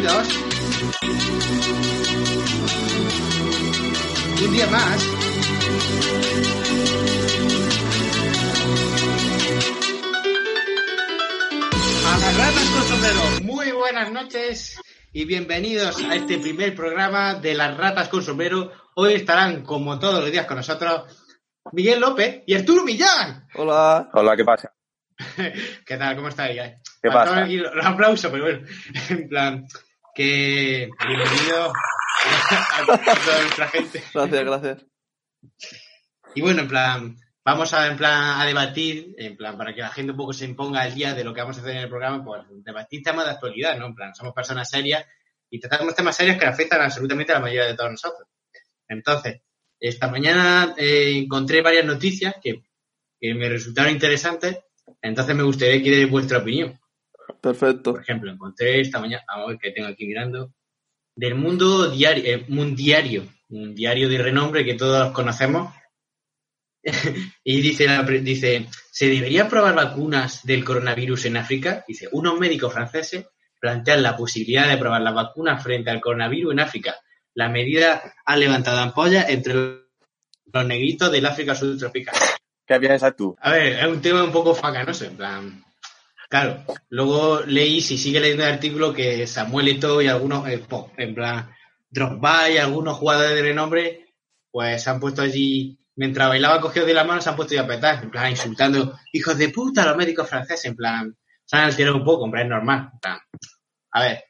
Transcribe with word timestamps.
Bienvenidos. 0.00 0.28
Un 4.42 4.52
día 4.52 4.66
más. 4.68 5.08
A 12.06 12.18
las 12.18 12.36
ratas 12.36 12.70
con 12.70 12.82
sombrero. 12.82 13.20
Muy 13.42 13.72
buenas 13.72 14.12
noches 14.12 14.80
y 15.12 15.24
bienvenidos 15.24 16.02
a 16.04 16.14
este 16.14 16.38
primer 16.38 16.74
programa 16.74 17.34
de 17.34 17.54
las 17.54 17.76
ratas 17.76 18.08
con 18.08 18.22
sombrero. 18.22 18.72
Hoy 18.94 19.14
estarán, 19.14 19.62
como 19.64 19.98
todos 19.98 20.20
los 20.20 20.32
días, 20.32 20.46
con 20.46 20.56
nosotros 20.56 21.04
Miguel 21.72 22.00
López 22.00 22.42
y 22.46 22.54
Arturo 22.54 22.84
Millán. 22.84 23.46
Hola. 23.54 24.08
Hola, 24.14 24.36
¿qué 24.36 24.44
pasa? 24.44 24.72
¿Qué 25.86 25.96
tal? 25.96 26.16
¿Cómo 26.16 26.28
estáis? 26.28 26.58
¿Qué 27.02 27.10
pasa? 27.10 27.46
los 27.46 27.86
aplausos, 27.86 28.30
pero 28.30 28.44
bueno, 28.44 28.66
en 29.10 29.28
plan, 29.28 29.66
que 30.14 30.90
bienvenido 31.06 31.72
a 32.52 32.86
toda 32.86 33.42
nuestra 33.42 33.68
gente. 33.68 34.02
Gracias, 34.12 34.44
gracias. 34.44 34.86
Y 36.34 36.40
bueno, 36.40 36.62
en 36.62 36.68
plan, 36.68 37.16
vamos 37.44 37.72
a, 37.74 37.86
en 37.86 37.96
plan, 37.96 38.40
a 38.40 38.44
debatir, 38.46 39.14
en 39.18 39.36
plan, 39.36 39.56
para 39.56 39.74
que 39.74 39.80
la 39.80 39.90
gente 39.90 40.12
un 40.12 40.18
poco 40.18 40.32
se 40.32 40.44
imponga 40.44 40.82
al 40.82 40.94
día 40.94 41.14
de 41.14 41.24
lo 41.24 41.34
que 41.34 41.40
vamos 41.40 41.58
a 41.58 41.60
hacer 41.60 41.76
en 41.76 41.82
el 41.82 41.88
programa, 41.88 42.24
pues 42.24 42.42
debatir 42.64 43.02
temas 43.02 43.24
de 43.24 43.32
actualidad, 43.32 43.78
¿no? 43.78 43.86
En 43.86 43.94
plan, 43.94 44.14
somos 44.14 44.34
personas 44.34 44.68
serias 44.68 45.04
y 45.48 45.60
tratamos 45.60 45.94
temas 45.94 46.16
serios 46.16 46.36
que 46.36 46.46
afectan 46.46 46.80
absolutamente 46.80 47.32
a 47.32 47.36
la 47.36 47.42
mayoría 47.42 47.66
de 47.66 47.76
todos 47.76 47.90
nosotros. 47.90 48.28
Entonces, 48.88 49.40
esta 49.78 50.08
mañana 50.08 50.74
eh, 50.76 51.12
encontré 51.16 51.62
varias 51.62 51.84
noticias 51.84 52.34
que, 52.42 52.62
que 53.20 53.34
me 53.34 53.48
resultaron 53.48 53.92
interesantes, 53.92 54.58
entonces 55.02 55.34
me 55.34 55.42
gustaría 55.42 55.82
que 55.82 56.06
vuestra 56.06 56.38
opinión. 56.38 56.79
Perfecto. 57.40 57.92
Por 57.92 58.02
ejemplo, 58.02 58.30
encontré 58.30 58.80
esta 58.80 59.00
mañana, 59.00 59.24
vamos 59.28 59.44
a 59.44 59.48
ver 59.50 59.58
que 59.58 59.70
tengo 59.70 59.88
aquí 59.88 60.06
mirando, 60.06 60.52
del 61.14 61.34
mundo 61.34 61.90
diario, 61.90 62.24
eh, 62.24 62.44
mundiario, 62.48 63.26
un 63.48 63.74
diario 63.74 64.08
de 64.08 64.18
renombre 64.18 64.64
que 64.64 64.74
todos 64.74 65.12
conocemos. 65.12 65.74
y 67.44 67.60
dice, 67.60 67.86
dice, 68.22 68.66
¿se 68.90 69.06
deberían 69.08 69.48
probar 69.48 69.74
vacunas 69.74 70.44
del 70.44 70.64
coronavirus 70.64 71.26
en 71.26 71.36
África? 71.36 71.84
Dice, 71.86 72.08
unos 72.12 72.38
médicos 72.38 72.72
franceses 72.72 73.26
plantean 73.60 74.02
la 74.02 74.16
posibilidad 74.16 74.68
de 74.68 74.78
probar 74.78 75.02
las 75.02 75.14
vacunas 75.14 75.62
frente 75.62 75.90
al 75.90 76.00
coronavirus 76.00 76.52
en 76.52 76.60
África. 76.60 76.96
La 77.34 77.48
medida 77.48 78.14
ha 78.24 78.36
levantado 78.36 78.78
ampollas 78.78 79.28
entre 79.28 79.54
los 79.54 80.66
negritos 80.66 81.12
del 81.12 81.26
África 81.26 81.54
subtropical. 81.54 82.14
¿Qué 82.66 82.80
piensas 82.80 83.14
tú? 83.14 83.36
A 83.40 83.52
ver, 83.52 83.78
es 83.78 83.86
un 83.86 84.00
tema 84.00 84.24
un 84.24 84.32
poco 84.32 84.54
facanoso, 84.54 85.04
en 85.04 85.16
plan. 85.16 85.64
Claro, 86.30 86.62
luego 86.90 87.40
leí, 87.40 87.80
si 87.80 87.98
sigue 87.98 88.20
leyendo 88.20 88.44
el 88.44 88.52
artículo, 88.52 88.94
que 88.94 89.26
Samuel 89.26 89.66
Eto'o 89.66 90.00
y 90.00 90.06
algunos, 90.06 90.46
eh, 90.48 90.64
en 90.96 91.12
plan, 91.12 91.50
Drogba 91.90 92.48
y 92.48 92.56
algunos 92.56 92.98
jugadores 92.98 93.34
de 93.34 93.42
renombre, 93.42 94.14
pues 94.48 94.80
se 94.80 94.90
han 94.90 95.00
puesto 95.00 95.22
allí, 95.22 95.76
mientras 95.96 96.28
bailaba 96.28 96.60
cogidos 96.60 96.86
de 96.86 96.94
la 96.94 97.02
mano, 97.02 97.20
se 97.20 97.30
han 97.30 97.34
puesto 97.34 97.56
ya 97.56 97.62
a 97.62 97.66
petar, 97.66 98.04
en 98.04 98.12
plan, 98.12 98.30
insultando, 98.30 98.96
hijos 99.12 99.36
de 99.38 99.48
puta, 99.48 99.82
a 99.82 99.86
los 99.86 99.96
médicos 99.96 100.28
franceses, 100.28 100.66
en 100.66 100.76
plan, 100.76 101.18
se 101.44 101.56
han 101.56 101.64
alterado 101.64 101.96
un 101.96 102.04
poco, 102.04 102.22
hombre, 102.22 102.42
es 102.42 102.48
normal, 102.48 102.90
en 102.92 103.00
plan. 103.00 103.18
A 103.90 104.00
ver, 104.00 104.24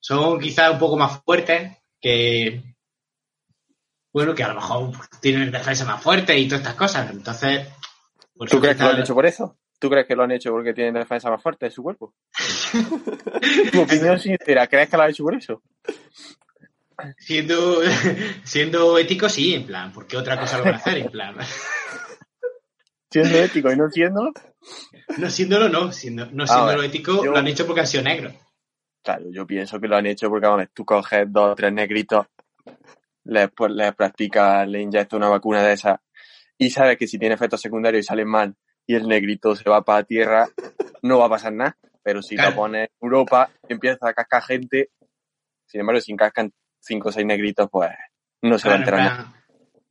son 0.00 0.40
quizás 0.40 0.72
un 0.72 0.78
poco 0.80 0.96
más 0.96 1.22
fuertes 1.22 1.70
que, 2.00 2.64
bueno, 4.12 4.34
que 4.34 4.42
a 4.42 4.48
lo 4.48 4.56
mejor 4.56 4.90
tienen 5.20 5.52
defensa 5.52 5.84
más 5.84 6.02
fuerte 6.02 6.36
y 6.36 6.48
todas 6.48 6.62
estas 6.62 6.74
cosas, 6.74 7.12
entonces... 7.12 7.68
por 8.34 8.48
¿Tú 8.48 8.60
crees 8.60 8.76
que 8.76 8.82
lo 8.82 8.90
han 8.90 9.00
hecho 9.00 9.14
por 9.14 9.24
eso? 9.24 9.56
¿Tú 9.84 9.90
crees 9.90 10.06
que 10.06 10.16
lo 10.16 10.22
han 10.22 10.30
hecho 10.30 10.50
porque 10.50 10.72
tienen 10.72 10.94
defensa 10.94 11.28
más 11.30 11.42
fuerte 11.42 11.66
de 11.66 11.70
su 11.70 11.82
cuerpo? 11.82 12.14
tu 13.70 13.82
opinión 13.82 14.18
sincera, 14.18 14.66
¿crees 14.66 14.88
que 14.88 14.96
lo 14.96 15.02
han 15.02 15.10
hecho 15.10 15.24
por 15.24 15.34
eso? 15.34 15.62
Siendo, 17.18 17.82
siendo 18.44 18.96
ético, 18.96 19.28
sí, 19.28 19.52
en 19.52 19.66
plan, 19.66 19.92
porque 19.92 20.16
otra 20.16 20.40
cosa 20.40 20.56
lo 20.56 20.64
van 20.64 20.72
a 20.72 20.76
hacer, 20.78 20.96
en 20.96 21.10
plan. 21.10 21.36
Siendo 23.10 23.36
ético 23.36 23.70
y 23.70 23.76
no 23.76 23.90
siéndolo. 23.90 24.32
No 25.18 25.28
siéndolo, 25.28 25.68
no, 25.68 25.92
siendo, 25.92 26.30
no 26.32 26.46
siéndolo 26.46 26.78
ver, 26.80 26.88
ético, 26.88 27.22
yo- 27.22 27.32
lo 27.32 27.36
han 27.36 27.48
hecho 27.48 27.66
porque 27.66 27.80
han 27.82 27.86
sido 27.86 28.04
negros. 28.04 28.32
Claro, 29.02 29.26
yo 29.30 29.46
pienso 29.46 29.78
que 29.78 29.86
lo 29.86 29.96
han 29.96 30.06
hecho 30.06 30.30
porque, 30.30 30.46
vamos, 30.46 30.66
tú 30.72 30.86
coges 30.86 31.30
dos 31.30 31.52
o 31.52 31.54
tres 31.54 31.74
negritos, 31.74 32.24
les, 33.24 33.50
pues, 33.50 33.70
les 33.70 33.94
practicas, 33.94 34.66
le 34.66 34.80
inyectas 34.80 35.18
una 35.18 35.28
vacuna 35.28 35.62
de 35.62 35.74
esa 35.74 36.00
y 36.56 36.70
sabes 36.70 36.96
que 36.96 37.06
si 37.06 37.18
tiene 37.18 37.34
efectos 37.34 37.60
secundarios 37.60 38.02
y 38.02 38.06
salen 38.06 38.28
mal 38.28 38.56
y 38.86 38.94
el 38.94 39.08
negrito 39.08 39.54
se 39.56 39.68
va 39.68 39.82
para 39.82 40.02
tierra, 40.04 40.46
no 41.02 41.18
va 41.18 41.26
a 41.26 41.30
pasar 41.30 41.52
nada. 41.52 41.76
Pero 42.02 42.20
si 42.22 42.34
Claro. 42.36 42.50
lo 42.50 42.56
pones 42.56 42.82
en 42.90 42.96
Europa, 43.06 43.50
empieza 43.68 44.08
a 44.08 44.12
cascar 44.12 44.42
gente, 44.42 44.90
sin 45.66 45.80
embargo, 45.80 46.00
si 46.00 46.14
cascan 46.16 46.52
cinco 46.80 47.08
o 47.08 47.12
seis 47.12 47.24
negritos, 47.26 47.68
pues 47.70 47.90
no 48.42 48.58
se 48.58 48.68
va 48.68 48.74
a 48.74 48.76
Claro, 48.82 48.96
enterar 48.98 49.16
nada. 49.18 49.34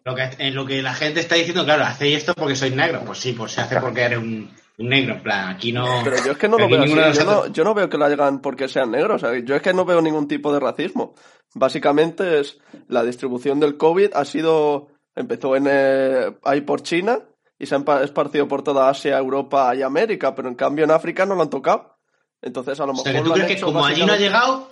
lo 0.05 0.15
que, 0.15 0.29
en 0.37 0.53
lo 0.55 0.65
que 0.65 0.81
la 0.83 0.93
gente 0.93 1.21
está 1.21 1.35
diciendo, 1.35 1.63
claro, 1.65 1.83
hacéis 1.85 2.17
esto 2.17 2.33
porque 2.35 2.55
sois 2.55 2.75
negros. 2.75 3.03
Pues 3.05 3.17
sí, 3.19 3.33
pues 3.33 3.51
se 3.53 3.61
hace 3.61 3.79
porque 3.81 4.01
eres 4.01 4.19
un, 4.19 4.51
un 4.77 4.89
negro, 4.89 5.15
en 5.15 5.23
plan, 5.23 5.49
aquí 5.49 5.71
no. 5.71 6.01
Pero 6.03 6.17
yo 6.23 6.33
es 6.33 6.37
que 6.37 6.47
no 6.47 6.57
lo 6.59 6.67
veo 6.69 6.83
así. 6.83 6.89
Yo 6.93 7.01
no, 7.01 7.07
nosotros- 7.07 7.51
yo 7.53 7.63
no 7.63 7.73
veo 7.73 7.89
que 7.89 7.97
lo 7.97 8.05
hagan 8.05 8.41
porque 8.41 8.67
sean 8.67 8.91
negros. 8.91 9.23
o 9.23 9.27
sea, 9.31 9.39
yo 9.39 9.55
es 9.55 9.61
que 9.63 9.73
no 9.73 9.85
veo 9.85 10.01
ningún 10.01 10.27
tipo 10.27 10.53
de 10.53 10.59
racismo. 10.59 11.15
Básicamente 11.55 12.39
es 12.39 12.59
la 12.89 13.03
distribución 13.03 13.59
del 13.59 13.77
COVID 13.77 14.11
ha 14.13 14.25
sido 14.25 14.89
empezó 15.15 15.55
en 15.55 15.67
eh, 15.69 16.35
ahí 16.43 16.61
por 16.61 16.81
China 16.83 17.19
y 17.63 17.65
se 17.65 17.75
ha 17.75 17.79
empa- 17.79 18.03
esparcido 18.03 18.47
por 18.47 18.61
toda 18.63 18.89
Asia, 18.89 19.17
Europa 19.17 19.73
y 19.75 19.81
América, 19.81 20.35
pero 20.35 20.49
en 20.49 20.55
cambio 20.55 20.85
en 20.85 20.91
África 20.91 21.25
no 21.25 21.35
lo 21.35 21.41
han 21.43 21.49
tocado. 21.49 21.97
Entonces 22.41 22.79
a 22.79 22.85
lo 22.85 22.91
O 22.91 22.95
mejor 22.95 23.03
sea, 23.11 23.13
que 23.13 23.19
tú 23.21 23.25
lo 23.29 23.33
han 23.35 23.41
crees 23.41 23.55
que 23.59 23.65
como 23.65 23.85
allí 23.85 24.05
no 24.05 24.13
ha 24.13 24.17
llegado, 24.17 24.69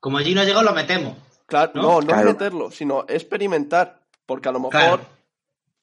como 0.00 0.18
allí 0.18 0.34
no 0.34 0.40
ha 0.40 0.44
llegado, 0.44 0.64
lo 0.64 0.74
metemos. 0.74 1.16
Claro, 1.46 1.72
¿no? 1.74 1.82
no, 1.82 1.88
no, 1.92 2.00
es 2.00 2.06
Claro. 2.06 2.28
meterlo, 2.30 2.70
sino 2.70 3.04
experimentar, 3.08 4.00
porque 4.26 4.48
a 4.48 4.52
lo 4.52 4.58
mejor 4.58 4.72
Claro. 4.72 5.00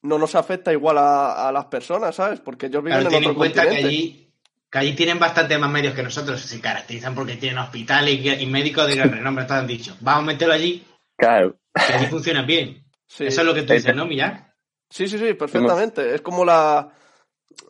no 0.02 0.18
nos 0.18 0.34
afecta 0.34 0.72
igual 0.72 0.98
a, 0.98 1.48
a 1.48 1.52
las 1.52 1.64
personas, 1.66 2.14
¿sabes? 2.14 2.40
Porque 2.40 2.66
ellos 2.66 2.82
viven 2.84 3.00
Claro, 3.00 3.10
ten 3.10 3.18
en 3.18 3.24
en 3.24 3.30
otro 3.30 3.38
cuenta 3.38 3.62
que 3.62 3.68
continente. 3.68 3.88
allí, 3.88 4.30
que 4.70 4.78
allí 4.78 4.92
tienen 4.94 5.18
bastante 5.18 5.56
más 5.56 5.70
medios 5.70 5.94
que 5.94 6.02
nosotros. 6.02 6.40
Se 6.42 6.60
caracterizan 6.60 7.14
porque 7.14 7.36
tienen 7.36 7.58
hospitales 7.58 8.14
y, 8.20 8.28
y 8.28 8.46
médicos 8.46 8.86
de 8.86 8.96
gran 8.96 9.10
renombre, 9.12 9.44
todos 9.46 9.60
han 9.60 9.66
dicho. 9.66 9.96
Vamos 10.00 10.24
a 10.24 10.26
meterlo 10.26 10.52
allí, 10.54 10.84
Claro. 11.16 11.56
que 11.74 11.92
allí 11.94 12.06
funciona 12.06 12.42
bien. 12.42 12.84
Sí. 13.06 13.24
Eso 13.26 13.40
es 13.40 13.46
lo 13.46 13.54
que 13.54 13.62
tú 13.62 13.72
dices, 13.72 13.94
¿no, 13.96 14.04
Millán? 14.06 14.52
Sí, 14.94 15.08
sí, 15.08 15.18
sí, 15.18 15.34
perfectamente. 15.34 16.14
Es 16.14 16.20
como 16.22 16.44
la. 16.44 16.88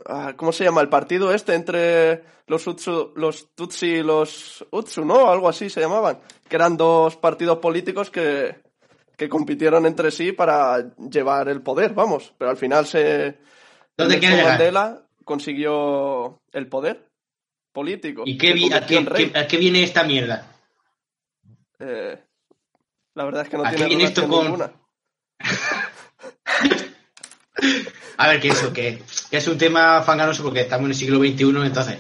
ah, 0.07 0.35
¿Cómo 0.37 0.53
se 0.53 0.65
llama? 0.65 0.83
El 0.83 0.91
partido 0.91 1.33
este 1.33 1.55
entre 1.55 2.23
los, 2.49 2.67
Utsu, 2.67 3.13
los 3.17 3.55
Tutsi 3.55 3.87
y 3.87 4.03
los 4.03 4.63
Utsu, 4.71 5.07
¿no? 5.07 5.31
Algo 5.31 5.49
así 5.49 5.71
se 5.71 5.81
llamaban. 5.81 6.21
Que 6.47 6.57
eran 6.57 6.77
dos 6.77 7.17
partidos 7.17 7.61
políticos 7.61 8.11
que, 8.11 8.57
que 9.17 9.31
compitieron 9.31 9.87
entre 9.87 10.11
sí 10.11 10.33
para 10.33 10.95
llevar 10.99 11.49
el 11.49 11.63
poder, 11.63 11.95
vamos. 11.95 12.35
Pero 12.37 12.51
al 12.51 12.59
final 12.59 12.85
se. 12.87 13.39
¿Dónde 13.97 14.19
quiere 14.19 14.37
llegar? 14.37 14.59
Mandela 14.59 15.07
consiguió 15.25 16.43
el 16.53 16.69
poder 16.69 17.09
político. 17.73 18.25
¿Y 18.27 18.37
qué, 18.37 18.53
vi- 18.53 18.71
a, 18.71 18.85
qué, 18.85 19.03
qué- 19.07 19.33
a 19.39 19.47
qué 19.47 19.57
viene 19.57 19.83
esta 19.83 20.05
mierda? 20.05 20.53
Eh, 21.79 22.23
la 23.15 23.25
verdad 23.25 23.45
es 23.45 23.49
que 23.49 23.57
no 23.57 23.65
¿A 23.65 23.71
qué 23.71 23.77
tiene 23.77 23.89
viene 23.89 24.05
esto 24.05 24.21
relación 24.21 24.31
con- 24.51 24.61
ninguna. 24.61 24.84
A 28.17 28.29
ver, 28.29 28.41
que 28.41 28.49
eso, 28.49 28.73
que, 28.73 29.03
que 29.31 29.37
es 29.37 29.49
un 29.49 29.59
tema 29.59 30.03
fanganoso 30.03 30.43
porque 30.43 30.61
estamos 30.61 30.85
en 30.85 30.91
el 30.91 30.97
siglo 30.97 31.19
XXI, 31.19 31.67
entonces 31.67 31.99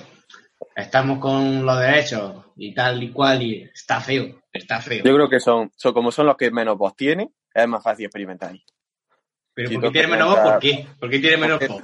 estamos 0.77 1.19
con 1.19 1.65
los 1.65 1.79
derechos 1.81 2.45
y 2.57 2.73
tal 2.75 3.03
y 3.03 3.11
cual, 3.11 3.43
y 3.43 3.63
está 3.75 4.01
feo, 4.01 4.43
está 4.53 4.81
feo. 4.81 5.03
Yo 5.05 5.15
creo 5.15 5.29
que 5.29 5.41
son, 5.41 5.71
son 5.77 5.93
como 5.93 6.13
son 6.13 6.27
los 6.27 6.37
que 6.37 6.51
menos 6.51 6.79
voz 6.79 6.95
tienen, 6.97 7.35
es 7.53 7.69
más 7.69 7.83
fácil 7.83 8.07
experimentar. 8.07 8.55
Pero 9.55 9.69
si 9.69 9.75
¿por 9.77 9.85
qué 9.85 9.91
tiene 9.91 10.09
menos 10.09 10.29
voz? 10.31 10.41
¿Por 10.41 10.59
qué? 10.61 10.87
¿Por 10.99 11.11
qué 11.11 11.19
tiene 11.19 11.37
menos 11.37 11.61
voz? 11.67 11.83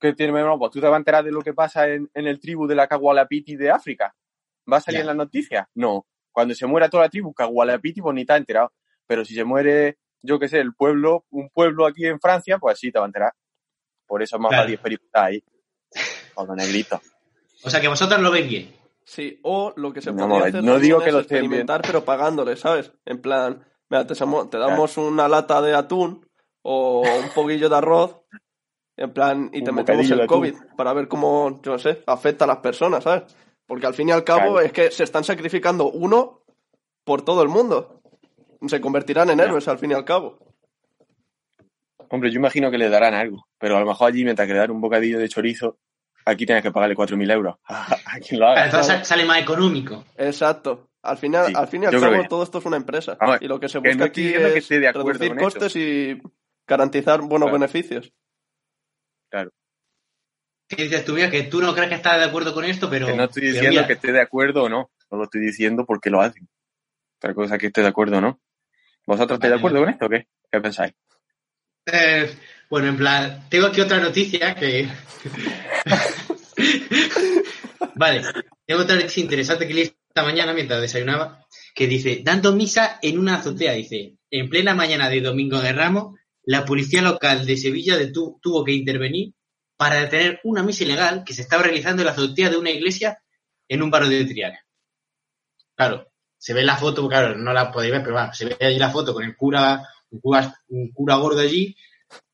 que 0.00 0.12
tiene 0.12 0.32
menos 0.32 0.56
voz. 0.58 0.70
Tú 0.70 0.80
te 0.80 0.86
vas 0.86 0.94
a 0.94 0.98
enterar 0.98 1.24
de 1.24 1.32
lo 1.32 1.42
que 1.42 1.52
pasa 1.54 1.88
en, 1.88 2.08
en 2.14 2.26
el 2.28 2.38
tribu 2.38 2.68
de 2.68 2.76
la 2.76 2.86
Cagualapiti 2.86 3.56
de 3.56 3.70
África. 3.70 4.14
¿Va 4.72 4.76
a 4.76 4.80
salir 4.80 4.98
Ya. 4.98 5.00
en 5.02 5.06
las 5.08 5.16
noticias? 5.16 5.66
No. 5.74 6.06
Cuando 6.30 6.54
se 6.54 6.66
muera 6.66 6.88
toda 6.88 7.04
la 7.04 7.08
tribu, 7.08 7.34
Cagualapiti, 7.34 8.00
pues 8.00 8.14
ni 8.14 8.24
te 8.24 8.32
has 8.32 8.38
enterado. 8.38 8.72
Pero 9.08 9.24
si 9.24 9.34
se 9.34 9.42
muere, 9.42 9.98
yo 10.22 10.38
qué 10.38 10.46
sé, 10.48 10.60
el 10.60 10.72
pueblo, 10.74 11.24
un 11.30 11.50
pueblo 11.50 11.84
aquí 11.84 12.06
en 12.06 12.20
Francia, 12.20 12.58
pues 12.58 12.78
sí 12.78 12.92
te 12.92 13.00
va 13.00 13.06
a 13.06 13.08
enterar. 13.08 13.32
Por 14.08 14.22
eso 14.22 14.34
es 14.36 14.40
más 14.42 14.48
Claro. 14.50 14.62
fácil 14.64 14.74
experimentar 14.74 15.24
ahí. 15.26 15.42
Con 16.34 16.46
los 16.48 16.56
negritos. 16.56 17.00
O 17.64 17.70
sea 17.70 17.80
que 17.80 17.88
vosotros 17.88 18.20
lo 18.20 18.30
veis 18.30 18.48
bien. 18.48 18.72
Sí, 19.04 19.40
o 19.42 19.72
lo 19.74 19.92
que 19.92 20.00
se 20.00 20.12
No, 20.12 20.28
podría 20.28 20.46
hacer 20.48 20.62
no 20.64 20.78
digo 20.78 21.00
que 21.00 21.10
lo 21.10 21.20
estén 21.20 21.38
experimentar, 21.38 21.82
pero 21.82 22.04
pagándole, 22.04 22.56
¿sabes? 22.56 22.92
En 23.04 23.20
plan, 23.20 23.66
mira, 23.90 24.06
te, 24.06 24.14
damos 24.58 24.96
una 24.96 25.26
lata 25.28 25.60
de 25.60 25.74
atún 25.74 26.24
o 26.62 27.00
un 27.00 27.28
poquillo 27.34 27.68
de 27.68 27.74
arroz, 27.76 28.20
en 28.96 29.12
plan, 29.12 29.50
y 29.52 29.64
te 29.64 29.70
Un 29.70 29.76
metemos 29.76 30.08
el 30.08 30.20
atún. 30.20 30.26
COVID 30.38 30.54
para 30.76 30.92
ver 30.92 31.08
cómo, 31.08 31.60
yo 31.62 31.72
no 31.72 31.78
sé, 31.80 32.02
afecta 32.06 32.44
a 32.44 32.48
las 32.48 32.58
personas, 32.58 33.02
¿sabes? 33.02 33.24
Porque 33.66 33.86
al 33.86 33.94
fin 33.94 34.08
y 34.10 34.12
al 34.12 34.22
cabo 34.22 34.52
Claro. 34.52 34.60
es 34.60 34.72
que 34.72 34.90
se 34.92 35.02
están 35.02 35.24
sacrificando 35.24 35.90
uno 35.90 36.42
por 37.02 37.22
todo 37.22 37.42
el 37.42 37.48
mundo. 37.48 38.02
Se 38.68 38.80
convertirán 38.80 39.30
en 39.30 39.40
héroes 39.40 39.66
al 39.66 39.78
fin 39.80 39.90
y 39.90 39.94
al 39.94 40.04
cabo. 40.04 40.38
Hombre, 42.10 42.30
yo 42.30 42.38
imagino 42.38 42.70
que 42.70 42.78
le 42.78 42.88
darán 42.88 43.14
algo. 43.14 43.46
Pero 43.58 43.76
a 43.76 43.80
lo 43.80 43.86
mejor 43.86 44.08
allí, 44.08 44.24
mientras 44.24 44.46
que 44.46 44.54
le 44.54 44.60
dan 44.60 44.70
un 44.70 44.80
bocadillo 44.80 45.18
de 45.18 45.28
chorizo, 45.28 45.78
aquí 46.24 46.46
tienes 46.46 46.62
que 46.62 46.70
pagarle 46.70 46.94
4.000 46.96 47.30
euros. 47.32 47.56
a 47.66 47.86
quien 48.20 48.40
lo 48.40 48.46
Claro, 48.46 48.52
haga. 48.52 48.64
entonces 48.66 48.92
claro. 48.92 49.04
sale- 49.04 49.24
más 49.24 49.38
económico. 49.40 50.04
Exacto. 50.16 50.90
Al 51.02 51.16
final, 51.16 51.46
Sí, 51.46 51.52
al 51.56 51.68
fin 51.68 51.82
y 51.84 51.86
al 51.86 52.00
cabo, 52.00 52.24
todo 52.28 52.42
esto 52.42 52.58
es 52.58 52.64
una 52.66 52.76
empresa. 52.76 53.16
Ver, 53.20 53.42
y 53.42 53.46
lo 53.48 53.60
que 53.60 53.68
se 53.68 53.80
que 53.80 53.88
busca 53.90 53.98
no 53.98 54.04
aquí 54.04 54.32
que 54.32 54.46
es 54.48 54.56
esté 54.56 54.80
de 54.80 54.88
acuerdo 54.88 55.12
reducir 55.20 55.30
esto. 55.32 55.44
costes 55.44 55.76
y 55.76 56.20
garantizar 56.66 57.20
buenos 57.20 57.48
Claro. 57.48 57.52
beneficios. 57.52 58.12
¿Qué 60.68 60.82
dices 60.82 61.04
tú, 61.04 61.14
mira, 61.14 61.30
que 61.30 61.44
tú 61.44 61.60
no 61.62 61.72
crees 61.72 61.88
que 61.88 61.94
estás 61.94 62.18
de 62.18 62.24
acuerdo 62.26 62.52
con 62.52 62.64
esto, 62.64 62.90
pero... 62.90 63.06
Que 63.06 63.14
no 63.16 63.24
estoy 63.24 63.42
diciendo 63.44 63.70
mira, 63.70 63.86
que 63.86 63.94
esté 63.94 64.12
de 64.12 64.20
acuerdo 64.20 64.64
o 64.64 64.68
no. 64.68 64.90
No 65.10 65.16
lo 65.18 65.24
estoy 65.24 65.40
diciendo 65.40 65.86
porque 65.86 66.10
lo 66.10 66.20
hacen. 66.20 66.46
Otra 67.18 67.32
cosa 67.32 67.54
es 67.54 67.60
que 67.60 67.68
esté 67.68 67.80
de 67.80 67.88
acuerdo 67.88 68.18
o 68.18 68.20
no. 68.20 68.40
¿Vosotros 69.06 69.36
estáis 69.36 69.50
de 69.52 69.56
Vale. 69.56 69.60
acuerdo 69.60 69.80
con 69.80 69.88
esto 69.88 70.06
o 70.06 70.08
qué? 70.10 70.26
¿Qué 70.52 70.60
pensáis? 70.60 70.92
Eh, 71.92 72.30
bueno, 72.70 72.88
en 72.88 72.96
plan, 72.96 73.48
tengo 73.48 73.66
aquí 73.66 73.80
otra 73.80 73.98
noticia 74.00 74.54
que... 74.54 74.88
vale, 77.94 78.22
tengo 78.66 78.82
otra 78.82 78.96
noticia 78.96 79.22
interesante 79.22 79.66
que 79.66 79.74
leí 79.74 79.82
esta 80.08 80.22
mañana 80.22 80.52
mientras 80.52 80.80
desayunaba, 80.80 81.44
que 81.74 81.86
dice, 81.86 82.20
dando 82.24 82.54
misa 82.54 82.98
en 83.02 83.18
una 83.18 83.36
azotea, 83.36 83.72
dice, 83.72 84.16
en 84.30 84.48
plena 84.48 84.74
mañana 84.74 85.08
de 85.08 85.20
Domingo 85.20 85.60
de 85.60 85.72
Ramos, 85.72 86.18
la 86.44 86.64
policía 86.64 87.02
local 87.02 87.46
de 87.46 87.56
Sevilla 87.56 87.98
detu- 87.98 88.38
tuvo 88.40 88.64
que 88.64 88.72
intervenir 88.72 89.32
para 89.76 90.00
detener 90.00 90.40
una 90.44 90.62
misa 90.62 90.84
ilegal 90.84 91.22
que 91.24 91.34
se 91.34 91.42
estaba 91.42 91.62
realizando 91.62 92.02
en 92.02 92.06
la 92.06 92.12
azotea 92.12 92.50
de 92.50 92.56
una 92.56 92.70
iglesia 92.70 93.22
en 93.68 93.82
un 93.82 93.90
barrio 93.90 94.10
de 94.10 94.24
Triana. 94.24 94.58
Claro, 95.76 96.08
se 96.36 96.54
ve 96.54 96.64
la 96.64 96.76
foto, 96.76 97.06
claro, 97.08 97.36
no 97.36 97.52
la 97.52 97.70
podéis 97.70 97.92
ver, 97.92 98.02
pero 98.02 98.14
bueno, 98.14 98.34
se 98.34 98.46
ve 98.46 98.56
allí 98.60 98.78
la 98.78 98.90
foto 98.90 99.14
con 99.14 99.22
el 99.24 99.36
cura, 99.36 99.86
un 100.10 100.20
cura, 100.20 100.54
un 100.68 100.90
cura 100.92 101.16
gordo 101.16 101.40
allí, 101.40 101.76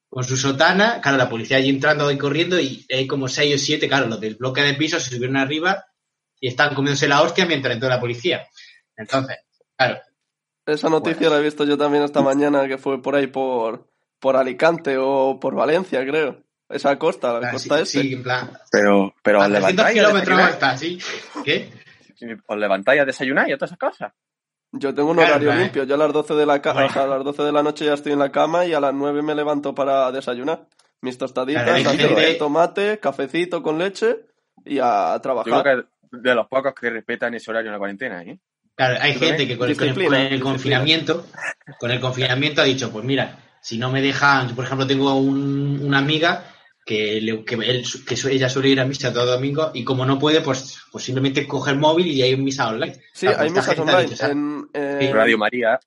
con 0.08 0.22
su 0.22 0.36
sotana, 0.36 1.00
claro, 1.00 1.18
la 1.18 1.28
policía 1.28 1.56
allí 1.56 1.70
entrando 1.70 2.10
y 2.10 2.18
corriendo, 2.18 2.60
y 2.60 2.86
hay 2.88 3.06
como 3.06 3.28
seis 3.28 3.54
o 3.54 3.58
siete, 3.58 3.88
claro, 3.88 4.06
los 4.06 4.20
del 4.20 4.36
bloque 4.36 4.62
de 4.62 4.74
pisos 4.74 5.02
se 5.02 5.10
subieron 5.14 5.36
arriba 5.36 5.86
y 6.38 6.48
están 6.48 6.74
comiéndose 6.74 7.08
la 7.08 7.22
hostia 7.22 7.46
mientras 7.46 7.74
entró 7.74 7.88
la 7.88 8.00
policía. 8.00 8.46
Entonces, 8.96 9.38
claro, 9.76 9.98
Esa 10.66 10.88
noticia 10.88 11.28
la 11.30 11.38
he 11.38 11.42
visto 11.42 11.64
yo 11.64 11.76
también 11.76 12.04
esta 12.04 12.22
mañana, 12.22 12.68
que 12.68 12.78
fue 12.78 13.02
por 13.02 13.16
ahí 13.16 13.26
por, 13.26 13.88
por 14.20 14.36
Alicante 14.36 14.96
o 14.98 15.38
por 15.40 15.54
Valencia, 15.54 16.04
creo. 16.06 16.44
Esa 16.68 16.98
costa, 16.98 17.40
la 17.40 17.48
así, 17.48 17.68
costa 17.68 17.80
este. 17.80 18.00
sí, 18.00 18.12
en 18.14 18.22
plan, 18.22 18.50
Pero, 18.70 19.14
pero 19.22 19.40
os 19.40 19.46
300 19.46 19.50
levantáis 19.50 19.98
a 19.98 20.00
kilómetros 20.00 20.80
¿sí? 20.80 20.98
¿Qué? 21.44 21.72
Os 22.46 22.56
levantáis 22.56 23.02
a 23.02 23.04
desayunar 23.04 23.48
y 23.48 23.52
a 23.52 23.56
todas 23.56 23.70
esas 23.70 23.78
cosas. 23.78 24.12
Yo 24.76 24.92
tengo 24.94 25.10
un 25.10 25.18
horario 25.18 25.48
claro. 25.48 25.60
limpio. 25.60 25.84
Yo 25.84 25.94
a 25.94 25.98
las 25.98 26.12
12 26.12 26.34
de 26.34 26.46
la 26.46 26.60
ca- 26.60 26.72
Bueno. 26.72 26.88
o 26.88 26.92
sea, 26.92 27.02
a 27.04 27.06
las 27.06 27.24
12 27.24 27.42
de 27.44 27.52
la 27.52 27.62
noche 27.62 27.84
ya 27.84 27.94
estoy 27.94 28.12
en 28.12 28.18
la 28.18 28.32
cama 28.32 28.66
y 28.66 28.72
a 28.74 28.80
las 28.80 28.92
9 28.92 29.22
me 29.22 29.34
levanto 29.34 29.74
para 29.74 30.10
desayunar. 30.10 30.66
Mis 31.00 31.16
tostaditas, 31.18 31.64
Claro, 31.82 32.38
tomate, 32.38 32.98
cafecito 32.98 33.62
con 33.62 33.78
leche 33.78 34.16
y 34.64 34.78
a 34.80 35.12
Yo 35.14 35.20
trabajar. 35.20 35.62
creo 35.62 35.84
que 36.10 36.18
de 36.18 36.34
los 36.34 36.46
pocos 36.48 36.72
que 36.74 36.90
respetan 36.90 37.34
ese 37.34 37.50
horario 37.50 37.68
en 37.68 37.72
la 37.72 37.78
cuarentena, 37.78 38.22
¿eh? 38.22 38.38
Claro, 38.74 38.96
hay 39.00 39.12
¿Tú 39.14 39.20
gente 39.20 39.46
que 39.46 39.56
con 39.56 39.68
el, 39.70 39.76
con 39.76 40.14
el- 40.14 40.40
con 40.40 40.52
confinamiento, 40.52 41.26
con 41.78 41.90
el 41.92 42.00
confinamiento 42.00 42.60
ha 42.60 42.64
dicho, 42.64 42.90
pues 42.90 43.04
mira, 43.04 43.38
si 43.60 43.78
no 43.78 43.90
me 43.90 44.02
dejan, 44.02 44.48
yo, 44.48 44.54
por 44.56 44.64
ejemplo 44.64 44.86
tengo 44.86 45.14
un- 45.14 45.80
una 45.84 45.98
amiga 45.98 46.44
que, 46.84 47.20
le- 47.20 47.44
que, 47.44 47.54
él- 47.54 47.84
que 48.06 48.14
ella 48.30 48.48
suele 48.48 48.68
ir 48.68 48.80
a 48.80 48.84
misa 48.84 49.12
todo 49.12 49.26
domingo 49.26 49.70
y 49.74 49.84
como 49.84 50.04
no 50.04 50.18
puede, 50.18 50.40
pues, 50.40 50.78
pues 50.92 51.04
simplemente 51.04 51.46
coge 51.46 51.70
el 51.72 51.78
móvil 51.78 52.06
y 52.08 52.22
hay 52.22 52.36
misa 52.36 52.68
online. 52.68 53.00
Sí, 53.12 53.26
hay 53.26 53.50
misas 53.50 53.78
online. 53.78 54.10
En, 54.20 54.68
en- 54.72 55.00
Sí. 55.00 55.12
Radio 55.12 55.38
María. 55.38 55.80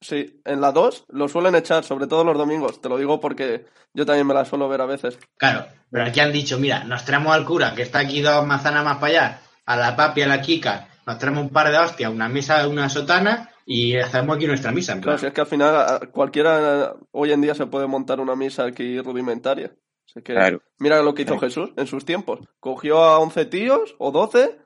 sí, 0.00 0.40
en 0.44 0.60
la 0.60 0.72
2 0.72 1.04
lo 1.08 1.28
suelen 1.28 1.54
echar, 1.54 1.84
sobre 1.84 2.06
todo 2.06 2.24
los 2.24 2.38
domingos. 2.38 2.80
Te 2.80 2.88
lo 2.88 2.96
digo 2.98 3.20
porque 3.20 3.66
yo 3.94 4.06
también 4.06 4.26
me 4.26 4.34
la 4.34 4.44
suelo 4.44 4.68
ver 4.68 4.80
a 4.80 4.86
veces. 4.86 5.18
Claro, 5.36 5.66
pero 5.90 6.04
aquí 6.04 6.20
han 6.20 6.32
dicho, 6.32 6.58
mira, 6.58 6.84
nos 6.84 7.04
traemos 7.04 7.34
al 7.34 7.44
cura, 7.44 7.74
que 7.74 7.82
está 7.82 7.98
aquí 8.00 8.20
dos 8.20 8.46
manzanas 8.46 8.84
más 8.84 8.98
para 8.98 9.06
allá, 9.12 9.40
a 9.66 9.76
la 9.76 9.96
papi, 9.96 10.22
a 10.22 10.28
la 10.28 10.40
Kika, 10.40 10.88
nos 11.06 11.18
traemos 11.18 11.42
un 11.42 11.50
par 11.50 11.70
de 11.70 11.78
hostias, 11.78 12.10
una 12.12 12.28
mesa, 12.28 12.66
una 12.68 12.88
sotana 12.88 13.50
y 13.66 13.96
hacemos 13.96 14.36
aquí 14.36 14.46
nuestra 14.46 14.70
misa. 14.72 14.98
Claro, 15.00 15.18
si 15.18 15.26
es 15.26 15.32
que 15.32 15.40
al 15.42 15.46
final 15.46 16.08
cualquiera 16.10 16.84
eh, 16.94 16.98
hoy 17.12 17.32
en 17.32 17.40
día 17.42 17.54
se 17.54 17.66
puede 17.66 17.86
montar 17.86 18.20
una 18.20 18.34
misa 18.36 18.64
aquí 18.64 19.00
rudimentaria. 19.00 19.72
Así 20.08 20.22
que 20.22 20.32
Claro. 20.32 20.62
mira 20.78 21.02
lo 21.02 21.14
que 21.14 21.22
hizo 21.22 21.32
Claro. 21.38 21.46
Jesús 21.46 21.70
en 21.76 21.86
sus 21.86 22.04
tiempos. 22.04 22.40
Cogió 22.60 22.98
a 23.04 23.18
11 23.18 23.44
tíos 23.46 23.94
o 23.98 24.10
12. 24.10 24.58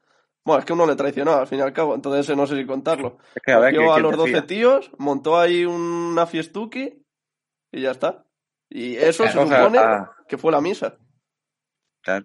Bueno, 0.45 0.61
es 0.61 0.65
que 0.65 0.73
uno 0.73 0.87
le 0.87 0.97
traicionó 0.97 1.35
al 1.35 1.47
fin 1.47 1.59
y 1.59 1.63
al 1.63 1.73
cabo, 1.73 1.95
entonces 1.95 2.37
no 2.37 2.47
sé 2.47 2.57
si 2.57 2.67
contarlo. 2.67 3.19
Es 3.35 3.43
que 3.43 3.53
a 3.53 3.59
ver, 3.59 3.75
Cogió 3.75 3.89
¿qué- 3.93 3.99
a 3.99 4.03
los 4.03 4.11
te 4.13 4.17
12 4.17 4.31
fías? 4.33 4.47
tíos, 4.47 4.91
montó 4.99 5.39
ahí 5.39 5.65
una 5.65 6.27
fiestuki 6.27 7.05
y 7.73 7.81
ya 7.83 7.91
está. 7.93 8.25
Y 8.69 8.97
eso 8.97 9.25
se 9.27 9.33
Claro, 9.33 9.43
o 9.47 9.49
sea, 9.49 9.59
supone 9.65 9.79
ah. 9.79 10.11
que 10.29 10.39
fue 10.39 10.51
la 10.53 10.61
misa. 10.61 10.97
Claro. 12.03 12.25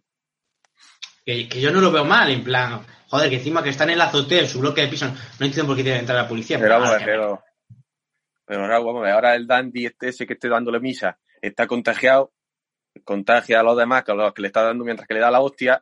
Que, 1.26 1.50
que 1.50 1.60
yo 1.62 1.72
no 1.72 1.82
lo 1.82 1.92
veo 1.92 2.06
mal, 2.06 2.30
en 2.32 2.44
plan, 2.44 2.86
joder, 3.10 3.30
que 3.30 3.36
encima 3.36 3.62
que 3.62 3.70
están 3.70 3.90
en 3.90 3.98
la 3.98 4.06
azotea, 4.06 4.40
en 4.42 4.48
su 4.48 4.60
bloque 4.62 4.82
de 4.82 4.88
piso, 4.88 5.06
no 5.08 5.46
entiendo 5.46 5.68
por 5.68 5.76
qué 5.76 5.84
tiene 5.84 5.98
que 5.98 6.02
entrar 6.02 6.18
la 6.22 6.28
policía. 6.30 6.58
Pero 6.60 6.76
vamos 6.76 6.90
a 6.90 6.94
Ah, 6.94 6.98
ver, 6.98 7.06
pero, 7.06 7.44
pero 8.46 8.62
ahora, 8.62 8.80
vamos 8.80 9.08
ahora 9.08 9.36
el 9.36 9.46
dandy 9.46 9.86
este 9.88 10.08
ese 10.10 10.26
que 10.26 10.34
esté 10.34 10.48
dándole 10.48 10.80
misa 10.80 11.20
está 11.42 11.68
contagiado, 11.68 12.32
contagia 13.08 13.62
a 13.62 13.64
los 13.64 13.78
demás, 13.78 14.04
que 14.04 14.12
a 14.12 14.16
los 14.16 14.34
que 14.34 14.42
le 14.44 14.50
está 14.50 14.62
dando 14.62 14.84
mientras 14.84 15.08
que 15.08 15.14
le 15.16 15.22
da 15.22 15.32
la 15.32 15.40
hostia, 15.40 15.82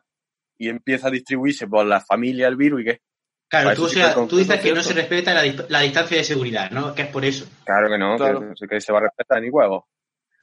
y 0.56 0.68
empieza 0.70 1.08
a 1.08 1.10
distribuirse 1.10 1.66
por 1.66 1.84
la 1.84 2.00
familia 2.00 2.48
el 2.48 2.56
virus 2.56 2.80
y 2.80 2.84
qué. 2.84 3.00
Claro, 3.48 3.74
tú, 3.74 3.88
sí 3.88 3.96
sea, 3.96 4.14
dices 4.14 4.56
es 4.56 4.60
que 4.60 4.72
no 4.72 4.82
se 4.82 4.94
respeta 4.94 5.34
la, 5.34 5.42
la 5.68 5.80
distancia 5.80 6.16
de 6.16 6.24
seguridad, 6.24 6.70
¿no? 6.70 6.94
Que 6.94 7.02
es 7.02 7.08
por 7.08 7.24
eso. 7.24 7.46
Claro 7.64 7.88
que 7.88 7.98
no, 7.98 8.16
Claro. 8.16 8.54
Que, 8.58 8.66
que 8.66 8.80
se 8.80 8.92
va 8.92 8.98
a 8.98 9.02
respetar 9.02 9.40
ni 9.42 9.50
huevo. 9.50 9.86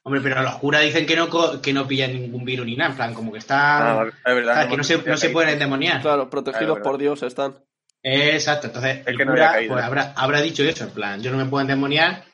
Hombre, 0.04 0.22
pero 0.22 0.42
los 0.42 0.56
curas 0.58 0.82
dicen 0.84 1.06
que 1.06 1.16
no, 1.16 1.30
co- 1.30 1.62
que 1.62 1.72
no 1.74 1.88
pillan 1.88 2.14
ningún 2.14 2.44
virus 2.46 2.66
ni 2.66 2.76
nada, 2.76 2.92
en 2.92 2.96
plan, 2.98 3.14
como 3.14 3.32
que 3.32 3.40
está... 3.40 4.02
Ah, 4.02 4.06
es 4.08 4.36
verdad. 4.36 4.70
que 4.70 4.78
no 4.78 4.84
se, 4.84 4.98
no 5.02 5.18
se 5.18 5.30
pueden 5.30 5.52
endemoniar. 5.52 6.02
Claro, 6.02 6.30
protegidos 6.30 6.76
Claro, 6.78 6.84
por 6.84 6.98
Dios 6.98 7.24
están. 7.24 7.56
Exacto, 8.02 8.68
entonces 8.68 9.00
Es 9.00 9.08
el 9.08 9.18
que 9.18 9.26
no 9.26 9.32
cura 9.32 9.56
pues, 9.68 9.84
habrá, 9.84 10.14
habrá 10.16 10.42
dicho 10.42 10.62
eso, 10.64 10.84
en 10.84 10.90
plan, 10.92 11.22
yo 11.22 11.32
no 11.32 11.38
me 11.38 11.46
puedo 11.46 11.62
endemoniar, 11.62 12.26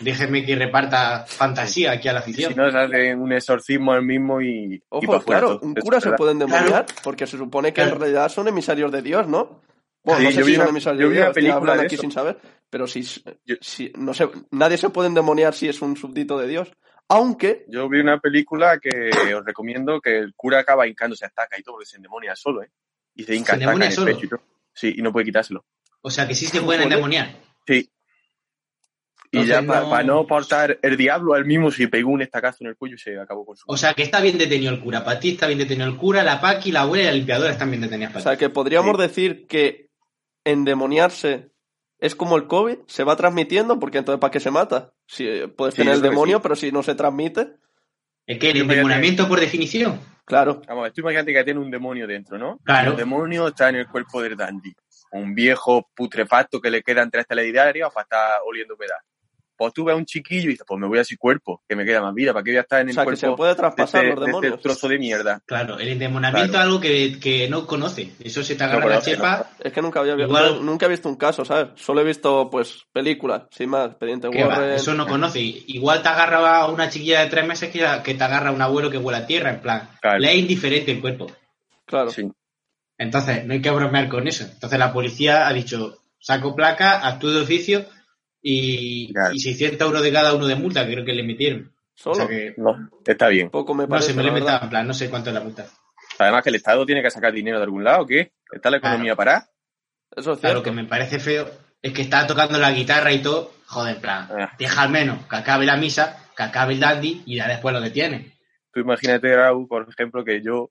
déjenme 0.00 0.44
que 0.44 0.54
reparta 0.56 1.24
fantasía 1.26 1.92
aquí 1.92 2.08
a 2.08 2.12
la 2.12 2.20
Y 2.20 2.22
afición. 2.22 2.52
si 2.52 2.58
no, 2.58 2.70
se 2.70 2.78
hace 2.78 3.14
un 3.14 3.32
exorcismo 3.32 3.92
al 3.92 4.02
mismo 4.02 4.40
y. 4.40 4.74
y 4.74 4.82
Ojo, 4.88 5.14
afuera 5.16 5.40
claro, 5.40 5.58
un 5.62 5.74
cura 5.74 6.00
se 6.00 6.12
puede 6.12 6.32
endemoniar 6.32 6.66
Claro. 6.66 6.86
porque 7.02 7.26
se 7.26 7.36
supone 7.36 7.68
que 7.72 7.82
Claro. 7.82 7.94
en 7.94 8.00
realidad 8.00 8.28
son 8.28 8.48
emisarios 8.48 8.92
de 8.92 9.02
Dios, 9.02 9.26
¿no? 9.28 9.60
Bueno, 10.04 10.20
Sí, 10.20 10.24
no 10.26 10.30
sé 10.30 10.36
yo 10.38 10.44
si 10.44 10.50
vi 10.50 10.54
son 10.56 10.62
una- 10.62 10.70
emisarios 10.70 11.02
yo 11.02 11.08
de 11.10 11.14
Dios, 11.16 11.34
película 11.34 11.56
hablan 11.56 11.78
de 11.78 11.82
aquí 11.84 11.94
eso. 11.96 12.02
sin 12.02 12.12
saber, 12.12 12.38
pero 12.70 12.86
si, 12.86 13.02
Yo- 13.44 13.56
si 13.60 13.92
no 13.98 14.14
sé, 14.14 14.28
nadie 14.52 14.78
se 14.78 14.90
puede 14.90 15.08
endemoniar 15.08 15.54
si 15.54 15.68
es 15.68 15.82
un 15.82 15.96
súbdito 15.96 16.38
de 16.38 16.46
Dios, 16.48 16.72
aunque 17.08 17.64
Yo 17.68 17.88
vi 17.88 18.00
una 18.00 18.18
película 18.18 18.78
que 18.78 19.10
os 19.34 19.44
recomiendo 19.44 20.00
que 20.00 20.18
el 20.18 20.34
cura 20.34 20.60
acaba 20.60 20.86
hincándose 20.86 21.24
a 21.24 21.28
estaca 21.28 21.58
y 21.58 21.62
todo, 21.62 21.74
porque 21.74 21.86
se 21.86 21.96
endemonia 21.96 22.36
solo, 22.36 22.62
¿eh? 22.62 22.70
Y 23.14 23.24
se 23.24 23.34
hinca 23.34 23.56
¿Se 23.56 23.64
en 23.64 23.82
el 23.82 23.92
solo? 23.92 24.06
pecho 24.06 24.26
y 24.26 24.28
todo. 24.28 24.40
Sí, 24.72 24.94
y 24.96 25.02
no 25.02 25.12
puede 25.12 25.26
quitárselo. 25.26 25.64
O 26.02 26.10
sea, 26.10 26.28
que 26.28 26.34
sí 26.34 26.46
se 26.46 26.60
pueden 26.62 26.82
endemoniar. 26.84 27.34
Sí. 27.66 27.90
Y 29.30 29.38
Entonces 29.40 29.66
ya 29.66 29.66
para 29.90 30.02
no- 30.04 30.14
no 30.20 30.26
portar 30.26 30.78
el 30.80 30.96
diablo 30.96 31.34
al 31.34 31.44
mismo 31.44 31.70
se 31.70 31.86
pegó 31.88 32.10
un 32.10 32.22
estacazo 32.22 32.58
en 32.60 32.68
el 32.68 32.76
cuello 32.76 32.94
y 32.94 32.98
se 32.98 33.18
acabó 33.18 33.44
con 33.44 33.56
su. 33.56 33.64
O 33.66 33.76
sea, 33.76 33.92
que 33.94 34.02
está 34.02 34.20
bien 34.20 34.38
detenido 34.38 34.72
el 34.72 34.80
cura. 34.80 35.04
Para 35.04 35.20
ti 35.20 35.30
está 35.30 35.46
bien 35.46 35.58
detenido 35.58 35.86
el 35.86 35.96
cura, 35.96 36.22
la 36.24 36.40
Paqui, 36.40 36.72
la 36.72 36.80
abuela 36.82 37.02
y 37.04 37.06
la 37.06 37.12
limpiadora 37.12 37.50
están 37.52 37.70
bien 37.70 37.82
detenidas 37.82 38.10
o 38.10 38.14
para 38.14 38.22
sea 38.22 38.32
ti. 38.32 38.38
que 38.38 38.48
podríamos 38.50 38.96
Sí. 38.96 39.02
decir 39.02 39.46
que 39.46 39.90
endemoniarse 40.44 41.50
es 42.00 42.14
como 42.14 42.36
el 42.36 42.46
COVID, 42.46 42.78
se 42.86 43.04
va 43.04 43.16
transmitiendo, 43.16 43.78
porque 43.78 43.98
entonces 43.98 44.20
¿para 44.20 44.30
qué 44.30 44.40
se 44.40 44.50
mata? 44.50 44.92
Si 45.06 45.26
eh, 45.26 45.48
puedes 45.48 45.74
Sí, 45.74 45.82
tener 45.82 45.94
el 45.94 46.02
demonio, 46.02 46.36
sí. 46.38 46.42
pero 46.42 46.56
si 46.56 46.72
no 46.72 46.82
se 46.82 46.94
transmite, 46.94 47.48
Es 48.26 48.38
que 48.38 48.50
el 48.50 48.58
endemoniamiento 48.62 49.26
por 49.28 49.40
definición. 49.40 50.00
claro. 50.24 50.62
Vamos, 50.68 50.80
a 50.80 50.84
ver, 50.84 50.92
tú 50.92 51.00
imagínate 51.00 51.32
que 51.32 51.44
tiene 51.44 51.60
un 51.60 51.70
demonio 51.70 52.06
dentro, 52.06 52.38
¿no? 52.38 52.58
Claro. 52.64 52.92
El 52.92 52.96
demonio 52.96 53.48
está 53.48 53.68
en 53.70 53.76
el 53.76 53.88
cuerpo 53.88 54.22
del 54.22 54.36
dandy. 54.36 54.72
Un 55.12 55.34
viejo 55.34 55.88
putrefacto 55.94 56.60
que 56.60 56.70
le 56.70 56.82
quedan 56.82 57.10
tres 57.10 57.26
telediarios 57.26 57.92
para 57.92 58.02
estar 58.04 58.30
oliendo 58.46 58.74
humedad. 58.74 58.98
Pues 59.58 59.74
tú 59.74 59.84
ves 59.84 59.92
a 59.94 59.96
un 59.96 60.06
chiquillo 60.06 60.44
y 60.44 60.52
dices, 60.52 60.64
pues 60.66 60.80
me 60.80 60.86
voy 60.86 60.98
a 60.98 61.02
ese 61.02 61.16
cuerpo, 61.18 61.60
que 61.68 61.74
me 61.76 61.84
queda 61.84 62.00
más 62.00 62.14
vida, 62.14 62.32
¿para 62.32 62.44
qué 62.44 62.52
voy 62.52 62.58
a 62.58 62.60
estar 62.60 62.80
en 62.80 62.86
O 62.86 62.90
el 62.90 62.96
que 62.96 63.02
cuerpo 63.04 63.20
se 63.20 63.30
puede 63.32 63.50
de 63.50 63.56
traspasar 63.56 64.04
este- 64.04 64.14
los 64.14 64.24
de 64.24 64.30
este 64.30 64.40
demonios. 64.40 64.62
trozo 64.62 64.88
de 64.88 64.98
mierda? 64.98 65.42
Claro, 65.44 65.78
el 65.78 65.88
endemoniamiento 65.88 66.52
Claro. 66.52 66.64
es 66.64 66.66
algo 66.68 66.80
que, 66.80 67.18
que 67.20 67.48
no 67.50 67.66
conoce. 67.66 68.12
Eso 68.20 68.42
se 68.44 68.54
te 68.54 68.64
agarra 68.64 68.84
No 68.84 68.88
la 68.90 69.00
chepa. 69.02 69.50
Es 69.58 69.72
que 69.72 69.82
nunca 69.82 70.00
había 70.00 70.14
Igual- 70.14 70.64
nunca 70.64 70.86
he 70.86 70.88
visto 70.88 71.08
un 71.08 71.16
caso, 71.16 71.44
¿sabes? 71.44 71.68
Solo 71.74 72.00
he 72.00 72.04
visto, 72.04 72.48
pues, 72.50 72.84
películas, 72.92 73.42
sin 73.50 73.70
más, 73.70 73.90
Expediente 73.90 74.30
que 74.30 74.44
va, 74.44 74.48
Warren. 74.58 74.70
eso 74.76 74.94
no 74.94 75.06
conoce. 75.06 75.40
Igual 75.40 76.02
te 76.02 76.08
agarra 76.08 76.58
a 76.60 76.70
una 76.70 76.88
chiquilla 76.88 77.20
de 77.22 77.26
tres 77.30 77.46
meses 77.46 77.70
que, 77.70 77.84
que 78.04 78.14
te 78.14 78.24
agarra 78.24 78.50
a 78.50 78.52
un 78.52 78.62
abuelo 78.62 78.90
que 78.90 78.98
huele 78.98 79.18
a 79.18 79.26
tierra, 79.26 79.50
en 79.50 79.60
plan. 79.60 79.90
Claro. 80.00 80.18
Le 80.20 80.30
es 80.32 80.36
indiferente 80.38 80.92
el 80.92 81.00
cuerpo. 81.00 81.26
Claro. 81.84 82.10
Sí. 82.10 82.30
Entonces, 82.96 83.44
no 83.44 83.52
hay 83.54 83.62
que 83.62 83.70
bromear 83.70 84.08
con 84.08 84.26
eso. 84.28 84.44
Entonces, 84.44 84.78
la 84.78 84.92
policía 84.92 85.46
ha 85.48 85.52
dicho, 85.52 86.02
saco 86.18 86.54
placa, 86.54 87.06
actúo 87.06 87.30
de 87.30 87.40
oficio 87.42 87.84
y, 88.42 89.12
Claro. 89.12 89.34
y 89.34 89.40
600 89.40 89.86
euros 89.86 90.02
de 90.02 90.12
cada 90.12 90.34
uno 90.34 90.46
de 90.46 90.54
multa, 90.54 90.86
que 90.86 90.92
creo 90.92 91.04
que 91.04 91.12
le 91.12 91.22
metieron. 91.22 91.72
Solo. 91.94 92.12
O 92.12 92.14
sea 92.16 92.28
que, 92.28 92.54
No, 92.56 92.88
está 93.04 93.28
bien. 93.28 93.50
Poco 93.50 93.74
me 93.74 93.86
no 93.86 94.00
sé, 94.00 94.14
me 94.14 94.22
lo 94.22 94.28
he 94.28 94.30
la 94.30 94.32
verdad. 94.34 94.38
inventado, 94.38 94.64
en 94.64 94.70
plan, 94.70 94.86
no 94.86 94.94
sé 94.94 95.10
cuánto 95.10 95.30
es 95.30 95.34
la 95.34 95.40
multa. 95.40 95.66
Además 96.18 96.42
que 96.42 96.48
el 96.50 96.54
Estado 96.56 96.86
tiene 96.86 97.02
que 97.02 97.10
sacar 97.10 97.32
dinero 97.32 97.58
de 97.58 97.64
algún 97.64 97.84
lado, 97.84 98.02
¿o 98.02 98.06
¿qué? 98.06 98.32
¿Está 98.52 98.70
la 98.70 98.78
economía 98.78 99.14
parada? 99.16 99.48
Eso 100.10 100.32
es 100.32 100.38
Claro, 100.38 100.40
cierto. 100.40 100.54
lo 100.58 100.62
que 100.62 100.70
me 100.70 100.84
parece 100.88 101.18
feo 101.20 101.48
es 101.82 101.92
que 101.92 102.02
está 102.02 102.26
tocando 102.26 102.58
la 102.58 102.72
guitarra 102.72 103.12
y 103.12 103.20
todo. 103.20 103.52
Joder, 103.66 103.96
en 103.96 104.00
plan, 104.00 104.28
Ah. 104.30 104.52
deja 104.58 104.82
al 104.82 104.90
menos 104.90 105.26
que 105.26 105.36
acabe 105.36 105.66
la 105.66 105.76
misa, 105.76 106.24
que 106.36 106.42
acabe 106.42 106.74
el 106.74 106.80
dandy 106.80 107.22
y 107.26 107.36
ya 107.36 107.46
después 107.48 107.72
lo 107.74 107.80
detiene. 107.80 108.32
Tú 108.72 108.80
imagínate, 108.80 109.34
Raúl, 109.36 109.66
por 109.68 109.86
ejemplo, 109.88 110.24
que 110.24 110.40
yo 110.42 110.70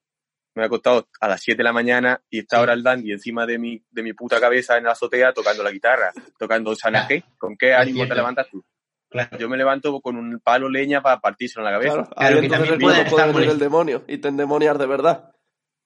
me 0.58 0.64
he 0.64 0.66
acostado 0.68 1.08
a 1.22 1.28
las 1.28 1.42
7 1.42 1.58
de 1.58 1.64
la 1.64 1.72
mañana 1.74 2.22
y 2.30 2.40
está 2.40 2.58
ahora 2.58 2.74
el 2.74 2.84
dandy 2.84 3.12
encima 3.12 3.46
de 3.46 3.58
mi, 3.60 3.82
de 3.92 4.04
mi 4.04 4.14
puta 4.14 4.40
cabeza 4.40 4.78
en 4.78 4.84
la 4.86 4.92
azotea 4.92 5.32
tocando 5.34 5.64
la 5.64 5.72
guitarra, 5.72 6.12
tocando 6.38 6.76
Sanajé. 6.76 7.24
¿Con 7.38 7.56
qué 7.56 7.74
ánimo 7.74 8.08
te 8.08 8.16
levantas 8.16 8.48
tú? 8.50 8.64
Claro. 9.10 9.38
Yo 9.38 9.48
me 9.48 9.56
levanto 9.58 10.02
con 10.02 10.18
un 10.18 10.40
palo 10.44 10.68
leña 10.70 11.02
para 11.02 11.20
partírselo 11.20 11.66
en 11.66 11.72
la 11.74 11.78
cabeza. 11.80 11.94
Claro, 11.94 12.10
Claro, 12.16 12.40
que 12.40 12.46
entonces 12.46 12.70
también 12.70 12.80
puede 12.92 13.02
estar 13.04 13.34
venir 13.34 13.50
el 13.52 13.60
demonio 13.60 14.04
y 14.08 14.18
te 14.18 14.28
endemoniar 14.28 14.78
de 14.78 14.86
verdad. 14.86 15.32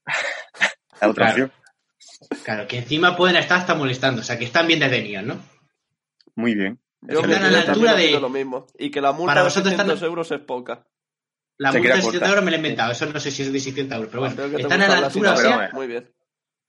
La 1.02 1.10
otra 1.10 1.34
Claro. 1.34 1.46
opción. 1.46 1.52
Claro, 2.44 2.68
que 2.68 2.78
encima 2.80 3.16
pueden 3.16 3.36
estar 3.36 3.60
hasta 3.60 3.76
molestando, 3.76 4.22
o 4.22 4.24
sea 4.24 4.38
que 4.38 4.46
están 4.46 4.68
bien 4.68 4.80
detenidos, 4.80 5.24
¿no? 5.26 5.40
Muy 6.36 6.56
bien. 6.56 6.80
Yo 7.02 7.22
creo 7.22 7.36
Están 7.36 7.46
a 7.46 7.52
la 7.52 7.64
que 7.66 7.72
altura 7.72 7.94
de- 7.96 8.04
opino 8.06 8.20
lo 8.20 8.30
mismo. 8.30 8.68
Y 8.78 8.90
que 8.92 9.02
la 9.02 9.12
multa 9.12 9.26
Para 9.32 9.42
de 9.42 9.46
vosotros 9.46 9.70
600 9.72 9.96
están- 9.96 10.08
euros 10.10 10.32
es 10.32 10.40
poca. 10.40 10.86
La 11.62 11.72
Se 11.72 11.78
multa 11.78 11.96
de 11.96 12.02
700 12.02 12.12
corta. 12.20 12.30
euros 12.30 12.44
me 12.44 12.50
la 12.52 12.58
he 12.58 12.60
inventado, 12.60 12.92
eso 12.92 13.06
no 13.06 13.20
sé 13.20 13.30
si 13.30 13.44
es 13.44 13.54
de 13.54 13.60
600 13.60 13.96
euros, 13.98 14.10
pero 14.10 14.22
bueno, 14.50 14.58
están 14.58 14.82
a 14.82 14.88
la 14.88 14.98
altura, 15.08 15.34
o 15.34 15.38
sea. 15.38 15.70
Muy 15.74 15.86
bien. 15.88 16.12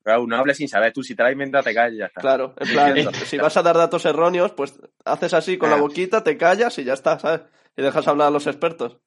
Raúl, 0.05 0.29
no 0.29 0.37
hables 0.37 0.57
sin 0.59 0.69
saber. 0.69 0.93
Tú, 0.93 1.03
si 1.03 1.15
te 1.15 1.23
la 1.23 1.33
inventas, 1.33 1.65
te 1.65 1.73
callas 1.73 1.95
y 1.95 1.99
ya 1.99 2.07
está. 2.07 2.21
Claro, 2.21 2.55
en 2.59 2.69
plan, 2.73 2.99
Eh. 2.99 3.07
si 3.25 3.39
vas 3.39 3.57
a 3.57 3.63
dar 3.63 3.77
datos 3.77 4.05
erróneos, 4.05 4.53
pues 4.53 4.79
haces 5.05 5.33
así 5.33 5.57
con 5.57 5.71
la 5.71 5.77
boquita, 5.77 6.23
te 6.23 6.37
callas 6.37 6.79
y 6.79 6.85
ya 6.85 6.93
está, 6.93 7.19
¿sabes? 7.19 7.41
Y 7.77 7.81
dejas 7.83 8.07
hablar 8.07 8.29
a 8.29 8.31
los 8.31 8.47
expertos. 8.47 8.99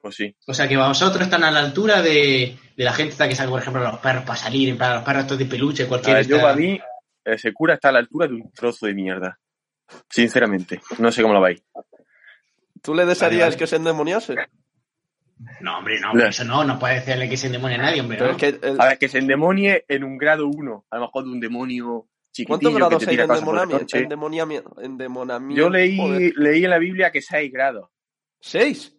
Pues 0.00 0.14
sí. 0.14 0.36
o 0.46 0.52
sea 0.54 0.68
que 0.68 0.76
vosotros 0.76 1.22
están 1.22 1.42
a 1.42 1.50
la 1.50 1.60
altura 1.60 2.02
de, 2.02 2.56
de 2.76 2.84
la 2.84 2.92
gente 2.92 3.16
que 3.28 3.34
saca, 3.34 3.50
por 3.50 3.60
ejemplo, 3.60 3.82
los 3.82 3.98
perros 3.98 4.22
para 4.24 4.36
salir, 4.38 4.68
en 4.68 4.76
plan, 4.78 4.94
los 4.96 5.02
perros 5.04 5.22
estos 5.22 5.38
de 5.38 5.46
peluche, 5.46 5.84
A 5.84 5.88
cualquier... 5.88 6.16
ver, 6.18 6.26
yo 6.26 6.40
para 6.40 6.54
mí, 6.54 6.78
ese 7.24 7.52
cura 7.52 7.74
está 7.74 7.88
a 7.88 7.92
la 7.92 7.98
altura 8.00 8.28
de 8.28 8.34
un 8.34 8.52
trozo 8.52 8.86
de 8.86 8.94
mierda. 8.94 9.38
Sinceramente. 10.10 10.80
No 10.98 11.10
sé 11.10 11.22
cómo 11.22 11.34
lo 11.34 11.40
veis. 11.40 11.62
¿Tú 12.82 12.94
le 12.94 13.06
desearías 13.06 13.48
vale. 13.48 13.56
que 13.56 13.66
se 13.66 13.76
endemoniase? 13.76 14.34
No, 15.60 15.78
hombre, 15.78 16.00
no, 16.00 16.10
hombre, 16.10 16.24
Ya. 16.24 16.30
eso 16.30 16.44
no, 16.44 16.64
no 16.64 16.78
puede 16.78 16.96
decirle 16.96 17.28
que 17.28 17.36
se 17.36 17.46
endemonia 17.46 17.78
a 17.78 17.82
nadie, 17.82 18.00
hombre, 18.00 18.18
Pero 18.18 18.30
¿no? 18.32 18.36
es 18.36 18.42
que 18.42 18.66
el- 18.66 18.80
A 18.80 18.86
ver, 18.86 18.98
que 18.98 19.08
se 19.08 19.18
endemonie 19.18 19.84
en 19.88 20.04
un 20.04 20.18
grado 20.18 20.46
1. 20.48 20.86
A 20.90 20.96
lo 20.96 21.02
mejor 21.02 21.24
de 21.24 21.30
un 21.30 21.40
demonio 21.40 22.06
chiquitillo 22.32 22.48
¿Cuántos 22.70 22.74
grados 22.74 23.08
hay 23.08 23.16
de 23.16 23.22
endemonamiento? 23.22 24.74
endemonamiento 24.82 25.62
Yo 25.62 25.70
leí, 25.70 25.96
joder. 25.96 26.32
leí 26.36 26.64
en 26.64 26.70
la 26.70 26.78
Biblia 26.78 27.10
que 27.10 27.20
6 27.22 27.52
grados. 27.52 27.88
¿Seis? 28.40 28.94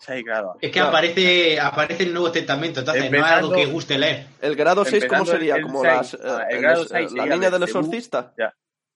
6 0.00 0.24
grados. 0.24 0.56
Es 0.60 0.68
que 0.70 0.72
Claro. 0.72 0.88
aparece, 0.88 1.58
aparece 1.60 2.02
el 2.02 2.12
Nuevo 2.12 2.30
Testamento, 2.30 2.80
entonces 2.80 3.02
no 3.04 3.08
es 3.08 3.14
Empezando- 3.14 3.48
algo 3.48 3.52
que 3.54 3.66
guste 3.66 3.98
leer. 3.98 4.26
¿El 4.42 4.54
grado 4.56 4.84
6 4.84 5.04
cómo 5.06 5.20
Empezando 5.20 5.32
sería? 5.32 5.56
el 5.56 5.62
Como 5.62 5.82
las, 5.84 6.14
eh, 6.14 6.18
Ah, 6.22 6.44
el 6.50 6.56
el- 6.56 6.62
grado 6.62 6.82
eh, 6.82 6.86
seis 6.90 7.12
la 7.12 7.22
sería 7.22 7.36
niña 7.36 7.50
del 7.50 7.62
exorcista. 7.62 8.34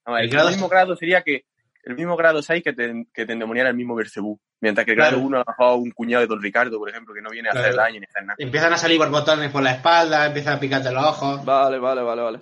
A 0.04 0.12
ver, 0.12 0.20
El 0.20 0.24
el, 0.26 0.30
grado- 0.30 0.48
mismo 0.50 0.68
grado 0.68 0.96
sería 0.96 1.22
que 1.22 1.44
el 1.88 1.96
mismo 1.96 2.16
grado 2.16 2.42
6 2.42 2.62
que 2.62 2.72
te, 2.72 3.06
que 3.12 3.26
te 3.26 3.32
endemoniara 3.32 3.70
el 3.70 3.76
mismo 3.76 3.94
Bercebú. 3.94 4.38
Mientras 4.60 4.84
que 4.84 4.92
el 4.92 4.96
grado 4.96 5.12
Claro. 5.16 5.26
1 5.26 5.36
a 5.36 5.40
lo 5.40 5.44
mejor 5.46 5.78
un 5.80 5.90
cuñado 5.92 6.20
de 6.22 6.26
Don 6.26 6.42
Ricardo, 6.42 6.78
por 6.78 6.88
ejemplo, 6.90 7.14
que 7.14 7.22
no 7.22 7.30
viene 7.30 7.48
a 7.48 7.52
hacer 7.52 7.72
Claro. 7.72 7.76
daño 7.76 8.00
ni 8.00 8.06
hacer 8.06 8.24
nada. 8.24 8.36
Empiezan 8.38 8.72
a 8.72 8.76
salir 8.76 8.98
borbotones 8.98 9.50
por 9.50 9.62
la 9.62 9.72
espalda, 9.72 10.26
empiezan 10.26 10.54
a 10.56 10.60
picarte 10.60 10.90
los 10.92 11.04
ojos. 11.04 11.44
Vale, 11.44 11.78
vale, 11.78 12.02
vale, 12.02 12.22
vale. 12.22 12.40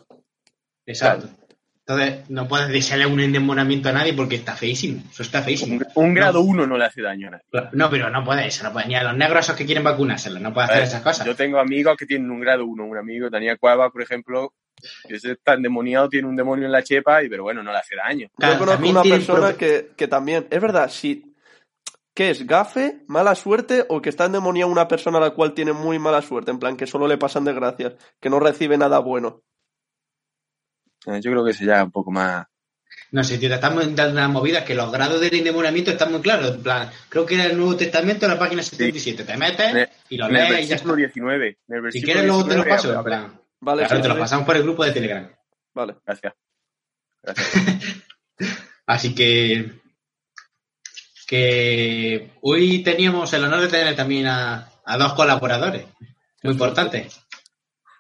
Exacto. 0.87 1.29
Entonces, 1.89 2.29
no 2.31 2.49
puedes 2.49 2.69
desearle 2.69 3.07
un 3.07 3.21
endemonamiento 3.21 3.89
a 3.91 3.93
nadie 3.93 4.13
porque 4.13 4.35
está 4.35 4.57
feísimo. 4.57 5.03
Eso 5.09 5.23
está 5.23 5.41
feísimo. 5.43 5.77
Un, 5.77 5.87
un 6.07 6.15
grado 6.15 6.41
1 6.41 6.67
no 6.67 6.77
le 6.77 6.85
hace 6.85 7.01
daño 7.01 7.29
a 7.29 7.31
nadie. 7.33 7.45
No, 7.75 7.89
pero 7.91 8.11
no 8.11 8.25
puede 8.25 8.45
eso, 8.47 8.65
no 8.65 8.73
puede. 8.73 8.89
Ni 8.89 8.97
a 8.97 9.05
los 9.05 9.17
negros 9.17 9.45
esos 9.45 9.57
que 9.57 9.65
quieren 9.67 9.85
vacunárselo, 9.85 10.41
no 10.41 10.53
puede 10.53 10.67
A 10.67 10.71
hacer 10.71 10.83
esas 10.83 11.03
cosas. 11.03 11.25
Yo 11.25 11.37
tengo 11.37 11.61
amigos 11.61 11.97
que 11.97 12.07
tienen 12.07 12.29
un 12.31 12.41
grado 12.41 12.65
1. 12.67 12.85
Un 12.85 12.99
amigo, 12.99 13.31
Daniel 13.31 13.59
Cueva, 13.61 13.91
por 13.91 14.03
ejemplo, 14.03 14.53
ese 15.09 15.33
está 15.33 15.55
endemoniado, 15.55 16.09
tiene 16.09 16.29
un 16.29 16.37
demonio 16.37 16.67
en 16.67 16.73
la 16.73 16.83
chepa, 16.83 17.23
y 17.23 17.29
pero 17.29 17.43
bueno, 17.43 17.63
no 17.63 17.73
le 17.73 17.79
hace 17.79 17.97
daño. 17.97 18.29
Claro, 18.37 18.55
Yo 18.55 18.59
conozco 18.61 18.89
una 18.89 19.03
persona 19.03 19.53
que, 19.55 19.91
que 19.97 20.09
también, 20.09 20.47
es 20.51 20.61
verdad, 20.61 20.91
si 20.91 21.35
¿qué 22.15 22.31
es? 22.31 22.47
¿Gafe? 22.47 23.03
¿Mala 23.07 23.35
suerte? 23.35 23.85
¿O 23.89 24.01
que 24.01 24.09
está 24.09 24.25
endemoniada 24.25 24.71
una 24.71 24.89
persona 24.89 25.19
a 25.19 25.21
la 25.21 25.31
cual 25.31 25.55
tiene 25.55 25.73
muy 25.73 25.99
mala 25.99 26.23
suerte? 26.23 26.51
En 26.51 26.59
plan, 26.59 26.77
que 26.77 26.87
solo 26.87 27.07
le 27.07 27.19
pasan 27.19 27.45
desgracias, 27.45 27.95
que 28.21 28.31
no 28.31 28.41
recibe 28.41 28.79
nada 28.79 28.99
bueno. 28.99 29.43
Eh, 31.07 31.21
Yo 31.23 31.31
creo 31.31 31.45
que 31.45 31.51
ese 31.51 31.67
ya 31.67 31.79
es 31.79 31.85
un 31.85 31.93
poco 31.93 32.11
más. 32.11 32.47
No 33.13 33.23
sé, 33.23 33.39
tío, 33.39 33.49
te 33.49 33.55
estamos 33.57 33.95
dando 33.95 34.13
una 34.13 34.29
movida 34.29 34.65
que 34.65 34.75
los 34.75 34.91
grados 34.91 35.21
del 35.21 35.35
endemoniamiento 35.35 35.91
están 35.91 36.11
muy 36.11 36.21
claros. 36.21 36.57
En 36.57 36.63
plan, 36.63 36.91
creo 37.09 37.27
que 37.27 37.35
en 37.35 37.41
el 37.43 37.57
Nuevo 37.57 37.77
Testamento, 37.77 38.27
en 38.27 38.33
la 38.33 38.39
página 38.39 38.63
77, 38.63 39.25
te 39.25 39.37
metes 39.37 39.89
y 40.09 40.17
lo 40.17 40.27
En 40.29 40.37
el 40.37 40.49
lees 40.49 40.67
y 40.67 40.69
ya 40.69 40.77
está. 40.77 40.95
19. 40.95 41.59
En 41.69 41.85
el 41.85 41.93
Si 41.93 42.03
quieres, 42.03 42.25
luego 42.25 42.45
te 42.45 42.57
lo 42.57 42.65
19, 42.65 42.71
paso. 42.71 42.95
En 42.95 43.05
plan, 43.05 43.41
Vale, 43.61 43.87
claro, 43.87 44.03
te 44.03 44.09
lo 44.09 44.19
pasamos 44.19 44.47
por 44.47 44.57
el 44.57 44.63
grupo 44.63 44.85
de 44.85 44.93
Telegram. 44.93 45.31
Vale. 45.75 45.97
Gracias. 46.05 46.35
Gracias. 47.23 48.05
Así 48.87 49.15
que. 49.15 49.81
Que 51.27 52.31
hoy 52.43 52.85
teníamos 52.85 53.33
el 53.33 53.45
honor 53.45 53.63
de 53.63 53.69
tener 53.69 53.97
también 53.97 54.27
a, 54.27 54.71
a 54.85 54.97
dos 54.97 55.15
colaboradores. 55.15 55.87
Muy 56.43 56.53
importantes. 56.53 57.21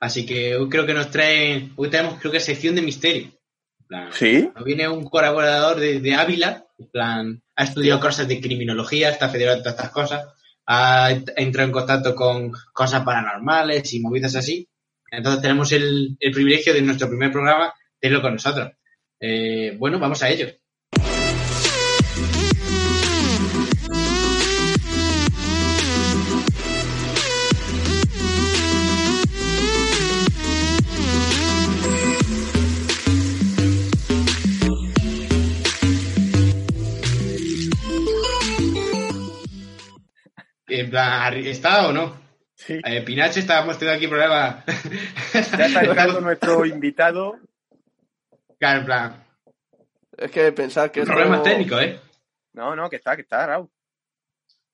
Así 0.01 0.25
que 0.25 0.57
hoy 0.57 0.69
creo 0.69 0.87
que 0.87 0.95
nos 0.95 1.11
traen. 1.11 1.73
Hoy 1.77 1.91
tenemos, 1.91 2.21
creo 2.21 2.31
que, 2.31 2.41
sección 2.41 2.75
de 2.75 2.83
misterio. 2.83 3.33
Plan, 3.87 4.13
¿Sí? 4.13 4.49
Nos 4.55 4.65
viene 4.65 4.89
un 4.89 5.05
colaborador 5.05 5.79
de, 5.81 6.01
de 6.01 6.15
Ávila, 6.15 6.67
en 6.79 6.89
plan, 6.89 7.43
ha 7.55 7.65
estudiado 7.65 8.01
cosas 8.01 8.29
de 8.29 8.41
criminología, 8.41 9.11
está 9.11 9.29
federado 9.29 9.59
en 9.59 9.63
todas 9.63 9.77
estas 9.77 9.91
cosas, 9.91 10.27
ha 10.67 11.11
entrado 11.37 11.67
en 11.67 11.73
contacto 11.73 12.15
con 12.15 12.53
cosas 12.73 13.05
paranormales 13.05 13.93
y 13.95 14.01
movidas 14.01 14.35
así. 14.35 14.69
Entonces 15.11 15.43
tenemos 15.43 15.73
el, 15.73 16.17
el 16.19 16.33
privilegio 16.33 16.75
de 16.75 16.83
nuestro 16.83 17.09
primer 17.09 17.33
programa 17.33 17.73
tenerlo 18.01 18.23
con 18.23 18.35
nosotros. 18.35 18.73
Eh, 19.21 19.75
bueno, 19.79 19.99
vamos 19.99 20.23
a 20.23 20.29
ello. 20.29 20.49
¿está 41.57 41.89
o 41.89 41.93
no? 41.93 42.26
Sí. 42.67 42.81
Eh, 42.85 43.03
Pinache, 43.03 43.41
estábamos 43.41 43.79
teniendo 43.79 43.97
aquí 43.99 44.09
problemas. 44.09 44.65
Ya 45.33 45.67
está 45.67 45.81
entrando 45.85 46.21
nuestro 46.21 46.65
invitado. 46.67 47.39
Claro, 48.59 48.81
en 48.81 48.87
plan, 48.87 49.27
Es 50.17 50.31
que 50.31 50.51
pensar 50.53 50.91
que 50.91 51.01
esto... 51.01 51.13
problemas 51.13 51.43
técnicos, 51.43 51.81
¿eh? 51.83 52.01
No, 52.55 52.75
no, 52.75 52.89
que 52.91 52.97
está, 52.97 53.15
que 53.15 53.23
está, 53.23 53.47
Raúl. 53.47 53.69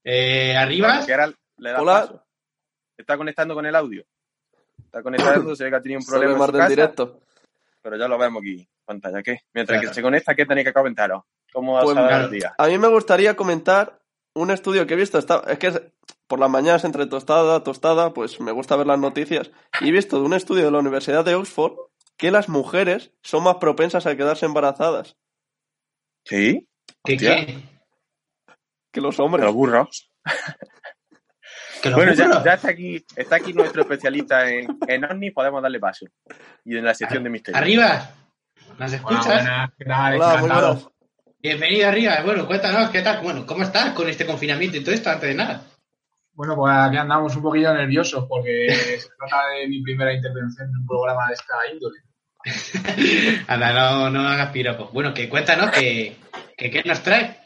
Eh, 0.05 0.57
arriba, 0.57 1.05
Que 1.05 1.13
ahora 1.13 1.33
le 1.59 1.71
da 1.71 1.81
Hola. 1.83 1.93
paso. 2.01 2.25
Está 2.97 3.17
conectando 3.17 3.55
con 3.55 3.67
el 3.67 3.75
audio. 3.75 4.05
Está 4.85 5.03
conectando, 5.03 5.55
se 5.57 5.65
ve 5.65 5.71
que 5.71 5.77
ha 5.77 5.83
tenido 5.83 6.01
un 6.01 6.07
problema 6.07 6.33
en 6.33 6.39
su 6.39 6.47
del 6.47 6.53
casa, 6.61 6.69
directo. 6.69 7.21
pero 7.83 7.97
ya 7.97 8.07
lo 8.09 8.19
vemos 8.19 8.41
aquí 8.43 8.69
pantalla. 8.85 9.23
¿Qué? 9.23 9.41
Mientras 9.55 9.79
Claro. 9.81 9.91
que 9.91 9.95
se 9.95 10.03
conecta, 10.03 10.35
¿qué 10.35 10.47
tenéis 10.47 10.67
que 10.67 10.73
comentaros? 10.73 11.23
¿Cómo 11.53 11.81
Pues, 11.81 11.97
ha 11.97 12.09
claro. 12.09 12.25
el 12.25 12.31
día? 12.31 12.55
A 12.57 12.67
mí 12.69 12.79
me 12.79 12.89
gustaría 12.89 13.35
comentar 13.37 13.99
un 14.35 14.51
estudio 14.51 14.87
que 14.87 14.95
he 14.95 14.97
visto. 14.97 15.19
Está, 15.19 15.43
es 15.49 15.59
que 15.59 15.67
es- 15.69 15.83
por 16.33 16.41
las 16.41 16.49
mañanas 16.49 16.83
entre 16.85 17.05
tostada, 17.05 17.63
tostada, 17.63 18.15
pues 18.15 18.41
me 18.41 18.53
gusta 18.53 18.75
ver 18.75 18.87
las 18.87 18.99
noticias. 18.99 19.51
Y 19.83 19.91
he 19.91 19.93
visto 19.93 20.19
de 20.19 20.25
un 20.25 20.33
estudio 20.33 20.65
de 20.65 20.71
la 20.71 20.79
Universidad 20.79 21.27
de 21.27 21.35
Oxford 21.35 21.75
que 22.17 22.31
las 22.31 22.49
mujeres 22.49 23.13
son 23.23 23.43
más 23.43 23.57
propensas 23.57 24.07
a 24.07 24.17
quedarse 24.17 24.47
embarazadas 24.47 25.19
¿Sí? 26.25 26.67
¿qué 27.05 27.19
qué? 27.19 27.59
que 28.91 29.03
los 29.03 29.21
hombres. 29.21 29.45
los 29.45 29.55
burros. 29.55 30.11
¿Que 31.83 31.91
los 31.91 31.99
Bueno, 31.99 32.15
ya, 32.15 32.55
está 32.55 32.71
aquí 32.71 33.05
está 33.15 33.37
aquí 33.37 33.53
nuestro 33.53 33.83
especialista 33.83 34.49
en, 34.49 34.79
en 34.89 35.05
ovnis, 35.05 35.35
podemos 35.35 35.61
darle 35.61 35.81
paso. 35.81 36.07
Y 36.65 36.79
en 36.79 36.85
la 36.87 36.95
sección 36.95 37.25
de 37.25 37.29
misterio. 37.29 37.59
Arriba, 37.59 38.11
¿nos 38.79 38.91
Hola, 38.91 38.97
escuchas? 38.97 39.71
Hola, 39.85 40.37
muy 40.41 40.49
buenas. 40.49 40.89
Bienvenido 41.43 41.89
arriba. 41.89 42.23
Bueno, 42.25 42.47
cuéntanos, 42.47 42.89
¿qué 42.89 43.03
tal? 43.03 43.21
Bueno, 43.23 43.45
¿cómo 43.45 43.65
estás 43.65 43.93
con 43.93 44.09
este 44.09 44.25
confinamiento 44.25 44.79
y 44.79 44.81
todo 44.83 44.95
esto 44.95 45.11
antes 45.11 45.29
de 45.29 45.35
nada? 45.35 45.67
Bueno, 46.35 46.57
pues 46.57 46.73
aquí 46.75 46.97
andamos 46.97 47.37
un 47.37 47.43
poquillo 47.43 47.73
nerviosos 47.75 48.25
porque 48.29 48.67
se 48.99 49.09
trata 49.19 49.49
de 49.49 49.69
mi 49.69 49.83
primera 49.83 50.13
intervención 50.13 50.69
en 50.69 50.77
un 50.77 50.87
programa 50.87 51.29
de 51.29 51.35
esta 51.35 51.55
índole. 51.73 51.99
Anda, 53.49 53.73
no, 53.73 54.11
no 54.11 54.29
hagas 54.29 54.51
piropos. 54.51 54.93
Bueno, 54.93 55.15
que 55.15 55.29
cuéntanos 55.29 55.71
que, 55.71 56.17
que 56.57 56.71
qué 56.71 56.83
nos 56.85 57.03
trae. 57.03 57.39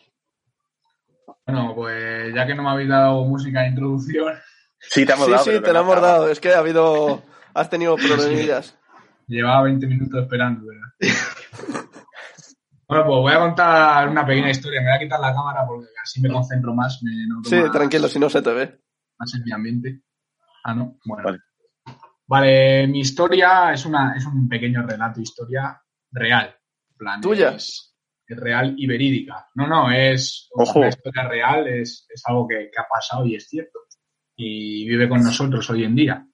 Bueno, 1.46 1.72
pues 1.74 2.34
ya 2.34 2.46
que 2.46 2.54
no 2.54 2.62
me 2.62 2.70
habéis 2.70 2.88
dado 2.88 3.24
música 3.24 3.62
de 3.62 3.68
introducción, 3.68 4.34
Sí, 4.78 5.04
te 5.06 5.12
hemos 5.14 5.26
Sí, 5.26 5.32
dado. 5.32 5.44
sí, 5.44 5.50
pero 5.50 5.62
te 5.62 5.72
lo 5.72 5.80
hemos 5.80 6.00
dado. 6.02 6.30
Es 6.30 6.38
que 6.40 6.52
ha 6.52 6.58
habido. 6.58 7.22
Has 7.54 7.70
tenido 7.70 7.96
problemillas. 8.08 8.76
llevaba 9.26 9.62
20 9.64 9.86
minutos 9.86 10.22
esperando, 10.22 10.66
¿verdad? 10.66 11.16
Bueno, 12.88 13.04
pues 13.04 13.16
voy 13.18 13.32
a 13.32 13.38
contar 13.40 14.08
una 14.08 14.24
pequeña 14.24 14.50
historia. 14.50 14.80
Me 14.80 14.88
voy 14.88 14.96
a 14.96 15.00
quitar 15.00 15.20
la 15.20 15.34
cámara 15.34 15.66
porque 15.66 15.88
así 16.02 16.20
me 16.20 16.30
concentro 16.30 16.72
más. 16.74 17.00
Me 17.02 17.10
Sí, 17.48 17.56
más- 17.56 17.72
tranquilo, 17.72 18.08
si 18.08 18.18
no 18.18 18.30
se 18.30 18.42
te 18.42 18.52
ve. 18.52 18.80
más 19.18 19.34
en 19.34 19.42
mi 19.44 19.52
ambiente. 19.52 20.00
Ah, 20.64 20.74
no. 20.74 20.98
Bueno. 21.04 21.24
Vale. 21.24 21.38
Vale, 22.28 22.86
mi 22.88 23.00
historia 23.00 23.72
es, 23.72 23.86
una, 23.86 24.14
es 24.16 24.26
un 24.26 24.48
pequeño 24.48 24.82
relato, 24.86 25.20
historia 25.20 25.80
real. 26.10 26.54
Plan, 26.96 27.20
¿Tuya? 27.20 27.50
Es, 27.50 27.96
es 28.26 28.36
real 28.36 28.74
y 28.76 28.86
verídica. 28.86 29.46
No, 29.54 29.66
no, 29.68 29.90
es 29.92 30.48
Ojo. 30.52 30.80
una 30.80 30.88
historia 30.88 31.28
real, 31.28 31.68
es, 31.68 32.06
es 32.08 32.22
algo 32.26 32.46
que, 32.48 32.68
que 32.72 32.80
ha 32.80 32.86
pasado 32.88 33.24
y 33.26 33.36
es 33.36 33.48
cierto. 33.48 33.78
Y 34.36 34.86
vive 34.88 35.08
con 35.08 35.22
nosotros 35.22 35.68
hoy 35.70 35.84
en 35.84 35.94
día. 35.94 36.26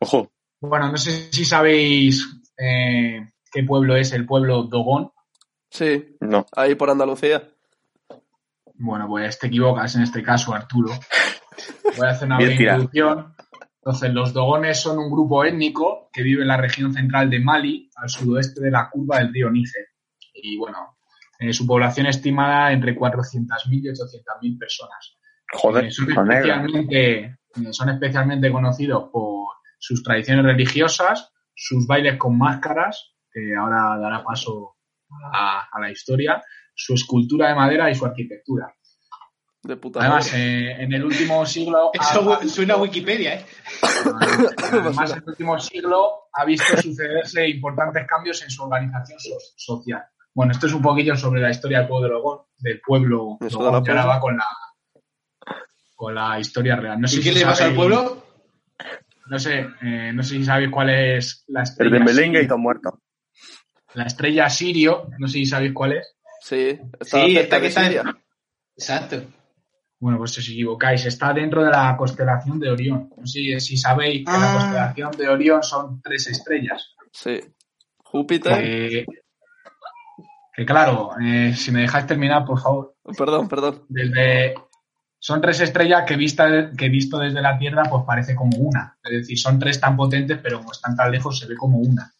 Ojo. 0.00 0.30
Bueno, 0.60 0.90
no 0.90 0.96
sé 0.98 1.32
si 1.32 1.44
sabéis 1.44 2.24
eh, 2.58 3.20
qué 3.50 3.64
pueblo 3.64 3.96
es 3.96 4.12
el 4.12 4.26
pueblo 4.26 4.64
Dogón. 4.64 5.10
Sí, 5.72 6.16
No. 6.20 6.44
ahí 6.54 6.74
por 6.74 6.90
Andalucía. 6.90 7.42
Bueno, 8.74 9.08
pues 9.08 9.38
te 9.38 9.46
equivocas 9.46 9.94
en 9.96 10.02
este 10.02 10.22
caso, 10.22 10.54
Arturo. 10.54 10.92
Voy 11.96 12.06
a 12.06 12.10
hacer 12.10 12.26
una 12.26 12.36
breve 12.36 12.54
introducción. 12.54 13.34
Entonces, 13.76 14.12
los 14.12 14.32
dogones 14.34 14.80
son 14.80 14.98
un 14.98 15.10
grupo 15.10 15.44
étnico 15.44 16.10
que 16.12 16.22
vive 16.22 16.42
en 16.42 16.48
la 16.48 16.58
región 16.58 16.92
central 16.92 17.30
de 17.30 17.40
Mali, 17.40 17.90
al 17.96 18.10
sudoeste 18.10 18.60
de 18.60 18.70
la 18.70 18.90
curva 18.90 19.18
del 19.18 19.32
río 19.32 19.50
Níger. 19.50 19.86
Y 20.34 20.58
bueno, 20.58 20.98
eh, 21.38 21.52
su 21.52 21.66
población 21.66 22.06
estimada 22.06 22.70
entre 22.72 22.94
400.000 22.94 23.46
y 23.70 23.88
800.000 23.88 24.58
personas. 24.58 25.16
Joder, 25.54 25.86
Eh, 25.86 25.90
son, 25.90 26.10
especialmente, 26.10 27.18
eh, 27.24 27.36
son 27.70 27.88
especialmente 27.88 28.52
conocidos 28.52 29.08
por 29.10 29.46
sus 29.78 30.02
tradiciones 30.02 30.44
religiosas, 30.44 31.32
sus 31.54 31.86
bailes 31.86 32.18
con 32.18 32.36
máscaras, 32.36 33.14
que 33.32 33.54
ahora 33.58 33.98
dará 33.98 34.22
paso 34.22 34.76
a, 35.32 35.68
a 35.72 35.80
la 35.80 35.90
historia, 35.90 36.42
su 36.74 36.94
escultura 36.94 37.48
de 37.48 37.54
madera 37.54 37.90
y 37.90 37.94
su 37.94 38.04
arquitectura. 38.06 38.72
De 39.64 39.76
puta 39.76 40.00
Además, 40.00 40.26
madre. 40.32 40.70
eh, 40.70 40.82
en 40.82 40.92
el 40.92 41.04
último 41.04 41.46
siglo. 41.46 41.90
Eso 41.94 42.32
ha- 42.32 42.42
suena 42.48 42.74
a 42.74 42.78
Wikipedia, 42.78 43.34
¿eh? 43.36 43.46
Además, 44.72 45.12
en 45.12 45.18
el 45.18 45.28
último 45.28 45.58
siglo 45.60 46.24
ha 46.32 46.44
visto 46.44 46.76
sucederse 46.82 47.48
importantes 47.48 48.04
cambios 48.08 48.42
en 48.42 48.50
su 48.50 48.64
organización 48.64 49.18
so- 49.20 49.38
social. 49.56 50.02
Bueno, 50.34 50.52
esto 50.52 50.66
es 50.66 50.72
un 50.72 50.82
poquillo 50.82 51.14
sobre 51.16 51.40
la 51.42 51.50
historia 51.50 51.78
del 51.80 51.88
pueblo 51.88 52.08
de 52.08 52.14
Logón, 52.14 52.38
del 52.58 52.80
pueblo 52.80 53.36
Eso 53.40 53.62
Logón, 53.62 53.84
que 53.84 53.90
ahora 53.90 54.06
va 54.06 54.18
con 54.20 54.36
la, 54.36 54.44
con 55.94 56.14
la 56.14 56.40
historia 56.40 56.74
real. 56.76 57.00
No 57.00 57.06
sé 57.06 57.20
¿Y 57.20 57.22
qué 57.22 57.32
si 57.32 57.38
le 57.38 57.44
pasa 57.44 57.66
al 57.66 57.74
pueblo? 57.74 58.26
No 59.26 59.38
sé, 59.38 59.66
eh, 59.82 60.10
no 60.12 60.22
sé 60.22 60.30
si 60.36 60.44
sabéis 60.44 60.70
cuál 60.70 60.90
es 60.90 61.44
la 61.48 61.60
El 61.60 61.64
estrella. 61.64 61.98
de 61.98 62.00
melengue 62.04 62.42
y 62.42 62.48
todo 62.48 62.58
muerto. 62.58 62.98
La 63.94 64.04
estrella 64.04 64.48
Sirio, 64.48 65.08
no 65.18 65.26
sé 65.28 65.34
si 65.34 65.46
sabéis 65.46 65.72
cuál 65.72 65.92
es. 65.92 66.14
Sí, 66.40 66.78
está 67.00 67.24
Sí, 67.24 67.36
esta 67.36 67.60
que 67.60 67.66
está. 67.68 67.90
Exacto. 68.76 69.22
Bueno, 70.00 70.18
pues 70.18 70.36
os 70.38 70.48
equivocáis. 70.48 71.04
Está 71.06 71.32
dentro 71.32 71.62
de 71.62 71.70
la 71.70 71.96
constelación 71.96 72.58
de 72.58 72.70
Orión. 72.70 73.10
No 73.16 73.26
sé 73.26 73.60
si 73.60 73.76
sabéis 73.76 74.24
que 74.24 74.32
la 74.32 74.50
Ah. 74.50 74.54
constelación 74.58 75.10
de 75.12 75.28
Orión 75.28 75.62
son 75.62 76.00
tres 76.02 76.26
estrellas. 76.26 76.94
Sí. 77.12 77.40
Júpiter. 77.98 78.56
Que, 78.58 79.06
que 80.54 80.66
claro, 80.66 81.10
eh, 81.22 81.54
si 81.56 81.70
me 81.70 81.82
dejáis 81.82 82.06
terminar, 82.06 82.44
por 82.44 82.60
favor. 82.60 82.96
Perdón, 83.16 83.48
perdón. 83.48 83.84
Desde, 83.88 84.54
son 85.18 85.40
tres 85.40 85.60
estrellas 85.60 86.04
que, 86.06 86.16
vista, 86.16 86.70
que 86.76 86.88
visto 86.88 87.18
desde 87.18 87.40
la 87.40 87.56
Tierra, 87.56 87.84
pues 87.88 88.02
parece 88.06 88.34
como 88.34 88.56
una. 88.58 88.98
Es 89.04 89.12
decir, 89.12 89.38
son 89.38 89.58
tres 89.58 89.80
tan 89.80 89.96
potentes, 89.96 90.38
pero 90.42 90.58
como 90.58 90.72
están 90.72 90.96
tan 90.96 91.10
lejos, 91.12 91.38
se 91.38 91.46
ve 91.46 91.56
como 91.56 91.78
una. 91.78 92.12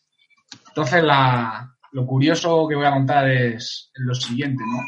Entonces, 0.75 1.03
la, 1.03 1.75
lo 1.93 2.07
curioso 2.07 2.67
que 2.69 2.75
voy 2.75 2.87
a 2.87 2.93
contar 2.93 3.29
es 3.29 3.91
lo 3.95 4.15
siguiente, 4.15 4.63
¿no? 4.67 4.79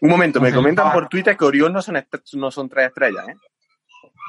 Un 0.00 0.10
momento, 0.10 0.40
me 0.40 0.52
comentan 0.52 0.92
por 0.92 1.08
Twitter 1.08 1.36
que 1.36 1.44
Orión 1.44 1.72
no 1.72 1.82
son, 1.82 1.96
no 2.34 2.50
son 2.50 2.68
tres 2.68 2.88
estrellas, 2.88 3.28
¿eh? 3.28 3.34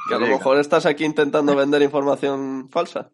Que 0.07 0.15
a 0.15 0.19
lo 0.19 0.27
mejor 0.27 0.57
estás 0.57 0.85
aquí 0.87 1.05
intentando 1.05 1.55
vender 1.55 1.81
información 1.83 2.69
falsa. 2.71 3.11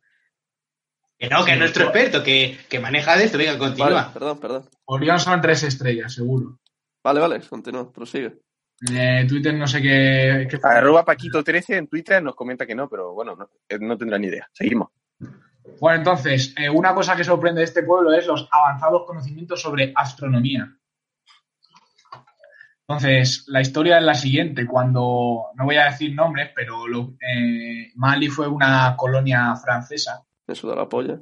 Que 1.17 1.27
no, 1.27 1.43
que 1.43 1.53
es 1.53 1.59
nuestro 1.59 1.85
experto, 1.85 2.23
que, 2.23 2.57
que 2.69 2.79
maneja 2.79 3.17
de 3.17 3.25
esto. 3.25 3.37
Venga, 3.37 3.53
Vale, 3.57 3.59
continúa. 3.75 4.13
perdón, 4.13 4.39
perdón. 4.39 4.69
Orión 4.85 5.19
son 5.19 5.41
tres 5.41 5.63
estrellas, 5.63 6.13
seguro. 6.13 6.59
Vale, 7.03 7.19
vale, 7.19 7.39
continúa, 7.41 7.91
prosigue. 7.91 8.37
Eh, 8.93 9.25
Twitter 9.27 9.53
no 9.53 9.67
sé 9.67 9.81
qué... 9.81 10.47
qué- 10.49 10.59
Arroba 10.63 11.03
Paquito13 11.05 11.77
en 11.77 11.87
Twitter 11.87 12.21
nos 12.21 12.35
comenta 12.35 12.65
que 12.65 12.75
no, 12.75 12.87
pero 12.89 13.13
bueno, 13.13 13.35
no, 13.35 13.49
eh, 13.67 13.77
no 13.79 13.97
tendrá 13.97 14.17
ni 14.17 14.27
idea. 14.27 14.47
Seguimos. 14.53 14.89
Bueno, 15.79 15.97
entonces, 15.99 16.53
eh, 16.57 16.69
una 16.69 16.93
cosa 16.93 17.15
que 17.15 17.23
sorprende 17.23 17.59
de 17.59 17.65
este 17.65 17.83
pueblo 17.83 18.13
es 18.13 18.25
los 18.27 18.47
avanzados 18.51 19.03
conocimientos 19.05 19.61
sobre 19.61 19.91
astronomía. 19.95 20.67
Entonces, 22.87 23.45
la 23.47 23.61
historia 23.61 23.97
es 23.97 24.03
la 24.03 24.13
siguiente. 24.13 24.67
Cuando, 24.67 25.45
no 25.55 25.65
voy 25.65 25.75
a 25.77 25.85
decir 25.85 26.13
nombres, 26.13 26.51
pero 26.55 26.87
lo- 26.87 27.15
eh, 27.19 27.91
Mali 27.95 28.27
fue 28.27 28.47
una 28.47 28.95
colonia 28.95 29.55
francesa. 29.55 30.23
Eso 30.47 30.67
da 30.67 30.75
la 30.75 30.87
polla. 30.87 31.19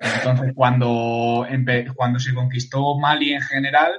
Entonces, 0.00 0.52
cuando, 0.54 1.46
cuando 1.94 2.18
se 2.18 2.34
conquistó 2.34 2.98
Mali 2.98 3.32
en 3.32 3.40
general, 3.42 3.92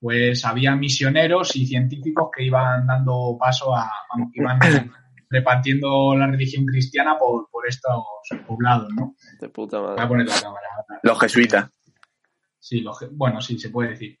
pues 0.00 0.44
había 0.46 0.74
misioneros 0.74 1.54
y 1.56 1.66
científicos 1.66 2.30
que 2.34 2.44
iban 2.44 2.86
dando 2.86 3.36
paso 3.38 3.74
a, 3.74 3.90
vamos, 4.10 4.30
que 4.32 4.40
iban 4.40 4.58
repartiendo 5.30 6.14
la 6.16 6.26
religión 6.26 6.66
cristiana 6.66 7.16
por, 7.18 7.48
por 7.50 7.66
estos 7.68 8.02
poblados, 8.46 8.88
¿no? 8.94 9.14
De 9.40 9.48
puta 9.48 9.78
Voy 9.78 9.92
a 9.92 9.94
madre. 9.94 10.08
poner 10.08 10.26
la 10.26 10.40
cámara. 10.40 10.66
Los 11.02 11.20
jesuitas. 11.20 11.70
Sí, 12.58 12.80
lo 12.80 12.92
ge- 12.92 13.08
bueno, 13.12 13.40
sí, 13.40 13.58
se 13.58 13.70
puede 13.70 13.90
decir. 13.90 14.18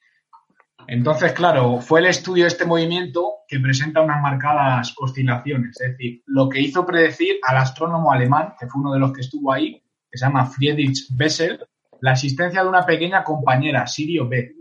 Entonces, 0.86 1.32
claro, 1.32 1.78
fue 1.80 2.00
el 2.00 2.06
estudio 2.06 2.44
de 2.44 2.48
este 2.48 2.64
movimiento 2.64 3.40
que 3.46 3.60
presenta 3.60 4.00
unas 4.00 4.22
marcadas 4.22 4.94
oscilaciones. 4.98 5.78
Es 5.80 5.90
decir, 5.90 6.22
lo 6.26 6.48
que 6.48 6.60
hizo 6.60 6.86
predecir 6.86 7.36
al 7.46 7.58
astrónomo 7.58 8.12
alemán, 8.12 8.54
que 8.58 8.66
fue 8.66 8.80
uno 8.80 8.92
de 8.92 8.98
los 9.00 9.12
que 9.12 9.20
estuvo 9.20 9.52
ahí, 9.52 9.82
que 10.10 10.16
se 10.18 10.24
llama 10.24 10.46
Friedrich 10.46 11.06
Bessel, 11.14 11.60
la 12.00 12.12
existencia 12.12 12.62
de 12.62 12.68
una 12.68 12.86
pequeña 12.86 13.22
compañera, 13.22 13.86
Sirio 13.86 14.26
B. 14.26 14.54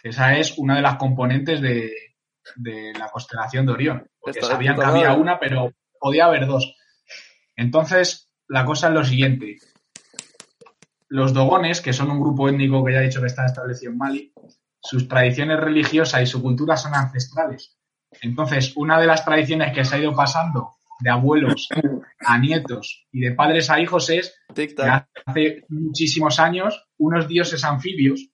Que 0.00 0.10
esa 0.10 0.36
es 0.36 0.56
una 0.58 0.76
de 0.76 0.82
las 0.82 0.96
componentes 0.96 1.60
de, 1.60 1.90
de 2.56 2.92
la 2.96 3.08
constelación 3.10 3.66
de 3.66 3.72
Orión. 3.72 4.08
Porque 4.28 4.40
Está 4.40 4.52
sabían 4.52 4.76
que 4.76 4.84
había 4.84 5.14
una, 5.14 5.38
pero 5.38 5.72
podía 5.98 6.26
haber 6.26 6.46
dos. 6.46 6.74
Entonces, 7.56 8.30
la 8.46 8.64
cosa 8.64 8.88
es 8.88 8.94
lo 8.94 9.04
siguiente. 9.04 9.56
Los 11.08 11.32
dogones, 11.32 11.80
que 11.80 11.92
son 11.92 12.10
un 12.10 12.20
grupo 12.20 12.48
étnico 12.48 12.84
que 12.84 12.92
ya 12.92 13.00
he 13.00 13.06
dicho 13.06 13.20
que 13.20 13.26
está 13.26 13.46
establecido 13.46 13.92
en 13.92 13.98
Mali, 13.98 14.32
sus 14.80 15.08
tradiciones 15.08 15.58
religiosas 15.58 16.22
y 16.22 16.26
su 16.26 16.42
cultura 16.42 16.76
son 16.76 16.94
ancestrales. 16.94 17.76
Entonces, 18.20 18.72
una 18.76 19.00
de 19.00 19.06
las 19.06 19.24
tradiciones 19.24 19.72
que 19.74 19.84
se 19.84 19.96
ha 19.96 19.98
ido 19.98 20.14
pasando 20.14 20.74
de 21.00 21.10
abuelos 21.10 21.68
a 22.20 22.38
nietos 22.38 23.06
y 23.12 23.20
de 23.20 23.32
padres 23.32 23.70
a 23.70 23.80
hijos 23.80 24.10
es 24.10 24.34
que 24.54 24.74
hace 25.26 25.64
muchísimos 25.68 26.40
años 26.40 26.88
unos 26.98 27.28
dioses 27.28 27.64
anfibios 27.64 28.30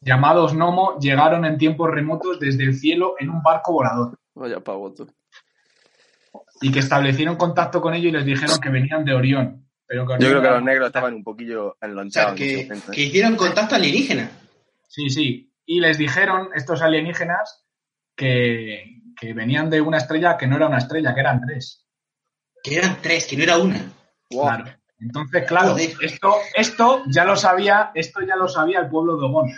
llamados 0.00 0.52
Nomo 0.52 0.98
llegaron 0.98 1.44
en 1.44 1.56
tiempos 1.56 1.90
remotos 1.90 2.38
desde 2.40 2.64
el 2.64 2.74
cielo 2.74 3.14
en 3.18 3.30
un 3.30 3.42
barco 3.42 3.72
volador 3.72 4.18
Vaya 4.34 4.60
pavo 4.60 4.92
tú. 4.94 5.12
y 6.62 6.70
que 6.72 6.78
establecieron 6.78 7.36
contacto 7.36 7.80
con 7.82 7.92
ellos 7.92 8.06
y 8.08 8.12
les 8.12 8.24
dijeron 8.24 8.58
que 8.60 8.70
venían 8.70 9.04
de 9.04 9.12
Orión. 9.14 9.68
Pero 9.86 10.06
que 10.06 10.12
Yo 10.14 10.28
creo 10.30 10.40
que 10.40 10.46
era- 10.46 10.56
los 10.56 10.64
negros 10.64 10.86
estaban 10.86 11.12
un 11.14 11.22
poquillo 11.24 11.66
O 11.72 11.76
sea, 11.78 11.88
enlonchados. 11.88 12.40
en 12.40 12.82
que, 12.92 13.00
hicieron 13.02 13.36
contacto 13.36 13.74
alienígena. 13.74 14.30
Sí, 14.88 15.10
sí. 15.10 15.52
Y 15.66 15.80
les 15.80 15.98
dijeron 15.98 16.48
estos 16.54 16.80
alienígenas 16.80 17.64
que, 18.16 19.02
que 19.20 19.34
venían 19.34 19.68
de 19.68 19.80
una 19.82 19.98
estrella 19.98 20.36
que 20.38 20.46
no 20.46 20.56
era 20.56 20.68
una 20.68 20.78
estrella, 20.78 21.12
que 21.14 21.20
eran 21.20 21.40
tres. 21.44 21.84
Que 22.62 22.76
eran 22.76 22.96
tres, 23.02 23.26
que 23.26 23.36
no 23.36 23.42
era 23.42 23.58
una. 23.58 23.92
Wow. 24.30 24.42
Claro. 24.46 24.64
Entonces, 25.00 25.44
claro, 25.46 25.70
Joder. 25.72 25.90
esto, 26.00 26.34
esto 26.54 27.02
ya 27.08 27.24
lo 27.24 27.36
sabía, 27.36 27.90
esto 27.94 28.20
ya 28.22 28.36
lo 28.36 28.48
sabía 28.48 28.78
el 28.80 28.88
pueblo 28.88 29.16
de 29.18 29.24
Ogón. 29.26 29.50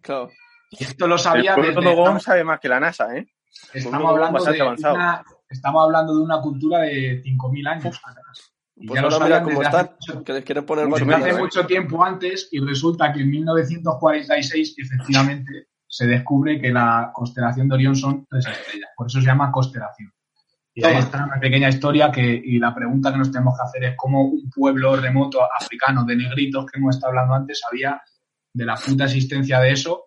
Claro. 0.00 0.30
Y 0.70 0.84
esto 0.84 1.06
lo 1.08 1.16
El 1.16 1.20
sabía 1.20 1.54
pueblo 1.56 1.80
desde- 1.80 1.94
de 1.94 2.00
Ogón 2.00 2.20
sabe 2.20 2.44
más 2.44 2.60
que 2.60 2.68
la 2.68 2.80
NASA, 2.80 3.14
¿eh? 3.16 3.26
Estamos 3.72 3.84
pueblo 3.92 4.08
hablando 4.08 4.32
bastante 4.34 4.56
de 4.58 4.62
avanzado. 4.62 4.94
una, 4.94 5.24
estamos 5.48 5.84
hablando 5.84 6.16
de 6.16 6.22
una 6.22 6.40
cultura 6.40 6.78
de 6.80 7.22
5.000 7.22 7.66
años 7.68 8.00
atrás. 8.04 8.50
Y 8.76 8.86
Pues 8.88 9.00
ya 9.00 9.06
lo 9.06 9.12
ahora 9.14 9.24
mira 9.26 9.42
cómo 9.42 9.60
mucho- 9.60 10.24
que 10.24 10.32
les 10.32 10.44
quieren 10.44 10.66
poner 10.66 10.88
vacunas. 10.88 11.22
hace 11.22 11.38
mucho 11.38 11.66
tiempo 11.66 12.04
antes 12.04 12.48
y 12.50 12.58
resulta 12.60 13.12
que 13.12 13.20
en 13.20 13.30
1946 13.30 14.74
efectivamente 14.78 15.68
se 15.86 16.06
descubre 16.06 16.60
que 16.60 16.72
la 16.72 17.10
constelación 17.14 17.68
de 17.68 17.74
Orión 17.76 17.94
son 17.94 18.26
tres 18.28 18.46
estrellas. 18.48 18.90
Por 18.96 19.06
eso 19.06 19.20
se 19.20 19.26
llama 19.26 19.52
constelación. 19.52 20.12
Y 20.76 20.84
ahí 20.84 20.96
está 20.96 21.24
una 21.24 21.38
pequeña 21.38 21.68
historia 21.68 22.10
que, 22.10 22.20
y 22.44 22.58
la 22.58 22.74
pregunta 22.74 23.12
que 23.12 23.18
nos 23.18 23.30
tenemos 23.30 23.54
que 23.56 23.62
hacer 23.64 23.84
es 23.84 23.96
cómo 23.96 24.24
un 24.24 24.50
pueblo 24.50 24.96
remoto 24.96 25.38
africano 25.56 26.04
de 26.04 26.16
negritos 26.16 26.66
que 26.66 26.78
hemos 26.80 26.96
estado 26.96 27.10
hablando 27.12 27.34
antes 27.34 27.60
sabía 27.60 28.02
de 28.52 28.64
la 28.64 28.74
puta 28.74 29.04
existencia 29.04 29.60
de 29.60 29.70
eso 29.70 30.06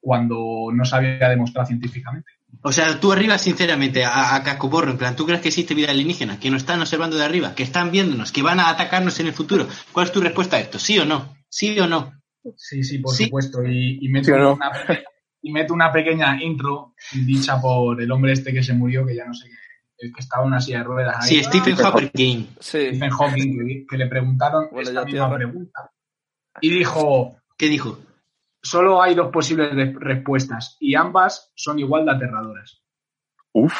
cuando 0.00 0.68
no 0.72 0.84
se 0.84 0.94
había 0.94 1.28
demostrado 1.28 1.66
científicamente. 1.66 2.30
O 2.62 2.72
sea, 2.72 2.98
tú 3.00 3.12
arriba, 3.12 3.38
sinceramente, 3.38 4.04
a, 4.04 4.34
a 4.34 4.42
cascoporro, 4.42 4.90
en 4.90 4.98
plan, 4.98 5.16
¿tú 5.16 5.26
crees 5.26 5.40
que 5.40 5.48
existe 5.48 5.74
vida 5.74 5.90
alienígena? 5.90 6.38
¿Que 6.38 6.50
nos 6.50 6.62
están 6.62 6.80
observando 6.80 7.16
de 7.16 7.24
arriba? 7.24 7.54
¿Que 7.54 7.62
están 7.62 7.90
viéndonos? 7.90 8.32
¿Que 8.32 8.42
van 8.42 8.60
a 8.60 8.68
atacarnos 8.70 9.18
en 9.20 9.26
el 9.26 9.32
futuro? 9.32 9.66
¿Cuál 9.92 10.06
es 10.06 10.12
tu 10.12 10.20
respuesta 10.20 10.56
a 10.56 10.60
esto? 10.60 10.78
¿Sí 10.78 10.98
o 10.98 11.04
no? 11.04 11.36
¿Sí 11.48 11.78
o 11.78 11.86
no? 11.86 12.12
Sí, 12.56 12.82
sí, 12.84 12.98
por 12.98 13.14
Sí. 13.14 13.24
supuesto. 13.24 13.62
Y, 13.64 13.98
y 14.02 14.08
meto 14.08 14.26
¿Sí 14.26 14.32
o 14.32 14.38
no? 14.38 14.54
una, 14.54 14.70
y 15.42 15.52
meto 15.52 15.74
una 15.74 15.92
pequeña 15.92 16.42
intro 16.42 16.94
dicha 17.12 17.60
por 17.60 18.00
el 18.00 18.10
hombre 18.10 18.32
este 18.32 18.52
que 18.52 18.62
se 18.62 18.72
murió, 18.74 19.06
que 19.06 19.16
ya 19.16 19.24
no 19.26 19.34
sé 19.34 19.48
qué, 19.48 20.06
el 20.06 20.12
que 20.12 20.20
estaba 20.20 20.42
en 20.42 20.48
una 20.48 20.60
silla 20.60 20.78
de 20.78 20.84
ruedas 20.84 21.16
ahí. 21.20 21.28
Sí, 21.36 21.42
Stephen 21.44 21.76
Hawking. 21.76 22.46
Sí, 22.60 22.78
Stephen 22.88 23.10
Hawking, 23.10 23.58
que, 23.58 23.86
que 23.88 23.96
le 23.98 24.06
preguntaron 24.06 24.68
esta 24.78 25.04
misma 25.04 25.34
pregunta. 25.34 25.90
Y 26.60 26.70
dijo, 26.70 27.36
¿Qué 27.56 27.68
dijo? 27.68 27.98
Solo 28.64 29.00
hay 29.00 29.14
dos 29.14 29.30
posibles 29.30 29.70
respuestas 29.94 30.76
y 30.80 30.94
ambas 30.96 31.52
son 31.54 31.78
igual 31.78 32.04
de 32.06 32.12
aterradoras. 32.12 32.82
Uf, 33.52 33.74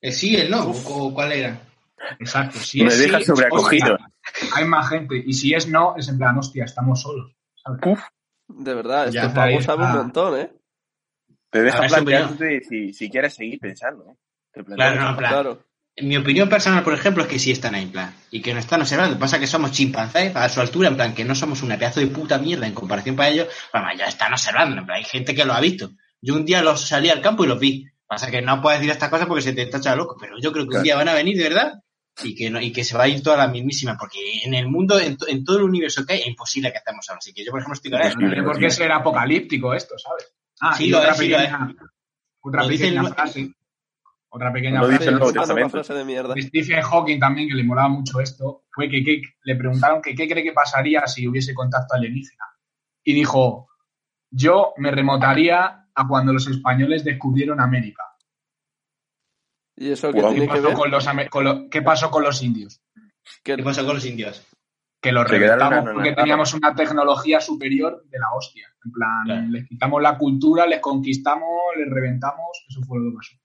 Eh, 0.00 0.10
sí, 0.10 0.34
el 0.34 0.50
no. 0.50 0.70
¿O 0.70 1.14
¿Cuál 1.14 1.32
era? 1.32 1.60
Exacto. 2.18 2.58
Si 2.58 2.82
me 2.82 2.88
es 2.88 2.98
deja 2.98 3.18
sí, 3.20 3.26
sobrecogido. 3.26 3.94
hostia, 3.94 4.48
hay 4.56 4.64
más 4.64 4.88
gente. 4.88 5.22
Y 5.24 5.32
si 5.32 5.54
es 5.54 5.68
no, 5.68 5.94
es 5.96 6.08
en 6.08 6.18
plan, 6.18 6.36
hostia, 6.38 6.64
estamos 6.64 7.00
solos. 7.02 7.32
¿sabes? 7.54 7.80
Uf, 7.86 8.00
de 8.48 8.74
verdad, 8.74 9.06
este 9.06 9.20
está, 9.20 9.44
ahí 9.44 9.54
pavo 9.54 9.64
sabe 9.64 9.82
un 9.82 9.88
está. 9.88 10.02
montón, 10.02 10.40
¿eh? 10.40 10.52
te 11.50 11.62
deja 11.62 11.84
es 11.86 11.92
planteándote 11.92 12.60
si, 12.62 12.92
si 12.92 13.08
quieres 13.10 13.34
seguir 13.34 13.60
pensando. 13.60 14.08
¿eh? 14.10 14.16
Te 14.52 14.64
planteas- 14.64 14.76
Claro, 14.76 15.00
no, 15.02 15.10
en 15.10 15.16
plan. 15.16 15.30
Claro. 15.32 15.64
Mi 16.00 16.16
opinión 16.16 16.48
personal, 16.48 16.82
por 16.82 16.94
ejemplo, 16.94 17.22
es 17.22 17.28
que 17.28 17.38
sí 17.38 17.50
están 17.50 17.74
ahí, 17.74 17.82
en 17.82 17.92
plan. 17.92 18.14
Y 18.30 18.40
que 18.40 18.54
no 18.54 18.60
están 18.60 18.80
observando. 18.80 19.18
Pasa 19.18 19.38
que 19.38 19.46
somos 19.46 19.72
chimpancés 19.72 20.34
a 20.34 20.48
su 20.48 20.60
altura, 20.60 20.88
en 20.88 20.96
plan, 20.96 21.14
que 21.14 21.24
no 21.24 21.34
somos 21.34 21.62
una 21.62 21.76
pedazo 21.78 22.00
de 22.00 22.06
puta 22.06 22.38
mierda 22.38 22.66
en 22.66 22.72
comparación 22.72 23.14
para 23.14 23.28
ellos. 23.28 23.48
Bueno, 23.72 23.88
ya 23.96 24.06
están 24.06 24.32
observando, 24.32 24.78
en 24.80 24.86
plan, 24.86 24.98
hay 24.98 25.04
gente 25.04 25.34
que 25.34 25.44
lo 25.44 25.52
ha 25.52 25.60
visto. 25.60 25.90
Yo 26.22 26.34
un 26.34 26.46
día 26.46 26.62
los 26.62 26.86
salí 26.88 27.10
al 27.10 27.20
campo 27.20 27.44
y 27.44 27.48
los 27.48 27.58
vi. 27.58 27.86
Pasa 28.06 28.30
que 28.30 28.40
no 28.40 28.60
puedes 28.62 28.80
decir 28.80 28.90
estas 28.92 29.10
cosas 29.10 29.26
porque 29.26 29.42
se 29.42 29.52
te 29.52 29.66
tacha 29.66 29.94
loco, 29.94 30.16
pero 30.18 30.36
yo 30.40 30.50
creo 30.52 30.66
que 30.68 30.76
un 30.76 30.82
día 30.82 30.96
van 30.96 31.08
a 31.08 31.14
venir 31.14 31.36
de 31.36 31.44
verdad 31.44 31.72
y 32.22 32.34
que, 32.34 32.50
no, 32.50 32.60
y 32.60 32.70
que 32.72 32.84
se 32.84 32.96
va 32.96 33.04
a 33.04 33.08
ir 33.08 33.22
toda 33.22 33.36
la 33.38 33.48
mismísima, 33.48 33.96
porque 33.98 34.18
en 34.44 34.52
el 34.54 34.68
mundo, 34.68 34.98
en, 35.00 35.16
to- 35.16 35.28
en 35.28 35.44
todo 35.44 35.58
el 35.58 35.62
universo 35.64 36.04
que 36.06 36.14
hay, 36.14 36.20
es 36.20 36.26
imposible 36.26 36.70
que 36.72 36.78
estemos 36.78 37.06
ahora. 37.08 37.18
Así 37.18 37.32
que 37.34 37.44
yo, 37.44 37.50
por 37.50 37.60
ejemplo, 37.60 37.74
estoy 37.74 37.90
con 37.90 38.00
eso. 38.02 38.18
No 38.18 38.28
tiene 38.28 38.42
por 38.42 38.58
qué 38.58 38.70
ser 38.70 38.92
apocalíptico 38.92 39.74
esto, 39.74 39.94
¿sabes? 39.98 40.32
Ah, 40.60 40.74
Sí, 40.76 40.84
y 40.84 40.88
lo 40.90 40.98
otra 40.98 41.12
es, 41.12 41.18
sí, 41.18 41.28
lo 41.28 41.36
pequeña, 41.38 41.74
otra 42.40 42.62
Lo 42.62 42.68
dice 42.68 42.84
pequeña 42.84 43.00
el- 43.02 43.14
frase. 43.14 43.50
Otra 44.34 44.50
pequeña 44.52 44.80
dice 44.80 44.96
frase. 44.96 45.10
nueva 45.12 45.32
Testamento. 45.32 45.68
frase 45.70 45.92
de 45.94 46.04
mierda. 46.06 46.34
de 46.34 46.42
Stephen 46.42 46.80
Hawking 46.82 47.20
también, 47.20 47.48
que 47.48 47.54
le 47.54 47.64
molaba 47.64 47.88
mucho 47.90 48.18
esto, 48.20 48.64
fue 48.70 48.88
que, 48.88 49.04
que- 49.04 49.20
le 49.42 49.56
preguntaron 49.56 50.00
que 50.00 50.14
qué 50.14 50.26
cree 50.26 50.42
que 50.42 50.52
pasaría 50.52 51.06
si 51.06 51.28
hubiese 51.28 51.52
contacto 51.52 51.94
alienígena. 51.94 52.44
Y 53.04 53.12
dijo, 53.12 53.68
yo 54.30 54.72
me 54.78 54.90
remotaría 54.90 55.86
a 55.94 56.08
cuando 56.08 56.32
los 56.32 56.46
españoles 56.48 57.04
descubrieron 57.04 57.60
América. 57.60 58.04
¿Y 59.76 59.90
eso 59.90 60.12
qué 60.12 60.20
Guau, 60.20 60.32
¿Qué 60.32 60.40
tiene 60.40 60.46
que 60.54 60.58
pasó 60.60 60.68
ver? 60.68 60.76
con 60.76 60.90
los, 60.90 61.06
ame- 61.06 61.28
con 61.28 61.44
lo- 61.44 61.68
¿Qué 61.70 61.82
pasó 61.82 62.10
con 62.10 62.22
los 62.22 62.42
indios? 62.42 62.80
¿Qué 63.42 63.58
pasó 63.58 63.84
con 63.84 63.96
los 63.96 64.06
indios? 64.06 64.46
Que 65.00 65.12
los 65.12 65.28
reventamos 65.28 65.88
en- 65.88 65.94
porque 65.94 66.08
en- 66.10 66.14
teníamos 66.14 66.54
una 66.54 66.74
tecnología 66.74 67.40
superior 67.40 68.04
de 68.08 68.18
la 68.18 68.32
hostia. 68.34 68.68
En 68.84 68.92
plan, 68.92 69.24
Claro. 69.24 69.42
les 69.50 69.68
quitamos 69.68 70.00
la 70.02 70.16
cultura, 70.16 70.66
les 70.66 70.80
conquistamos, 70.80 71.48
les 71.76 71.90
reventamos. 71.90 72.64
Eso 72.68 72.80
fue 72.86 72.98
lo 73.00 73.10
que 73.10 73.16
pasó. 73.16 73.36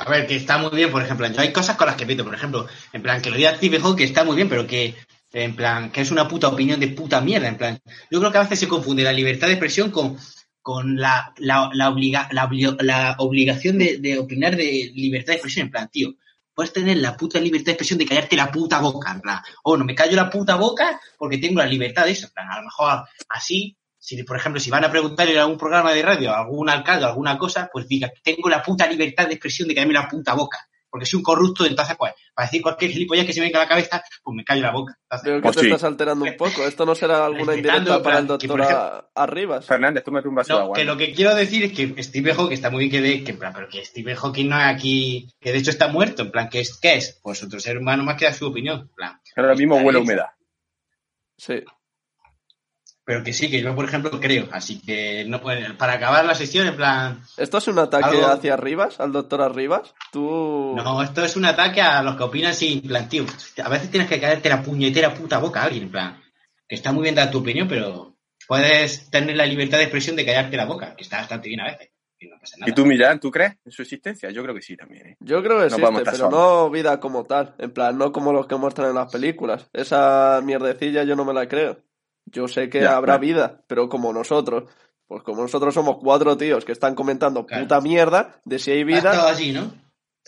A 0.00 0.10
ver, 0.10 0.26
que 0.26 0.36
está 0.36 0.58
muy 0.58 0.70
bien, 0.76 0.90
por 0.90 1.02
ejemplo, 1.02 1.26
hay 1.38 1.52
cosas 1.52 1.76
con 1.76 1.86
las 1.86 1.96
que 1.96 2.04
pito, 2.06 2.24
por 2.24 2.34
ejemplo, 2.34 2.66
en 2.92 3.02
plan, 3.02 3.22
que 3.22 3.30
lo 3.30 3.36
diga 3.36 3.56
Stephen 3.56 3.80
Hawking 3.80 3.96
que 3.96 4.04
está 4.04 4.22
muy 4.24 4.36
bien, 4.36 4.48
pero 4.48 4.66
que, 4.66 4.94
en 5.32 5.56
plan, 5.56 5.90
que 5.90 6.02
es 6.02 6.10
una 6.10 6.28
puta 6.28 6.48
opinión 6.48 6.78
de 6.78 6.88
puta 6.88 7.20
mierda, 7.22 7.48
en 7.48 7.56
plan, 7.56 7.80
yo 8.10 8.18
creo 8.20 8.30
que 8.30 8.38
a 8.38 8.42
veces 8.42 8.58
se 8.60 8.68
confunde 8.68 9.02
la 9.02 9.12
libertad 9.14 9.46
de 9.46 9.54
expresión 9.54 9.90
con, 9.90 10.18
con 10.60 10.96
la, 10.96 11.32
la, 11.38 11.70
la, 11.72 11.88
obliga- 11.90 12.28
la, 12.32 12.48
la 12.80 13.14
obligación 13.18 13.78
de, 13.78 14.18
opinar 14.18 14.56
de 14.56 14.92
libertad 14.94 15.28
de 15.28 15.34
expresión, 15.36 15.66
en 15.66 15.70
plan, 15.72 15.88
tío, 15.90 16.14
puedes 16.54 16.74
tener 16.74 16.98
la 16.98 17.16
puta 17.16 17.40
libertad 17.40 17.66
de 17.66 17.72
expresión 17.72 17.98
de 17.98 18.04
callarte 18.06 18.36
la 18.36 18.52
puta 18.52 18.78
boca, 18.78 19.10
en 19.10 19.22
plan, 19.22 19.40
o 19.62 19.78
no 19.78 19.86
me 19.86 19.94
callo 19.94 20.16
la 20.16 20.28
puta 20.28 20.56
boca 20.56 21.00
porque 21.16 21.38
tengo 21.38 21.60
la 21.60 21.66
libertad 21.66 22.04
de 22.04 22.10
eso, 22.10 22.26
en 22.26 22.32
plan, 22.34 22.50
a 22.50 22.56
lo 22.58 22.64
mejor 22.64 23.04
así, 23.30 23.74
si 24.04 24.20
por 24.24 24.36
ejemplo, 24.36 24.60
si 24.60 24.68
van 24.68 24.84
a 24.84 24.90
preguntar 24.90 25.28
en 25.28 25.38
algún 25.38 25.56
programa 25.56 25.92
de 25.92 26.02
radio 26.02 26.32
a 26.32 26.40
algún 26.40 26.68
alcalde 26.68 27.04
o 27.04 27.08
alguna 27.08 27.38
cosa, 27.38 27.70
pues 27.72 27.86
diga, 27.86 28.10
tengo 28.24 28.48
la 28.48 28.60
puta 28.60 28.84
libertad 28.88 29.28
de 29.28 29.34
expresión 29.34 29.68
de 29.68 29.74
callarme 29.76 29.94
la 29.94 30.08
puta 30.08 30.34
boca, 30.34 30.58
porque 30.90 31.06
soy 31.06 31.18
un 31.18 31.22
corrupto, 31.22 31.64
entonces 31.64 31.94
pues, 31.96 32.12
para 32.34 32.46
decir 32.48 32.62
cualquier 32.62 32.90
gilipollas 32.90 33.24
que 33.26 33.32
se 33.32 33.38
me 33.38 33.46
venga 33.46 33.60
a 33.60 33.62
la 33.62 33.68
cabeza, 33.68 34.02
pues 34.24 34.34
me 34.34 34.44
callo 34.44 34.62
la 34.62 34.72
boca. 34.72 34.98
Entonces, 35.04 35.24
Veo 35.24 35.36
que 35.36 35.42
Pues 35.42 35.54
te 35.56 35.60
sí. 35.62 35.66
estás 35.68 35.84
alterando 35.84 36.24
un 36.24 36.36
poco. 36.36 36.66
Esto 36.66 36.84
no 36.84 36.96
será 36.96 37.24
alguna 37.26 37.54
indirecta 37.54 38.02
para 38.02 38.18
el 38.18 38.26
doctor 38.26 38.50
por 38.50 38.60
ejemplo- 38.60 39.10
Arribas. 39.14 39.66
Fernández, 39.66 40.02
tú 40.02 40.10
me 40.10 40.20
de 40.20 40.28
No, 40.48 40.58
agua. 40.58 40.74
que 40.76 40.84
lo 40.84 40.96
que 40.96 41.12
quiero 41.12 41.34
decir 41.36 41.62
es 41.62 41.72
que 41.72 42.02
Steve 42.02 42.34
Hawking 42.34 42.52
está 42.54 42.70
muy 42.70 42.88
bien 42.88 42.90
que 42.90 43.00
de, 43.08 43.22
que, 43.22 43.34
pero 43.34 43.68
que 43.68 43.84
Steve 43.84 44.16
Hawking 44.16 44.48
no 44.48 44.58
es 44.58 44.66
aquí, 44.66 45.28
que 45.40 45.52
de 45.52 45.58
hecho 45.58 45.70
está 45.70 45.86
muerto, 45.86 46.22
en 46.22 46.32
plan, 46.32 46.48
¿qué 46.50 46.58
es? 46.60 46.76
¿Qué 46.76 46.94
es? 46.96 47.20
Pues 47.22 47.40
otro 47.44 47.60
ser 47.60 47.78
humano 47.78 48.02
más 48.02 48.16
que 48.16 48.24
da 48.24 48.32
su 48.34 48.48
opinión, 48.48 48.80
en 48.80 48.88
plan. 48.88 49.20
Ahora 49.36 49.54
mismo 49.54 49.76
huele 49.76 49.98
a 50.00 50.02
humedad. 50.02 50.26
Sí. 51.36 51.62
Pero 53.04 53.24
que 53.24 53.32
sí, 53.32 53.50
que 53.50 53.60
yo 53.60 53.74
por 53.74 53.84
ejemplo 53.84 54.20
creo, 54.20 54.48
así 54.52 54.80
que 54.80 55.24
no 55.26 55.40
para 55.40 55.92
acabar 55.94 56.24
la 56.24 56.36
sesión, 56.36 56.68
en 56.68 56.76
plan, 56.76 57.20
¿Esto 57.36 57.58
es 57.58 57.66
un 57.66 57.78
ataque 57.80 58.04
Algo- 58.16 58.26
hacia 58.28 58.54
Arribas, 58.54 59.00
al 59.00 59.12
doctor 59.12 59.42
Arribas? 59.42 59.92
Tú... 60.12 60.74
No, 60.76 61.02
esto 61.02 61.24
es 61.24 61.36
un 61.36 61.44
ataque 61.44 61.80
a 61.80 62.02
los 62.02 62.16
que 62.16 62.22
opinan 62.22 62.54
sin 62.54 62.80
plan, 62.82 63.08
tío. 63.08 63.24
A 63.64 63.68
veces 63.68 63.90
tienes 63.90 64.08
que 64.08 64.20
caerte 64.20 64.48
la 64.48 64.62
puñetera 64.62 65.12
puta 65.14 65.38
boca 65.38 65.62
a 65.62 65.64
alguien, 65.64 65.84
en 65.84 65.90
plan. 65.90 66.22
Que 66.68 66.76
está 66.76 66.92
muy 66.92 67.02
bien 67.02 67.16
dar 67.16 67.30
tu 67.30 67.38
opinión, 67.38 67.66
pero 67.66 68.16
puedes 68.46 69.10
tener 69.10 69.36
la 69.36 69.46
libertad 69.46 69.78
de 69.78 69.84
expresión 69.84 70.14
de 70.14 70.24
callarte 70.24 70.56
la 70.56 70.66
boca, 70.66 70.94
que 70.94 71.02
está 71.02 71.18
bastante 71.18 71.48
bien 71.48 71.60
a 71.60 71.72
veces. 71.72 71.90
Que 72.16 72.28
no 72.28 72.36
pasa 72.38 72.56
nada. 72.58 72.70
¿Y 72.70 72.74
tú, 72.74 72.86
Millán, 72.86 73.18
tú 73.18 73.32
crees 73.32 73.56
en 73.64 73.72
su 73.72 73.82
existencia? 73.82 74.30
Yo 74.30 74.44
creo 74.44 74.54
que 74.54 74.62
sí 74.62 74.76
también. 74.76 75.08
¿eh? 75.08 75.16
Yo 75.18 75.42
creo 75.42 75.58
que 75.58 75.76
No 75.76 75.98
estar 75.98 76.14
pero 76.14 76.30
no 76.30 76.70
vida 76.70 77.00
como 77.00 77.24
tal. 77.24 77.56
En 77.58 77.72
plan, 77.72 77.98
no 77.98 78.12
como 78.12 78.32
los 78.32 78.46
que 78.46 78.54
muestran 78.54 78.90
en 78.90 78.94
las 78.94 79.10
películas. 79.10 79.68
Esa 79.72 80.40
mierdecilla 80.44 81.02
yo 81.02 81.16
no 81.16 81.24
me 81.24 81.34
la 81.34 81.48
creo. 81.48 81.78
Yo 82.26 82.48
sé 82.48 82.68
que 82.70 82.80
Ya, 82.80 82.96
habrá 82.96 83.14
claro. 83.14 83.20
vida, 83.20 83.64
pero 83.66 83.88
como 83.88 84.12
nosotros, 84.12 84.64
pues 85.06 85.22
como 85.22 85.42
nosotros 85.42 85.74
somos 85.74 85.98
cuatro 86.00 86.36
tíos 86.36 86.64
que 86.64 86.72
están 86.72 86.94
comentando 86.94 87.44
Claro. 87.46 87.62
puta 87.64 87.80
mierda 87.80 88.40
de 88.44 88.58
si 88.58 88.70
hay 88.70 88.84
vida, 88.84 89.28
así, 89.28 89.52
¿no? 89.52 89.72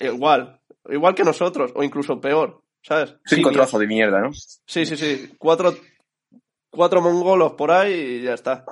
igual. 0.01 0.61
Igual 0.89 1.15
que 1.15 1.25
nosotros, 1.25 1.73
o 1.75 1.83
incluso 1.83 2.21
peor, 2.21 2.61
¿sabes? 2.83 3.17
Cinco 3.25 3.49
Sí, 3.49 3.55
trozos 3.55 3.81
de 3.81 3.87
mierda, 3.87 4.21
¿no? 4.21 4.31
Sí, 4.67 4.85
sí, 4.85 4.97
sí. 4.97 5.33
Cuatro, 5.39 5.75
cuatro 6.71 7.01
mongolos 7.01 7.53
por 7.53 7.71
ahí 7.71 7.93
y 7.93 8.23
ya 8.23 8.35
está. 8.35 8.65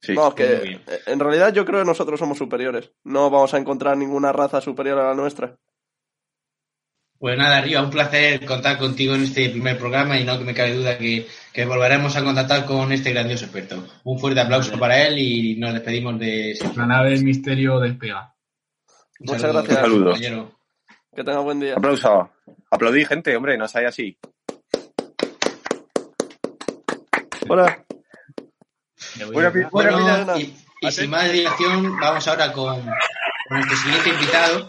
Sí. 0.00 0.14
Vamos, 0.14 0.34
muy 0.34 0.44
que 0.46 0.80
en 1.06 1.18
realidad 1.20 1.52
yo 1.52 1.64
creo 1.66 1.80
que 1.80 1.86
nosotros 1.86 2.18
somos 2.18 2.38
superiores. 2.38 2.92
No 3.04 3.28
vamos 3.28 3.52
a 3.54 3.58
encontrar 3.58 3.96
ninguna 3.98 4.32
raza 4.32 4.60
superior 4.60 4.98
a 5.00 5.08
la 5.08 5.14
nuestra. 5.14 5.56
Pues 7.18 7.38
nada, 7.38 7.56
arriba, 7.58 7.82
un 7.82 7.90
placer 7.90 8.44
contar 8.44 8.76
contigo 8.76 9.14
en 9.14 9.22
este 9.22 9.48
primer 9.48 9.78
programa 9.78 10.18
y 10.18 10.24
no 10.24 10.38
que 10.38 10.44
me 10.44 10.52
cabe 10.52 10.74
duda 10.74 10.98
que, 10.98 11.26
que 11.52 11.64
volveremos 11.64 12.14
a 12.14 12.22
contactar 12.22 12.66
con 12.66 12.92
este 12.92 13.10
grandioso 13.12 13.46
experto. 13.46 13.86
Un 14.04 14.18
fuerte 14.18 14.40
aplauso 14.40 14.78
para 14.78 15.02
él 15.06 15.18
y 15.18 15.56
nos 15.56 15.72
despedimos 15.72 16.18
de... 16.18 16.58
La 16.76 16.84
nave 16.86 17.10
del 17.10 17.24
misterio 17.24 17.80
despega. 17.80 18.34
Un 19.18 19.26
Muchas 19.26 19.40
saludo, 19.40 19.58
gracias. 19.62 19.80
Saludos. 19.80 20.04
compañero. 20.12 20.52
Que 21.14 21.24
tenga 21.24 21.38
buen 21.40 21.58
día. 21.60 21.74
Aplauso. 21.74 22.30
Aplaudí, 22.70 23.04
gente, 23.06 23.34
hombre, 23.34 23.56
no 23.56 23.66
seáis 23.66 23.88
así. 23.88 24.18
Hola. 27.48 27.84
Buena, 29.32 29.50
pi- 29.52 29.60
buena 29.70 29.90
Bueno, 29.92 29.98
vida. 29.98 30.38
y, 30.38 30.54
y 30.82 30.90
sin 30.92 31.08
más 31.10 31.32
dilación, 31.32 31.96
vamos 31.98 32.28
ahora 32.28 32.52
con, 32.52 32.76
con 32.84 33.56
nuestro 33.58 33.76
siguiente 33.78 34.08
invitado. 34.10 34.68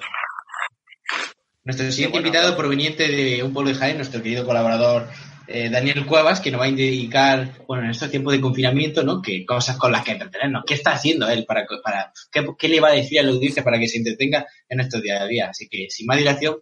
Nuestro 1.68 1.92
siguiente 1.92 2.20
invitado 2.20 2.56
proveniente 2.56 3.10
de 3.10 3.44
un 3.44 3.52
pueblo 3.52 3.70
de 3.70 3.76
Jaén, 3.76 3.98
nuestro 3.98 4.24
querido 4.24 4.46
colaborador 4.46 5.10
eh, 5.48 5.70
Daniel 5.70 6.06
Cuevas, 6.06 6.40
que 6.40 6.50
nos 6.50 6.62
va 6.62 6.64
a 6.64 6.70
indicar, 6.70 7.66
bueno, 7.68 7.84
en 7.84 7.90
estos 7.90 8.10
tiempos 8.10 8.32
de 8.32 8.40
confinamiento, 8.40 9.04
¿no? 9.04 9.22
Que 9.22 9.46
cosas 9.46 9.76
con 9.76 9.92
las 9.92 10.06
que 10.06 10.14
entretenernos. 10.14 10.64
¿Qué 10.66 10.76
está 10.76 10.92
haciendo 10.94 11.28
él 11.28 11.44
para, 11.46 11.66
para 11.84 12.14
qué, 12.32 12.48
qué 12.58 12.70
le 12.70 12.80
va 12.80 12.88
a 12.88 12.94
decir 12.94 13.20
a 13.20 13.24
la 13.24 13.32
audiencia 13.32 13.66
para 13.66 13.78
que 13.80 13.90
se 13.90 13.98
entretenga 13.98 14.48
en 14.70 14.78
nuestro 14.78 15.02
día 15.02 15.22
a 15.22 15.28
día? 15.28 15.50
Así 15.50 15.68
que, 15.68 15.88
sin 15.90 16.06
más 16.06 16.18
dilación, 16.18 16.56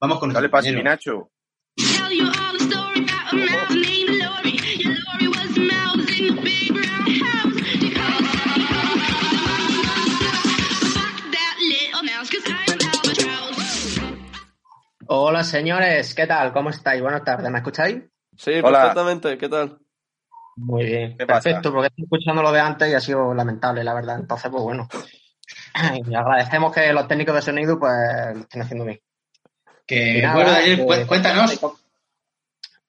vamos 0.00 0.18
con 0.18 0.32
Dale 0.32 0.48
paso. 0.48 0.72
Nacho. 0.72 1.30
Hola 15.10 15.42
señores, 15.42 16.14
¿qué 16.14 16.26
tal? 16.26 16.52
¿Cómo 16.52 16.68
estáis? 16.68 17.00
Buenas 17.00 17.24
tardes, 17.24 17.50
¿me 17.50 17.56
escucháis? 17.56 17.96
Sí, 18.36 18.60
Hola. 18.62 18.80
perfectamente. 18.80 19.38
¿Qué 19.38 19.48
tal? 19.48 19.78
Muy 20.56 20.84
bien, 20.84 21.16
¿Qué 21.16 21.24
pasa? 21.24 21.44
perfecto, 21.44 21.72
porque 21.72 21.86
estoy 21.86 22.04
escuchando 22.04 22.42
lo 22.42 22.52
de 22.52 22.60
antes 22.60 22.90
y 22.90 22.94
ha 22.94 23.00
sido 23.00 23.32
lamentable, 23.32 23.82
la 23.82 23.94
verdad. 23.94 24.18
Entonces, 24.18 24.50
pues 24.50 24.62
bueno, 24.62 24.86
y 26.06 26.14
agradecemos 26.14 26.74
que 26.74 26.92
los 26.92 27.08
técnicos 27.08 27.36
de 27.36 27.40
sonido 27.40 27.78
pues 27.78 27.90
lo 28.34 28.40
estén 28.42 28.60
haciendo 28.60 28.84
bien. 28.84 29.00
Que 29.86 30.20
nada, 30.20 30.34
bueno, 30.34 30.94
eh, 30.94 31.06
cuéntanos. 31.06 31.58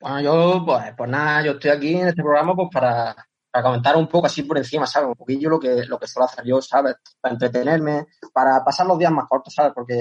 Bueno, 0.02 0.20
yo, 0.20 0.64
pues, 0.66 0.94
pues 0.98 1.10
nada, 1.10 1.42
yo 1.42 1.54
estoy 1.54 1.72
aquí 1.72 1.96
en 1.96 2.10
este 2.10 2.22
programa 2.22 2.54
pues 2.54 2.68
para, 2.70 3.16
para 3.52 3.64
comentar 3.64 3.96
un 3.98 4.08
poco 4.08 4.28
así 4.28 4.44
por 4.44 4.58
encima, 4.58 4.86
¿sabes? 4.86 5.10
Un 5.10 5.16
poquillo 5.16 5.50
lo 5.50 5.60
que, 5.60 5.86
lo 5.86 5.98
que 6.00 6.08
suelo 6.08 6.26
hacer 6.26 6.46
yo, 6.46 6.62
¿sabes? 6.62 6.96
Para 7.20 7.34
entretenerme, 7.34 8.06
para 8.34 8.64
pasar 8.64 8.86
los 8.86 8.98
días 9.00 9.12
más 9.12 9.26
cortos, 9.28 9.54
¿sabes? 9.54 9.72
Porque 9.74 9.94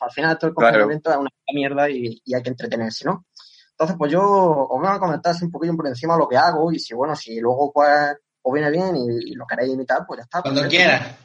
al 0.00 0.10
final 0.10 0.30
del 0.40 0.54
Claro. 0.54 0.54
confinamiento 0.54 1.10
es 1.10 1.16
una 1.16 1.30
mierda 1.54 1.88
y, 1.90 2.20
y 2.24 2.34
hay 2.34 2.42
que 2.42 2.50
entretenerse, 2.50 3.04
¿no? 3.04 3.26
Entonces, 3.72 3.96
pues 3.98 4.10
yo 4.10 4.22
os 4.22 4.80
voy 4.80 4.88
a 4.88 4.98
comentar 4.98 5.32
así 5.32 5.44
un 5.44 5.50
poquillo 5.52 5.76
por 5.76 5.86
encima 5.86 6.16
lo 6.16 6.26
que 6.26 6.36
hago 6.36 6.72
y 6.72 6.78
si, 6.78 6.94
bueno, 6.94 7.14
si 7.14 7.38
luego 7.40 7.70
pues 7.72 8.16
os 8.42 8.52
viene 8.52 8.70
bien 8.70 8.96
y, 8.96 9.32
y 9.32 9.34
lo 9.34 9.46
queréis 9.46 9.74
imitar, 9.74 9.98
pues 10.06 10.18
ya 10.18 10.24
está. 10.24 10.40
Cuando 10.42 10.62
perfecto. 10.62 10.82
quieras. 10.84 11.16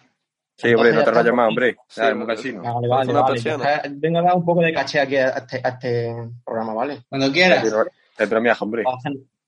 Sí, 0.58 0.74
hombre, 0.76 0.92
no 0.94 1.04
te 1.04 1.10
rayes 1.12 1.26
está. 1.26 1.34
más, 1.36 1.48
hombre. 1.48 1.78
Sí. 2.38 2.52
Vale, 2.52 2.88
vale, 2.88 3.14
vale. 3.14 3.82
Vengo 3.94 4.20
a 4.20 4.22
dar 4.22 4.36
un 4.36 4.46
poco 4.46 4.62
de 4.62 4.74
caché 4.74 5.00
aquí 5.00 5.16
a 5.16 5.30
este, 5.30 5.62
a 5.64 5.70
este 5.70 6.14
programa, 6.46 6.74
¿vale? 6.74 7.04
Cuando 7.10 7.32
quieras. 7.32 7.66
Te 8.16 8.26
bromeas, 8.28 8.62
hombre. 8.62 8.84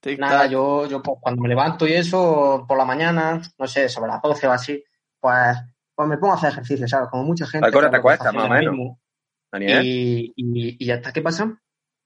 Tic, 0.03 0.19
Nada, 0.19 0.41
tac. 0.41 0.51
yo, 0.51 0.85
yo 0.85 1.01
pues, 1.01 1.17
cuando 1.21 1.41
me 1.41 1.47
levanto 1.47 1.87
y 1.87 1.93
eso, 1.93 2.65
por 2.67 2.77
la 2.77 2.83
mañana, 2.83 3.41
no 3.57 3.67
sé, 3.67 3.87
sobre 3.87 4.11
las 4.11 4.21
12 4.21 4.47
o 4.47 4.51
así, 4.51 4.83
pues, 5.17 5.57
pues 5.95 6.09
me 6.09 6.17
pongo 6.17 6.33
a 6.33 6.35
hacer 6.35 6.51
ejercicio, 6.51 6.85
¿sabes? 6.89 7.07
Como 7.09 7.23
mucha 7.23 7.47
gente. 7.47 7.65
¿A 7.65 7.71
qué 7.71 7.77
hora 7.77 7.89
que 7.89 7.99
te 8.01 8.07
es 8.07 8.13
está 8.15 8.33
más 8.33 8.45
o 8.45 8.49
menos? 8.49 8.73
mismo. 8.73 8.99
Y, 9.61 10.33
y, 10.35 10.91
está, 10.91 11.13
¿qué 11.13 11.21
pasa? 11.21 11.57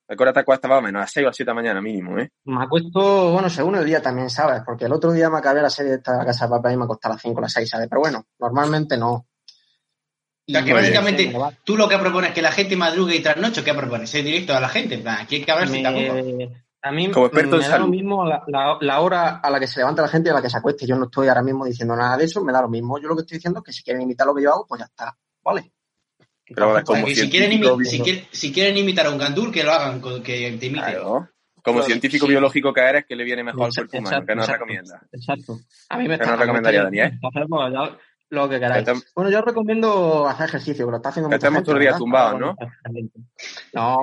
¿a 0.09 0.15
qué 0.15 0.23
hora 0.23 0.31
te 0.31 0.41
acuestas 0.41 0.69
más 0.69 0.77
o 0.79 0.81
menos? 0.83 1.01
A 1.01 1.07
6 1.07 1.25
o 1.25 1.29
a 1.29 1.33
7 1.33 1.49
de 1.49 1.55
la 1.55 1.61
mañana 1.61 1.81
mínimo, 1.81 2.19
¿eh? 2.19 2.29
Me 2.45 2.63
acuesto, 2.63 3.31
bueno, 3.31 3.49
según 3.49 3.75
el 3.77 3.85
día 3.85 3.99
también, 3.99 4.29
¿sabes? 4.29 4.61
Porque 4.63 4.85
el 4.85 4.93
otro 4.93 5.11
día 5.11 5.31
me 5.31 5.39
acabé 5.39 5.63
la 5.63 5.69
serie 5.71 5.95
esta 5.95 6.11
de 6.11 6.17
la 6.19 6.25
casa 6.25 6.45
de 6.45 6.51
papá 6.51 6.71
y 6.71 6.77
me 6.77 6.83
acosté 6.83 7.07
a 7.07 7.11
las 7.11 7.21
5 7.21 7.39
o 7.39 7.41
las 7.41 7.51
6, 7.51 7.67
¿sabes? 7.67 7.87
Pero 7.89 8.01
bueno, 8.01 8.23
normalmente 8.39 8.95
no. 8.95 9.11
O 9.13 9.25
sea, 10.49 10.63
que 10.63 10.71
básicamente 10.71 11.33
tú 11.63 11.75
lo 11.75 11.89
que 11.89 11.97
propones 11.97 12.29
es 12.29 12.35
que 12.35 12.41
la 12.43 12.51
gente 12.51 12.77
madrugue 12.77 13.15
y 13.15 13.23
trasnoche, 13.23 13.63
¿qué 13.63 13.73
propones? 13.73 14.09
Ser 14.09 14.23
directo 14.23 14.55
a 14.55 14.61
la 14.61 14.69
gente, 14.69 14.95
en 14.95 15.01
plan, 15.01 15.17
aquí 15.21 15.37
hay 15.37 15.43
que 15.43 15.51
hablar 15.51 15.67
tapujos. 15.81 16.23
me- 16.23 16.66
a 16.81 16.91
mí 16.91 17.09
Como 17.11 17.25
experto 17.25 17.55
en 17.55 17.61
me 17.61 17.67
da 17.67 17.79
lo 17.79 17.87
mismo 17.87 18.23
la, 18.25 18.43
la- 18.47 18.77
la 18.79 18.99
hora 19.01 19.37
a 19.37 19.49
la 19.49 19.59
que 19.59 19.67
se 19.67 19.79
levanta 19.79 20.01
la 20.01 20.07
gente 20.07 20.29
y 20.29 20.31
a 20.31 20.35
la 20.35 20.41
que 20.41 20.49
se 20.49 20.57
acueste. 20.57 20.85
Yo 20.87 20.95
no 20.95 21.05
estoy 21.05 21.27
ahora 21.27 21.41
mismo 21.43 21.65
diciendo 21.65 21.95
nada 21.95 22.15
de 22.17 22.25
eso, 22.25 22.43
me 22.43 22.53
da 22.53 22.61
lo 22.61 22.69
mismo. 22.69 22.99
Yo 22.99 23.07
lo 23.09 23.15
que 23.15 23.21
estoy 23.21 23.37
diciendo 23.37 23.59
es 23.59 23.65
que 23.65 23.73
si 23.73 23.83
quieren 23.83 24.01
imitar 24.03 24.25
lo 24.27 24.35
que 24.35 24.43
yo 24.43 24.51
hago, 24.53 24.65
pues 24.67 24.79
ya 24.79 24.85
está, 24.85 25.17
¿vale? 25.43 25.71
Pero 26.45 26.67
ahora 26.67 26.83
O 26.83 26.85
sea, 26.85 26.95
como 26.95 27.05
que 27.07 27.15
si 27.15 27.29
quieren, 27.29 27.49
científico, 27.49 27.77
imi- 27.77 27.85
si, 27.85 27.99
quieren, 28.01 28.25
si 28.31 28.53
quieren 28.53 28.77
imitar 28.77 29.05
a 29.07 29.09
un 29.09 29.17
gandur, 29.17 29.51
que 29.51 29.63
lo 29.63 29.71
hagan, 29.73 30.01
que 30.23 30.57
te 30.57 30.65
imiten. 30.67 30.71
Claro. 30.73 31.27
Como 31.61 31.81
científico 31.81 32.25
sí. 32.25 32.31
biológico 32.31 32.71
que 32.73 32.79
eres, 32.81 33.05
que 33.05 33.15
le 33.17 33.25
viene 33.25 33.43
mejor 33.43 33.63
al 33.63 33.67
Exacto, 33.69 33.91
cuerpo 33.91 34.07
humano? 34.07 34.25
¿Qué 34.25 34.35
nos 34.35 34.45
exacto. 34.45 34.53
recomiendas? 34.65 35.01
Exacto. 35.11 35.59
A 35.89 35.97
mí 35.97 36.03
me 36.03 36.15
¿Qué 36.15 36.23
está 36.23 36.31
nos 36.31 36.39
recomendaría, 36.39 36.83
Daniel? 36.83 37.19
Lo 38.29 38.47
que 38.49 38.59
queráis. 38.59 38.85
Que 38.85 38.91
estem- 38.91 39.03
Bueno, 39.15 39.29
yo 39.31 39.41
recomiendo 39.41 40.27
hacer 40.27 40.47
ejercicio, 40.47 40.85
que 40.85 40.91
lo 40.91 40.97
está 40.97 41.09
haciendo 41.09 41.29
Que 41.29 41.35
mucha 41.35 41.47
estemos 41.47 41.57
gente, 41.59 41.65
todo 41.65 41.75
el 41.75 41.81
día 41.81 41.89
¿verdad? 41.91 41.99
tumbados, 41.99 42.39
¿no? 42.39 42.55
No, 43.73 43.97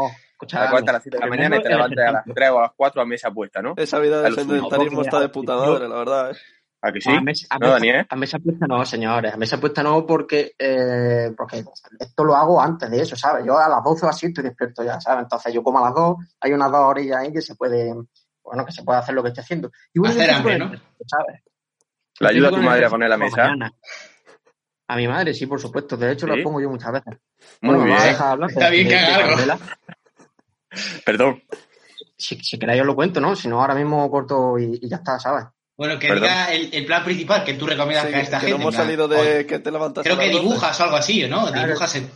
Te 0.46 0.56
escucha. 0.56 0.68
acuestas 0.68 0.88
a 0.88 0.92
las 0.94 1.02
7 1.02 1.16
de 1.16 1.20
la 1.24 1.26
mañana 1.30 1.56
y 1.56 1.62
te 1.62 1.68
levantas 1.68 2.06
a 2.08 2.12
las 2.12 2.24
3 2.34 2.50
o 2.50 2.58
a 2.58 2.62
las 2.62 2.70
4 2.76 3.02
a 3.02 3.04
mesa 3.04 3.30
puesta, 3.30 3.62
¿no? 3.62 3.74
Esa 3.76 3.98
vida 3.98 4.22
del 4.22 4.34
sedentarismo 4.34 5.02
está 5.02 5.20
de 5.20 5.28
puta 5.28 5.56
madre, 5.56 5.88
la 5.88 5.96
verdad. 5.96 6.30
¿eh? 6.30 6.36
¿A 6.82 6.92
que 6.92 7.00
sí? 7.00 7.10
A 7.10 7.20
mesa, 7.22 7.46
a 7.48 7.58
¿No, 7.58 7.66
mesa- 7.66 7.74
Daniel? 7.78 8.06
a 8.10 8.16
mesa 8.16 8.38
puesta 8.38 8.66
no, 8.66 8.84
señores. 8.84 9.32
A 9.32 9.36
mesa 9.38 9.58
puesta 9.58 9.82
no 9.82 10.04
porque, 10.04 10.52
eh, 10.58 11.32
porque 11.36 11.64
esto 11.98 12.24
lo 12.24 12.36
hago 12.36 12.60
antes 12.60 12.90
de 12.90 13.00
eso, 13.00 13.16
¿sabes? 13.16 13.46
Yo 13.46 13.58
a 13.58 13.68
las 13.70 13.82
12 13.82 14.04
o 14.04 14.08
así 14.10 14.26
estoy 14.26 14.44
despierto 14.44 14.84
ya, 14.84 15.00
¿sabes? 15.00 15.22
Entonces 15.22 15.52
yo 15.54 15.62
como 15.62 15.78
a 15.78 15.82
las 15.88 15.94
2, 15.94 16.16
hay 16.40 16.52
unas 16.52 16.70
dos 16.70 16.80
orillas 16.82 17.16
ahí 17.20 17.32
que 17.32 17.40
se 17.40 17.54
puede, 17.54 17.94
bueno, 18.42 18.66
que 18.66 18.72
se 18.72 18.82
puede 18.84 18.98
hacer 18.98 19.14
lo 19.14 19.22
que 19.22 19.28
estoy 19.28 19.42
haciendo. 19.42 19.70
Y 19.94 19.98
bueno, 19.98 20.14
Hacer 20.14 20.30
hambre, 20.30 20.58
¿no? 20.58 20.66
¿sabes? 21.06 21.42
¿Le 22.20 22.28
ayuda 22.28 22.48
a 22.48 22.50
tu 22.52 22.58
madre 22.58 22.84
a 22.84 22.90
poner 22.90 23.08
la 23.08 23.16
mesa? 23.16 23.36
mañana. 23.44 23.72
A 24.86 24.96
mi 24.96 25.08
madre, 25.08 25.32
sí, 25.32 25.46
por 25.46 25.58
supuesto. 25.58 25.96
De 25.96 26.12
hecho, 26.12 26.26
¿Sí? 26.26 26.36
la 26.36 26.42
pongo 26.44 26.60
yo 26.60 26.68
muchas 26.68 26.92
veces. 26.92 27.14
Muy 27.62 27.76
bueno, 27.76 27.84
me 27.84 27.90
va 27.92 27.96
a 27.96 28.02
bien. 28.02 28.12
dejar 28.12 28.28
hablar. 28.32 28.50
Está 28.50 28.68
bien 28.68 28.88
que 28.88 28.94
haga 28.96 29.16
algo. 29.24 29.64
Perdón. 31.04 31.42
Si, 32.16 32.36
si 32.36 32.58
queréis 32.58 32.80
os 32.80 32.86
lo 32.86 32.94
cuento, 32.94 33.20
¿no? 33.20 33.34
Si 33.36 33.48
no, 33.48 33.60
ahora 33.60 33.74
mismo 33.74 34.08
corto 34.10 34.58
y, 34.58 34.78
y 34.82 34.88
ya 34.88 34.96
está, 34.96 35.18
¿sabes? 35.18 35.46
Bueno, 35.76 35.98
que 35.98 36.06
Perdón. 36.08 36.22
diga 36.28 36.52
el, 36.52 36.72
el 36.72 36.86
plan 36.86 37.02
principal 37.04 37.42
que 37.44 37.54
tú 37.54 37.66
recomiendas 37.66 38.04
Sí, 38.06 38.10
que 38.12 38.16
a 38.16 38.20
esta 38.20 38.38
que 38.38 38.46
gente. 38.46 38.58
no 38.58 38.62
hemos 38.62 38.74
salido 38.76 39.08
de 39.08 39.44
que 39.46 39.58
te 39.58 39.70
levantas 39.72 40.04
Creo 40.04 40.16
que 40.18 40.30
12. 40.30 40.38
dibujas 40.40 40.80
o 40.80 40.84
algo 40.84 40.96
así, 40.96 41.26
¿no? 41.28 41.46
Claro. 41.48 41.66
Dibujas 41.66 41.94
en... 41.96 42.10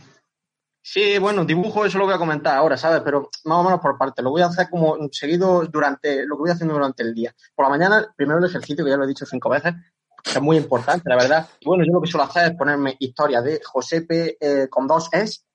Sí, 0.81 1.17
bueno, 1.19 1.43
dibujo, 1.43 1.85
eso 1.85 1.97
lo 1.97 2.05
voy 2.05 2.13
a 2.13 2.17
comentar 2.17 2.55
ahora, 2.55 2.77
¿sabes? 2.77 3.01
Pero 3.03 3.29
más 3.43 3.57
o 3.59 3.63
menos 3.63 3.79
por 3.81 3.97
parte. 3.97 4.21
Lo 4.21 4.31
voy 4.31 4.41
a 4.41 4.45
hacer 4.45 4.69
como 4.69 4.95
seguido 5.11 5.65
durante 5.65 6.25
lo 6.25 6.37
que 6.37 6.41
voy 6.41 6.51
haciendo 6.51 6.73
durante 6.73 7.03
el 7.03 7.13
día. 7.13 7.35
Por 7.53 7.65
la 7.65 7.69
mañana, 7.69 8.07
primero 8.15 8.39
el 8.39 8.45
ejercicio, 8.45 8.83
que 8.85 8.89
ya 8.91 8.97
lo 8.97 9.03
he 9.03 9.07
dicho 9.07 9.25
cinco 9.25 9.49
veces, 9.49 9.73
que 10.23 10.31
es 10.31 10.41
muy 10.41 10.55
importante, 10.55 11.09
la 11.09 11.17
verdad. 11.17 11.47
Y 11.59 11.65
bueno, 11.67 11.83
yo 11.85 11.91
lo 11.91 12.01
que 12.01 12.07
suelo 12.09 12.23
hacer 12.23 12.51
es 12.51 12.57
ponerme 12.57 12.95
historia 12.99 13.41
de 13.41 13.59
Josepe 13.63 14.37
eh, 14.39 14.67
con 14.69 14.87
dos 14.87 15.09
es 15.11 15.45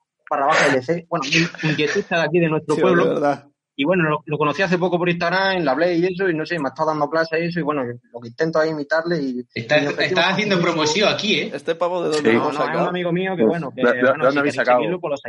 abajo 0.42 0.64
LC. 0.72 1.06
Bueno, 1.08 1.24
un 1.64 1.76
dietista 1.76 2.16
de 2.18 2.22
aquí 2.26 2.38
de 2.40 2.48
nuestro 2.48 2.76
pueblo. 2.76 3.08
verdad. 3.08 3.46
Y 3.76 3.84
bueno, 3.84 4.04
lo, 4.08 4.22
lo 4.24 4.38
conocí 4.38 4.62
hace 4.62 4.78
poco 4.78 4.98
por 4.98 5.08
Instagram, 5.08 5.62
le 5.64 5.68
hablé 5.70 5.94
y 5.96 6.06
eso, 6.06 6.28
y 6.28 6.34
no 6.34 6.46
sé, 6.46 6.58
me 6.60 6.66
ha 6.66 6.68
estado 6.68 6.90
dando 6.90 7.10
clases 7.10 7.40
y 7.40 7.44
eso, 7.46 7.58
y 7.58 7.62
bueno, 7.64 7.82
lo 7.84 8.20
que 8.20 8.28
intento 8.28 8.62
es 8.62 8.70
imitarle 8.70 9.20
y... 9.20 9.44
Estás, 9.52 9.78
y 9.78 9.80
mi 9.82 9.86
objetivo 9.88 10.00
estás 10.20 10.26
es 10.26 10.32
haciendo 10.32 10.60
promoción 10.60 11.08
aquí, 11.12 11.40
¿eh? 11.40 11.50
Este 11.52 11.74
pavo 11.74 12.04
de 12.04 12.10
dónde 12.14 12.30
Sí. 12.30 12.36
No, 12.36 12.44
no, 12.44 12.50
es 12.50 12.56
un 12.56 12.64
sacado. 12.64 12.88
amigo 12.88 13.10
mío 13.10 13.34
que 13.36 13.42
bueno, 13.44 13.72
que 13.74 13.82
¿De- 13.82 13.88
de- 13.90 13.96
de 13.96 14.02
bueno, 14.02 14.24
dónde 14.26 14.32
si 14.32 14.38
habéis 14.38 14.52
queréis 14.54 14.54
sacado? 14.54 14.78
seguirlo, 14.78 15.00
pues. 15.00 15.20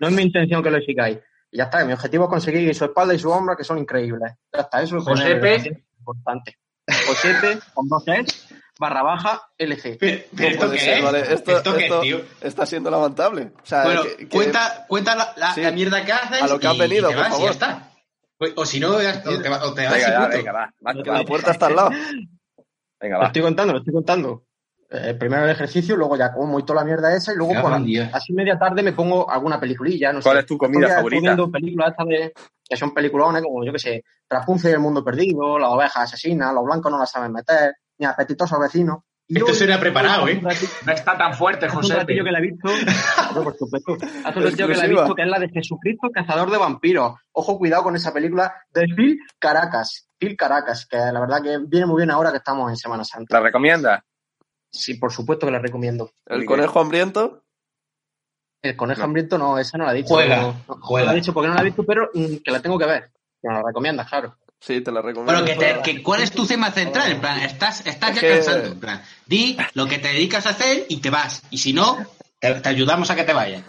No 0.00 0.08
es 0.08 0.12
mi 0.14 0.22
intención 0.22 0.62
que 0.62 0.70
lo 0.70 0.80
sigáis. 0.80 1.18
Y 1.50 1.56
ya 1.58 1.64
está, 1.64 1.84
mi 1.84 1.92
objetivo 1.94 2.24
es 2.24 2.30
conseguir 2.30 2.74
su 2.74 2.84
espalda 2.84 3.14
y 3.14 3.18
su 3.18 3.30
hombro, 3.30 3.56
que 3.56 3.64
son 3.64 3.78
increíbles. 3.78 4.32
Ya 4.52 4.60
está, 4.60 4.82
eso 4.82 4.98
es 4.98 5.04
Josepe. 5.04 5.84
importante. 5.98 6.58
Josepe, 6.86 7.58
con 7.72 7.88
dos 7.88 8.04
es, 8.08 8.43
barra 8.78 9.02
baja, 9.02 9.40
LC. 9.58 9.96
Pero, 10.00 10.22
pero 10.36 10.48
¿esto 10.50 10.70
qué 10.70 10.78
ser, 10.78 10.98
es? 10.98 11.04
vale. 11.04 11.20
Esto, 11.34 11.56
¿Esto 11.56 11.74
qué 11.76 11.86
es, 11.86 12.00
tío? 12.00 12.20
está 12.40 12.66
siendo 12.66 12.90
lamentable. 12.90 13.52
O 13.62 13.66
sea, 13.66 13.84
Bueno, 13.84 14.02
que- 14.02 14.16
que- 14.16 14.28
cuenta, 14.28 14.84
cuenta 14.88 15.14
la, 15.14 15.32
la- 15.36 15.54
Sí. 15.54 15.62
la 15.62 15.70
mierda 15.72 16.04
que 16.04 16.12
haces 16.12 16.42
A 16.42 16.46
lo 16.48 16.58
que 16.58 16.66
has 16.66 16.78
venido, 16.78 17.08
por 17.08 17.16
vas 17.16 17.28
favor. 17.28 17.44
ya 17.46 17.50
está. 17.50 17.90
O 18.56 18.66
si 18.66 18.80
no, 18.80 19.00
ya- 19.00 19.22
o 19.26 19.40
te, 19.40 19.48
va- 19.48 19.64
o 19.64 19.72
te 19.74 19.84
vas 19.84 19.92
Venga, 19.94 19.96
y 20.08 20.10
ya, 20.10 20.26
venga, 20.28 20.52
va. 20.52 20.74
va, 20.86 20.92
que 21.02 21.10
la 21.10 21.24
puerta 21.24 21.50
está 21.52 21.66
al 21.66 21.76
lado. 21.76 21.90
Venga, 23.00 23.16
Lo 23.16 23.20
va. 23.22 23.26
estoy 23.28 23.42
contando, 23.42 23.72
lo 23.72 23.78
estoy 23.78 23.94
contando. 23.94 24.44
Eh, 24.90 25.14
primero 25.14 25.44
el 25.44 25.50
ejercicio, 25.50 25.96
luego 25.96 26.16
ya 26.16 26.32
como 26.32 26.58
y 26.58 26.62
toda 26.64 26.80
la 26.80 26.84
mierda 26.84 27.14
esa, 27.16 27.32
y 27.32 27.36
luego 27.36 27.60
por 27.60 27.82
Dios. 27.82 28.08
así 28.12 28.32
media 28.32 28.58
tarde 28.58 28.82
me 28.82 28.92
pongo 28.92 29.28
alguna 29.28 29.58
peliculilla, 29.58 30.12
no 30.12 30.20
¿Cuál 30.20 30.36
sé. 30.36 30.40
es 30.40 30.46
tu 30.46 30.58
comida 30.58 30.88
favorita? 30.88 31.16
Estoy 31.16 31.20
viendo 31.20 31.50
películas 31.50 31.90
estas 31.90 32.06
de, 32.06 32.32
que 32.68 32.76
son 32.76 32.94
peliculones, 32.94 33.42
como 33.42 33.64
yo 33.64 33.72
que 33.72 33.78
sé, 33.78 34.04
Rapunzel 34.28 34.70
y 34.70 34.74
el 34.74 34.80
mundo 34.80 35.02
perdido, 35.04 35.58
Las 35.58 35.70
ovejas 35.70 35.96
asesinas, 36.12 36.52
Los 36.54 36.64
blancos 36.64 36.92
no 36.92 36.98
la 36.98 37.06
saben 37.06 37.32
meter, 37.32 37.74
Ni 37.98 38.06
apetitosos 38.06 38.58
vecinos. 38.58 38.98
Y 39.26 39.38
Esto 39.38 39.54
suena 39.54 39.80
preparado, 39.80 40.28
¿eh? 40.28 40.38
No 40.40 40.92
está 40.92 41.16
tan 41.16 41.32
fuerte, 41.32 41.64
hace 41.64 41.76
un 41.76 41.82
José. 41.82 41.96
ratillo 41.96 42.24
que 42.24 42.30
la 42.30 42.40
he 42.40 42.42
visto, 42.42 42.68
por 43.42 43.56
supuesto. 43.56 43.96
Hace 44.22 44.38
un 44.38 44.44
ratillo 44.44 44.68
que 44.68 44.74
la 44.74 44.84
he 44.84 44.88
visto, 44.88 45.14
que 45.14 45.22
es 45.22 45.28
la 45.28 45.38
de 45.38 45.48
Jesucristo, 45.48 46.10
cazador 46.12 46.50
de 46.50 46.58
vampiros. 46.58 47.14
Ojo, 47.32 47.56
cuidado 47.56 47.84
con 47.84 47.96
esa 47.96 48.12
película 48.12 48.54
de 48.70 48.86
Phil 48.94 49.18
Caracas. 49.38 50.10
Phil 50.18 50.36
Caracas, 50.36 50.86
que 50.86 50.98
la 50.98 51.20
verdad 51.20 51.42
que 51.42 51.58
viene 51.66 51.86
muy 51.86 52.02
bien 52.02 52.10
ahora 52.10 52.32
que 52.32 52.36
estamos 52.36 52.68
en 52.68 52.76
Semana 52.76 53.02
Santa. 53.04 53.38
¿La 53.38 53.46
recomiendas? 53.46 54.02
Sí, 54.70 54.94
por 54.94 55.10
supuesto 55.10 55.46
que 55.46 55.52
la 55.52 55.58
recomiendo. 55.58 56.10
El 56.26 56.44
conejo 56.44 56.80
hambriento. 56.80 57.44
El 58.60 58.76
conejo 58.76 59.04
hambriento 59.04 59.38
no, 59.38 59.58
esa 59.58 59.78
no 59.78 59.86
la 59.86 59.92
he 59.92 59.96
dicho. 59.96 60.14
Juega, 60.14 60.36
no, 60.36 60.64
no, 60.68 60.78
juega. 60.82 61.06
No 61.06 61.12
la 61.12 61.16
he 61.16 61.20
dicho 61.20 61.32
porque 61.32 61.48
no 61.48 61.54
la 61.54 61.60
he 61.62 61.64
visto, 61.64 61.84
pero 61.84 62.10
mm, 62.12 62.36
que 62.44 62.50
la 62.50 62.60
tengo 62.60 62.78
que 62.78 62.86
ver. 62.86 63.10
Que 63.40 63.48
me 63.48 63.54
la 63.54 63.62
recomiendas, 63.62 64.08
claro. 64.08 64.36
Sí, 64.64 64.80
te 64.80 64.90
la 64.90 65.02
recomiendo. 65.02 65.32
Bueno, 65.32 65.44
que 65.46 65.54
te- 65.56 65.82
que 65.82 66.02
¿cuál 66.02 66.22
es 66.22 66.32
tu 66.32 66.46
tema 66.46 66.70
central? 66.70 67.10
En 67.12 67.20
plan, 67.20 67.38
estás, 67.40 67.86
estás 67.86 68.10
Es 68.10 68.14
ya 68.16 68.20
que- 68.22 68.30
cansando. 68.36 68.66
En 68.72 68.80
plan, 68.80 69.02
di 69.26 69.56
lo 69.74 69.86
que 69.86 69.98
te 69.98 70.08
dedicas 70.08 70.46
a 70.46 70.50
hacer 70.50 70.86
y 70.88 70.98
te 71.02 71.10
vas. 71.10 71.42
Y 71.50 71.58
si 71.58 71.72
no, 71.74 71.98
te, 72.40 72.54
te 72.54 72.68
ayudamos 72.68 73.10
a 73.10 73.16
que 73.16 73.24
te 73.24 73.32
vayas. 73.34 73.62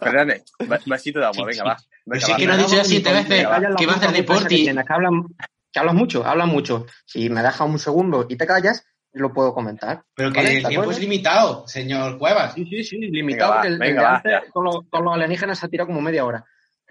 Fernández, 0.00 0.44
va- 0.70 0.78
vasito 0.86 1.18
de 1.20 1.26
agua, 1.26 1.46
venga, 1.46 1.64
va. 1.64 1.76
Pero 1.76 1.92
Venga, 2.06 2.26
sí 2.26 2.32
va. 2.32 2.38
que 2.38 2.46
no 2.46 2.52
has 2.54 2.58
dicho 2.58 2.76
ya 2.76 2.84
siete 2.84 3.12
veces 3.12 3.46
que 3.76 3.86
va 3.86 3.92
a 3.92 3.96
hacer 3.96 4.12
deporte 4.12 4.48
que 4.56 4.64
que, 4.64 4.84
hablan, 4.88 5.24
que 5.70 5.78
hablas 5.78 5.94
mucho, 5.94 6.24
hablas 6.26 6.46
mucho. 6.48 6.86
Si 7.04 7.28
me 7.28 7.42
dejas 7.42 7.60
un 7.68 7.78
segundo 7.78 8.26
y 8.28 8.36
te 8.36 8.46
callas, 8.46 8.84
lo 9.12 9.32
puedo 9.32 9.52
comentar. 9.52 10.02
Pero 10.14 10.32
que 10.32 10.38
¿Vale? 10.40 10.56
el 10.56 10.62
¿De 10.62 10.68
tiempo 10.70 10.90
es 10.90 10.98
limitado, 10.98 11.68
señor 11.68 12.18
Cuevas. 12.18 12.54
Sí, 12.54 12.64
sí, 12.64 12.82
sí, 12.84 12.96
limitado, 12.98 13.52
Venga, 13.54 13.66
el, 13.68 13.78
venga, 13.78 14.22
el 14.24 14.32
va, 14.34 14.42
con, 14.50 14.64
los, 14.64 14.76
con 14.88 15.04
los 15.04 15.14
alienígenas 15.14 15.58
se 15.58 15.66
ha 15.66 15.68
tirado 15.68 15.88
como 15.88 16.00
media 16.00 16.24
hora. 16.24 16.44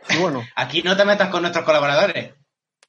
Y 0.10 0.18
bueno, 0.18 0.44
Aquí 0.56 0.84
no 0.84 0.96
te 0.96 1.04
metas 1.06 1.30
con 1.30 1.42
nuestros 1.42 1.66
colaboradores. 1.66 2.34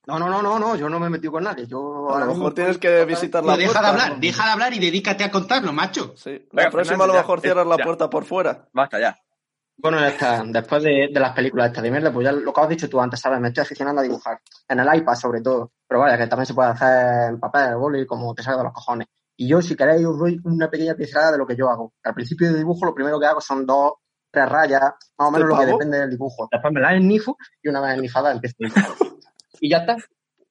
No, 0.08 0.18
no, 0.18 0.28
no, 0.28 0.42
no, 0.42 0.58
no, 0.58 0.74
yo 0.76 0.88
no 0.88 0.98
me 0.98 1.06
he 1.06 1.10
metido 1.10 1.32
con 1.32 1.44
nadie. 1.44 1.66
Yo 1.66 2.12
A 2.14 2.20
lo 2.20 2.26
mejor 2.34 2.54
tienes 2.54 2.78
que 2.78 3.04
visitar 3.04 3.44
la 3.44 3.52
No, 3.52 3.58
deja 3.58 3.68
de 3.80 3.86
puerta. 3.86 4.04
hablar, 4.04 4.20
deja 4.20 4.44
de 4.46 4.50
hablar 4.50 4.72
y 4.74 4.78
dedícate 4.78 5.22
a 5.24 5.30
contarlo, 5.30 5.72
macho. 5.72 6.14
Sí. 6.16 6.30
La 6.52 6.62
Venga, 6.64 6.70
próxima 6.70 7.04
a 7.04 7.06
lo 7.06 7.12
ya. 7.12 7.20
mejor 7.20 7.40
cierras 7.40 7.66
la 7.66 7.76
Ya. 7.76 7.84
puerta 7.84 8.08
por 8.10 8.24
fuera. 8.24 8.66
Basta 8.72 8.98
ya. 8.98 9.16
Bueno, 9.76 10.00
ya 10.00 10.08
está. 10.08 10.42
Después 10.44 10.82
de, 10.82 11.08
de 11.12 11.20
las 11.20 11.32
películas 11.34 11.68
estas 11.68 11.84
de 11.84 11.90
mierda, 11.92 12.12
pues 12.12 12.24
ya 12.24 12.32
lo 12.32 12.52
que 12.52 12.60
has 12.60 12.68
dicho 12.68 12.88
tú 12.88 13.00
antes, 13.00 13.20
¿sabes? 13.20 13.38
Me 13.38 13.48
estoy 13.48 13.62
aficionando 13.62 14.00
a 14.00 14.02
dibujar. 14.04 14.40
En 14.66 14.80
el 14.80 14.92
iPad, 14.96 15.14
sobre 15.14 15.40
todo. 15.40 15.70
Pero 15.86 16.00
vaya, 16.00 16.18
que 16.18 16.26
también 16.26 16.46
se 16.46 16.54
puede 16.54 16.70
hacer 16.70 17.30
en 17.30 17.38
papel, 17.38 17.76
boli, 17.76 18.04
como 18.06 18.34
te 18.34 18.42
salga 18.42 18.58
de 18.58 18.64
los 18.64 18.72
cojones. 18.72 19.06
Y 19.36 19.46
yo, 19.46 19.62
si 19.62 19.76
queréis, 19.76 20.04
os 20.04 20.18
doy 20.18 20.40
una 20.42 20.68
pequeña 20.68 20.94
pincelada 20.94 21.32
de 21.32 21.38
lo 21.38 21.46
que 21.46 21.54
yo 21.54 21.68
hago. 21.70 21.92
Al 22.02 22.14
principio 22.14 22.50
de 22.50 22.58
dibujo, 22.58 22.84
lo 22.86 22.94
primero 22.94 23.20
que 23.20 23.26
hago 23.26 23.40
son 23.40 23.64
dos 23.64 23.92
tres 24.30 24.46
rayas, 24.48 24.80
más 25.16 25.28
o 25.28 25.30
menos 25.30 25.48
¿Te 25.48 25.54
lo 25.54 25.60
que 25.60 25.66
depende 25.66 25.98
del 26.00 26.10
dibujo. 26.10 26.48
Después 26.50 26.74
me 26.74 26.80
la 26.80 26.94
ennifo 26.94 27.36
y 27.62 27.68
una 27.68 27.80
vez 27.80 27.96
ennifada 27.96 28.32
empiezo 28.32 28.56
a 28.60 28.66
dibujar. 28.66 29.07
Y 29.60 29.70
ya 29.70 29.78
está. 29.78 29.96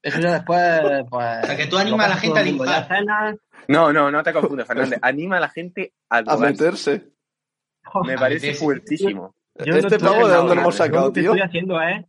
Eso 0.02 0.20
ya 0.20 0.34
después, 0.34 0.82
pues... 1.10 1.44
O 1.44 1.46
sea, 1.48 1.58
que 1.58 1.66
tú 1.68 1.76
lo 1.76 1.82
animas 1.82 2.06
a 2.06 2.10
la 2.10 2.16
gente 2.18 2.28
todo 2.36 2.40
a 2.40 2.44
dibujar. 2.44 3.38
No, 3.68 3.92
no, 3.92 4.10
no 4.12 4.24
te 4.24 4.32
confundes, 4.34 4.66
Fernández. 4.68 5.00
Anima 5.02 5.38
a 5.38 5.40
la 5.42 5.50
gente 5.50 5.94
a 6.10 6.18
A 6.20 6.38
meterse. 6.38 7.10
Me 8.06 8.16
parece 8.18 8.54
fuertísimo. 8.54 9.34
Yo 9.56 9.66
no 9.74 9.76
Este 9.80 9.96
estoy 9.96 10.00
pavo, 10.00 10.14
¿de 10.16 10.22
haciendo 10.22 10.38
dónde 10.38 10.56
lo 10.56 10.62
hemos 10.62 10.78
Yo 10.78 10.84
sacado, 10.84 11.08
lo 11.08 11.14
que 11.14 11.22
tío? 11.22 11.32
estoy 11.32 11.42
haciendo 11.48 11.82
es... 11.82 12.06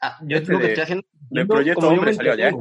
ah, 0.00 0.18
Yo 0.22 0.36
Este 0.38 0.52
lo 0.52 0.58
que 0.58 0.64
de- 0.64 0.70
estoy 0.72 0.82
haciendo... 0.84 1.06
del 1.30 1.46
proyecto 1.48 1.88
hombre 1.88 2.14
salió 2.14 2.34
ya, 2.36 2.48
¿eh? 2.48 2.56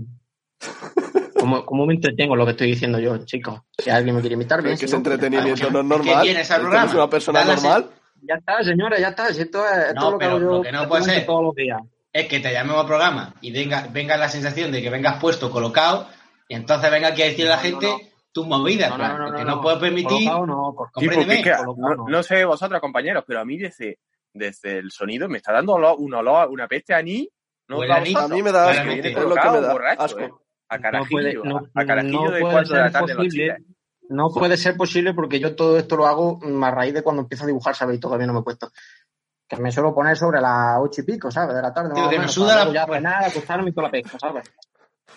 Como, 1.40 1.64
como 1.66 1.86
me 1.86 1.94
entretengo 1.94 2.36
lo 2.36 2.44
que 2.46 2.52
estoy 2.52 2.68
diciendo 2.72 2.98
yo, 3.00 3.18
chicos. 3.26 3.62
Si 3.78 3.90
alguien 3.90 4.16
me 4.16 4.22
quiere 4.22 4.34
imitar, 4.36 4.62
bien. 4.64 4.74
es 4.74 4.80
que 4.80 4.86
ese 4.88 4.96
no, 4.96 4.98
entretenimiento 5.00 5.70
no 5.70 5.80
es 5.82 5.86
normal. 5.86 6.26
no 6.26 6.84
es 6.86 6.94
una 6.94 7.10
persona 7.10 7.46
normal. 7.46 7.90
Ya 8.24 8.36
está, 8.36 8.64
señora, 8.64 8.98
ya 9.00 9.10
está. 9.10 9.32
Si 9.32 9.42
esto 9.42 9.64
es, 9.68 9.94
No, 9.94 10.08
es 10.08 10.12
lo 10.14 10.18
que 10.18 10.26
hago 10.26 10.40
yo 10.40 10.46
lo 10.46 10.62
que 10.64 10.72
no 10.72 10.88
puede 10.90 11.04
ser. 11.04 11.26
todos 11.28 11.44
los 11.44 11.56
días. 11.56 11.80
Es 12.17 12.28
que 12.30 12.39
te 12.39 12.54
llamemos 12.54 12.80
al 12.80 12.88
programa 12.88 13.34
y 13.41 13.51
venga, 13.51 13.88
venga 13.91 14.15
la 14.15 14.30
sensación 14.30 14.71
de 14.71 14.82
que 14.82 14.89
vengas 14.89 15.19
puesto, 15.19 15.51
colocado, 15.51 16.08
y 16.47 16.56
entonces 16.56 16.89
venga 16.89 17.10
aquí 17.10 17.23
a 17.23 17.25
decirle 17.25 17.51
a 17.51 17.58
la 17.58 17.58
No, 17.58 17.62
gente 17.63 17.88
no, 17.88 17.97
tus 18.32 18.47
movidas, 18.47 18.89
No, 18.91 18.97
no, 18.97 19.08
no, 19.08 19.17
no, 19.17 19.32
no, 19.32 19.38
no, 19.38 19.43
no. 19.56 19.62
puedo 19.62 19.80
permitir... 19.80 20.30
Colocado 20.30 20.45
no, 20.45 20.73
que, 21.43 21.82
no, 21.82 21.95
no. 21.95 22.08
no 22.08 22.23
sé 22.23 22.45
vosotros, 22.45 22.80
compañeros, 22.80 23.25
pero 23.28 23.41
a 23.41 23.45
mí 23.45 23.58
desde, 23.58 23.99
desde 24.34 24.78
el 24.78 24.91
sonido 24.91 25.28
me 25.28 25.39
está 25.39 25.51
dando 25.51 25.73
olor- 25.73 25.97
un 25.97 26.13
olor, 26.13 26.49
una 26.49 26.67
peste 26.69 26.93
a 26.93 27.01
ni. 27.01 27.28
No 27.67 27.82
a 27.82 27.95
anís. 27.97 28.15
Mí 28.30 28.41
me 28.43 28.51
da 28.54 28.69
asco. 28.69 28.73
Claramente. 28.84 29.10
Es 29.10 29.15
lo 29.17 29.36
que 29.36 29.49
me 29.49 29.62
da. 29.62 29.73
borracho, 29.73 30.04
Asco. 30.04 30.19
eh. 30.21 30.32
A 30.69 30.78
No 30.78 30.82
carajillo, 30.82 31.10
puede, 31.10 31.34
no, 31.43 31.62
a 31.75 31.86
carajillo 31.86 32.21
no 32.25 32.32
de 32.32 32.39
puede 32.39 32.54
cuatro 32.54 32.75
de 32.75 32.82
la 32.82 32.91
tarde 32.91 33.15
posible. 33.15 33.30
chiles. 33.30 33.58
No 34.08 34.30
puede 34.30 34.56
ser 34.56 34.78
posible 34.78 35.13
porque 35.13 35.39
yo 35.39 35.56
todo 35.56 35.78
esto 35.78 35.97
lo 35.97 36.06
hago 36.08 36.39
a 36.63 36.71
raíz 36.71 36.93
de 36.93 37.01
cuando 37.04 37.23
empiezo 37.23 37.43
a 37.43 37.47
dibujar, 37.47 37.75
¿sabes? 37.75 37.97
Y 37.97 37.99
todavía 37.99 38.28
no 38.28 38.34
me 38.34 38.39
he 38.39 38.43
puesto. 38.43 38.69
Que 39.47 39.58
me 39.58 39.71
suelo 39.71 39.93
poner 39.93 40.17
sobre 40.17 40.41
las 40.41 40.77
ocho 40.79 41.01
y 41.01 41.03
pico, 41.03 41.29
¿sabes? 41.29 41.55
De 41.55 41.62
la 41.62 41.73
tarde. 41.73 41.93
Tío, 41.93 42.10
que 42.10 42.17
nos 42.19 42.31
suda 42.31 42.65
la- 42.65 42.71
ya 42.73 42.86
cenar, 42.86 43.25
acostarme 43.25 43.69
y 43.69 43.73
toda 43.73 43.88
la 43.88 43.91
pesca, 43.91 44.17
¿sabes? 44.19 44.51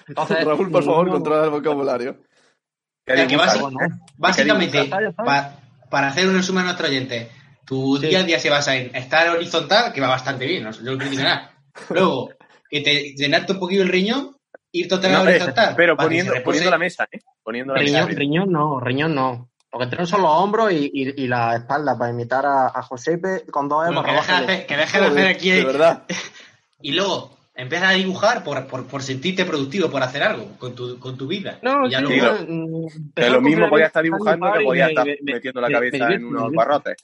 Entonces, 0.07 0.45
Raúl, 0.45 0.71
por 0.71 0.85
favor, 0.85 1.07
no- 1.07 1.13
controla 1.15 1.45
el 1.45 1.51
vocabulario. 1.51 2.19
Bueno, 3.07 3.89
Básicamente, 4.19 4.91
para 5.91 6.09
hacer 6.09 6.29
un 6.29 6.35
resumen 6.37 6.63
a 6.63 6.67
nuestro 6.67 6.87
oyente, 6.89 7.31
tu 7.65 7.97
Sí. 7.97 8.09
día 8.09 8.21
a 8.21 8.23
día 8.25 8.39
se 8.39 8.51
basa 8.51 8.77
en 8.77 8.95
estar 8.95 9.29
horizontal, 9.31 9.93
que 9.93 10.01
va 10.03 10.09
bastante 10.09 10.47
bien, 10.47 10.65
no, 10.65 10.71
yo 10.73 10.93
no 10.93 10.99
critico 10.99 11.23
nada. 11.23 11.51
Luego, 11.91 12.31
que 12.69 12.81
te 12.83 13.15
llenarte 13.15 13.53
un 13.53 13.61
poquillo 13.61 13.83
el 13.83 13.89
riñón, 13.89 14.37
ir 14.73 14.89
totalmente 14.89 15.25
No, 15.25 15.31
eh, 15.31 15.35
horizontal. 15.37 15.75
pero 15.77 15.97
poniendo, 15.97 16.33
poniendo 16.45 16.71
la 16.71 16.79
mesa, 16.79 17.09
¿eh? 17.11 17.21
Poniendo 17.43 17.73
la 17.73 17.81
Riñón, 17.81 18.07
mesa. 18.09 18.19
riñón 18.19 18.53
no, 18.53 18.81
riñón 18.81 19.15
no. 19.15 19.48
Lo 19.73 19.79
que 19.79 19.87
tengo 19.87 20.07
son 20.07 20.23
los 20.23 20.31
hombros 20.33 20.73
y, 20.73 20.91
y, 20.93 21.25
y 21.25 21.27
la 21.27 21.57
espalda 21.57 21.97
para 21.99 22.11
imitar 22.11 22.47
a, 22.47 22.69
a 22.69 22.83
Josepe 22.83 23.45
con 23.51 23.69
dos 23.69 23.85
Bueno, 23.87 24.03
que 24.03 24.13
deje 24.13 24.33
de 24.33 24.39
hacer, 24.39 24.67
que 24.67 24.77
deje 24.77 24.99
de 24.99 25.05
hacer 25.05 25.11
Joder, 25.19 25.27
aquí. 25.37 25.51
de 25.51 25.65
verdad. 25.65 26.05
Y 26.81 26.93
luego, 26.93 27.37
empiezas 27.57 27.89
a 27.89 27.93
dibujar 27.95 28.45
por, 28.45 28.67
por, 28.69 28.87
por 28.87 29.03
sentirte 29.03 29.45
productivo, 29.45 29.91
por 29.91 30.01
hacer 30.03 30.23
algo 30.23 30.57
con 30.59 30.77
tu, 30.77 30.99
con 31.01 31.19
tu 31.19 31.27
vida. 31.27 31.59
No, 31.61 31.87
Y 31.87 31.91
ya 31.91 31.99
sí, 31.99 32.05
luego- 32.05 32.39
Digo, 32.39 32.87
mm, 32.87 33.13
Que 33.17 33.31
lo 33.31 33.41
mismo 33.41 33.69
podía 33.69 33.87
estar 33.87 34.03
dibujando 34.05 34.53
que 34.53 34.65
podía 34.65 34.87
estar 34.89 35.05
me- 35.05 35.19
metiendo 35.23 35.61
la 35.61 35.69
cabeza 35.69 36.09
me 36.09 36.15
en 36.15 36.25
unos 36.25 36.51
me 36.51 36.57
barrotes. 36.57 36.97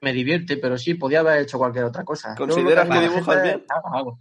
me 0.00 0.12
divierte, 0.14 0.56
pero 0.56 0.78
sí, 0.78 0.94
podía 0.94 1.20
haber 1.20 1.42
hecho 1.42 1.58
cualquier 1.58 1.84
otra 1.84 2.04
cosa. 2.04 2.34
¿Consideras 2.34 2.88
que 2.88 2.92
hago 2.94 3.02
dibujas 3.10 3.42
bien? 3.42 3.64
hago. 3.68 4.16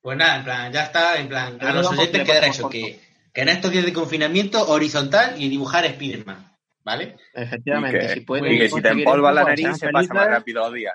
Pues 0.00 0.16
nada, 0.16 0.36
en 0.36 0.44
plan, 0.44 0.72
ya 0.72 0.84
está, 0.84 1.16
en 1.18 1.28
plan, 1.28 1.56
Pero 1.58 1.70
a 1.70 1.74
los 1.74 1.90
oyentes 1.90 2.24
quedará 2.24 2.46
eso, 2.46 2.68
que, 2.70 3.00
que 3.34 3.40
en 3.42 3.48
estos 3.48 3.72
días 3.72 3.84
de 3.84 3.92
confinamiento, 3.92 4.64
horizontal 4.68 5.34
y 5.42 5.48
dibujar 5.48 5.84
Spiderman, 5.88 6.47
¿vale? 6.88 7.16
Efectivamente, 7.34 7.98
que, 7.98 8.08
si 8.08 8.20
pueden 8.20 8.50
y 8.52 8.58
que 8.58 8.68
si 8.70 8.80
te 8.80 8.88
empolvas 8.88 9.34
la 9.34 9.44
nariz 9.44 9.76
se 9.76 9.90
pasa 9.90 10.14
más 10.14 10.26
rápido 10.28 10.62
los 10.62 10.72
días. 10.72 10.94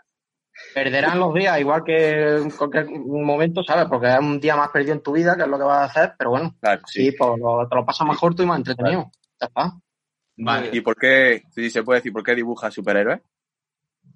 Perderán 0.74 1.20
los 1.20 1.34
días, 1.36 1.60
igual 1.60 1.84
que 1.84 2.38
en 2.38 2.50
cualquier 2.50 2.90
momento, 2.90 3.64
¿sabes? 3.64 3.86
Porque 3.88 4.08
es 4.08 4.20
un 4.20 4.40
día 4.40 4.56
más 4.56 4.70
perdido 4.70 4.94
en 4.94 5.04
tu 5.04 5.12
vida, 5.12 5.36
que 5.36 5.44
es 5.44 5.48
lo 5.48 5.58
que 5.58 5.64
vas 5.64 5.82
a 5.82 5.86
hacer, 5.86 6.16
pero 6.18 6.32
bueno, 6.32 6.56
Claro, 6.60 6.82
sí, 6.88 7.12
pues 7.12 7.40
lo- 7.40 7.68
te 7.68 7.76
lo 7.76 7.86
pasas 7.86 8.08
más 8.08 8.18
corto 8.18 8.42
y 8.42 8.46
más 8.48 8.58
entretenido. 8.58 9.12
Ya 9.40 9.48
está. 9.48 9.72
Vale. 10.38 10.70
¿Y 10.74 10.82
por 10.82 10.96
qué, 10.96 11.44
si 11.52 11.70
se 11.70 11.84
puede 11.84 12.00
decir, 12.00 12.12
por 12.12 12.24
qué 12.24 12.34
dibujas 12.34 12.74
superhéroes? 12.74 13.22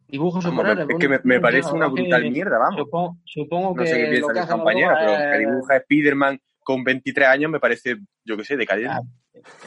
Dibujo 0.07 0.41
superhéroes. 0.41 0.87
es 0.89 0.97
que 0.97 1.09
me, 1.09 1.19
no 1.23 1.41
parece 1.41 1.71
una 1.71 1.87
que 1.87 2.01
brutal 2.01 2.31
mierda, 2.31 2.57
vamos. 2.57 2.79
Supongo, 2.79 3.17
supongo 3.25 3.75
No 3.75 3.83
que 3.83 3.87
sé 3.87 4.09
qué 4.09 4.21
compañeros, 4.47 4.97
droga 4.99 5.17
pero 5.17 5.31
que 5.31 5.39
dibuja 5.39 5.79
Spiderman 5.81 6.39
con 6.63 6.83
23 6.83 7.27
años 7.27 7.51
me 7.51 7.59
parece, 7.59 7.97
yo 8.25 8.35
qué 8.35 8.43
sé, 8.43 8.57
decadente. 8.57 9.07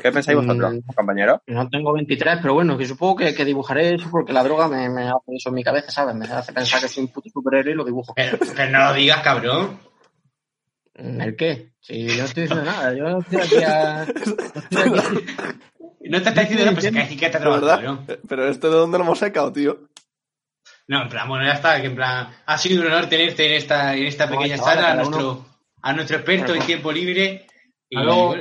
¿Qué 0.02 0.12
pensáis 0.12 0.36
vosotros, 0.38 0.74
Mm. 0.74 0.92
compañeros? 0.94 1.40
No 1.46 1.68
tengo 1.68 1.92
23, 1.92 2.38
pero 2.42 2.54
bueno, 2.54 2.76
que 2.78 2.86
supongo 2.86 3.16
que, 3.16 3.34
que 3.34 3.44
dibujaré 3.44 3.94
eso 3.94 4.08
porque 4.10 4.32
la 4.32 4.42
droga 4.42 4.68
me, 4.68 4.88
me 4.88 5.02
hace 5.08 5.34
eso 5.36 5.48
en 5.50 5.54
mi 5.54 5.64
cabeza, 5.64 5.90
¿sabes? 5.90 6.14
Me 6.14 6.26
hace 6.26 6.52
pensar 6.52 6.80
que 6.80 6.88
soy 6.88 7.04
un 7.04 7.12
puto 7.12 7.28
superhéroe 7.30 7.72
y 7.72 7.76
lo 7.76 7.84
dibujo. 7.84 8.12
Pero, 8.14 8.38
pero 8.56 8.70
no 8.70 8.88
lo 8.88 8.94
digas, 8.94 9.22
cabrón. 9.22 9.78
¿El 10.94 11.34
qué? 11.36 11.72
Si 11.80 12.06
yo 12.06 12.16
no 12.18 12.24
estoy 12.24 12.42
diciendo 12.42 12.64
nada, 12.64 12.94
yo 12.94 13.04
no 13.04 13.20
estoy 13.20 13.38
aquí 13.40 13.64
a... 13.64 14.04
no 14.70 14.84
estoy 14.84 14.98
aquí- 14.98 15.26
No 16.10 16.22
te 16.22 16.28
está 16.28 16.40
diciendo 16.42 16.64
nada, 16.66 16.72
pues 16.74 16.86
que 17.18 17.28
te 17.30 17.38
cabrón. 17.38 18.06
Pero 18.28 18.48
este 18.48 18.66
de 18.68 18.74
dónde 18.74 18.98
lo 18.98 19.04
hemos 19.04 19.18
sacado, 19.18 19.52
tío. 19.52 19.88
No, 20.88 21.02
en 21.02 21.08
plan, 21.08 21.28
bueno, 21.28 21.44
ya 21.44 21.52
está, 21.52 21.80
que 21.80 21.86
en 21.86 21.94
plan, 21.94 22.28
ha 22.46 22.58
sido 22.58 22.82
un 22.82 22.88
honor 22.88 23.06
tenerte 23.08 23.46
en 23.46 23.52
esta, 23.52 23.94
en 23.96 24.06
esta 24.06 24.28
pequeña 24.28 24.56
sala, 24.58 24.90
a 24.92 24.94
nuestro, 24.96 25.46
a 25.80 25.92
nuestro 25.92 26.16
experto 26.16 26.54
en 26.54 26.62
tiempo 26.62 26.90
libre. 26.92 27.46
Y 27.88 27.96
luego. 27.96 28.34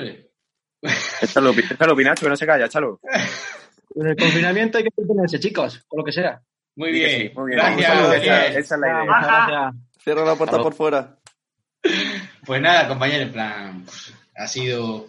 Échalo, 1.21 1.51
échalo, 1.51 1.95
Pinacho, 1.95 2.25
que 2.25 2.29
no 2.29 2.35
se 2.35 2.45
calla, 2.45 2.65
échalo. 2.65 2.99
En 3.95 4.07
el 4.07 4.15
confinamiento 4.15 4.77
hay 4.77 4.83
que 4.85 4.89
entretenerse, 4.95 5.39
chicos, 5.39 5.83
con 5.87 5.99
lo 5.99 6.03
que 6.05 6.11
sea. 6.11 6.41
muy 6.75 6.91
bien. 6.91 7.09
sí, 7.09 7.31
muy 7.35 7.51
bien. 7.51 7.59
Gracias, 7.59 8.13
Esa- 8.23 8.47
es 8.47 8.71
la 8.71 8.77
idea. 8.87 9.03
Gracias. 9.05 9.73
Cierra 10.03 10.25
la 10.25 10.35
puerta 10.35 10.57
por 10.61 10.73
fuera. 10.73 11.17
Pues 12.45 12.61
nada, 12.61 12.87
compañero, 12.87 13.23
en 13.23 13.31
plan, 13.31 13.83
pues, 13.85 14.13
ha 14.35 14.47
sido. 14.47 15.07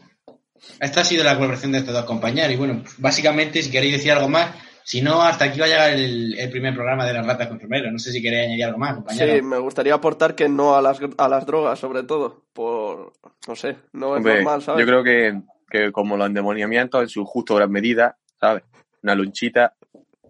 Esta 0.78 1.00
ha 1.00 1.04
sido 1.04 1.24
la 1.24 1.34
colaboración 1.36 1.72
de 1.72 1.78
estos 1.78 1.94
dos 1.94 2.04
compañeros. 2.04 2.52
Y 2.52 2.56
bueno, 2.56 2.80
pues, 2.82 2.98
básicamente, 3.00 3.62
si 3.62 3.70
queréis 3.70 3.92
decir 3.94 4.12
algo 4.12 4.28
más, 4.28 4.50
si 4.84 5.00
no, 5.02 5.22
hasta 5.22 5.46
aquí 5.46 5.58
va 5.60 5.66
a 5.66 5.68
llegar 5.68 5.90
el, 5.92 6.38
el 6.38 6.50
primer 6.50 6.74
programa 6.74 7.06
de 7.06 7.12
las 7.14 7.24
ratas 7.26 7.48
con 7.48 7.60
sombrero. 7.60 7.90
No 7.90 7.98
sé 7.98 8.12
si 8.12 8.20
queréis 8.22 8.46
añadir 8.46 8.64
algo 8.64 8.78
más, 8.78 8.94
compañero. 8.94 9.34
Sí, 9.36 9.42
me 9.42 9.58
gustaría 9.58 9.94
aportar 9.94 10.34
que 10.34 10.48
no 10.48 10.76
a 10.76 10.82
las, 10.82 11.00
a 11.16 11.28
las 11.28 11.46
drogas, 11.46 11.78
sobre 11.78 12.02
todo. 12.02 12.44
Por. 12.52 13.12
No 13.48 13.56
sé, 13.56 13.76
no 13.92 14.14
es 14.14 14.18
Hombre, 14.18 14.34
normal, 14.36 14.62
¿sabes? 14.62 14.80
yo 14.80 14.86
creo 14.86 15.02
que, 15.02 15.40
que 15.70 15.92
como 15.92 16.16
los 16.16 16.26
endemoniamientos 16.26 17.02
en 17.02 17.08
su 17.08 17.24
justo 17.24 17.54
gran 17.54 17.70
medida, 17.70 18.16
¿sabes? 18.38 18.64
Una 19.02 19.14
lonchita 19.14 19.74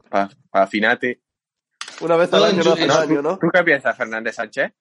para 0.09 0.29
afinarte. 0.53 1.20
Una 2.00 2.16
vez 2.16 2.33
al 2.33 2.40
Todo 2.40 3.00
año 3.00 3.22
no. 3.22 3.38
¿Tú 3.38 3.48
qué 3.53 3.62
piensas, 3.64 3.96
Fernández 3.96 4.35
Sánchez? 4.37 4.72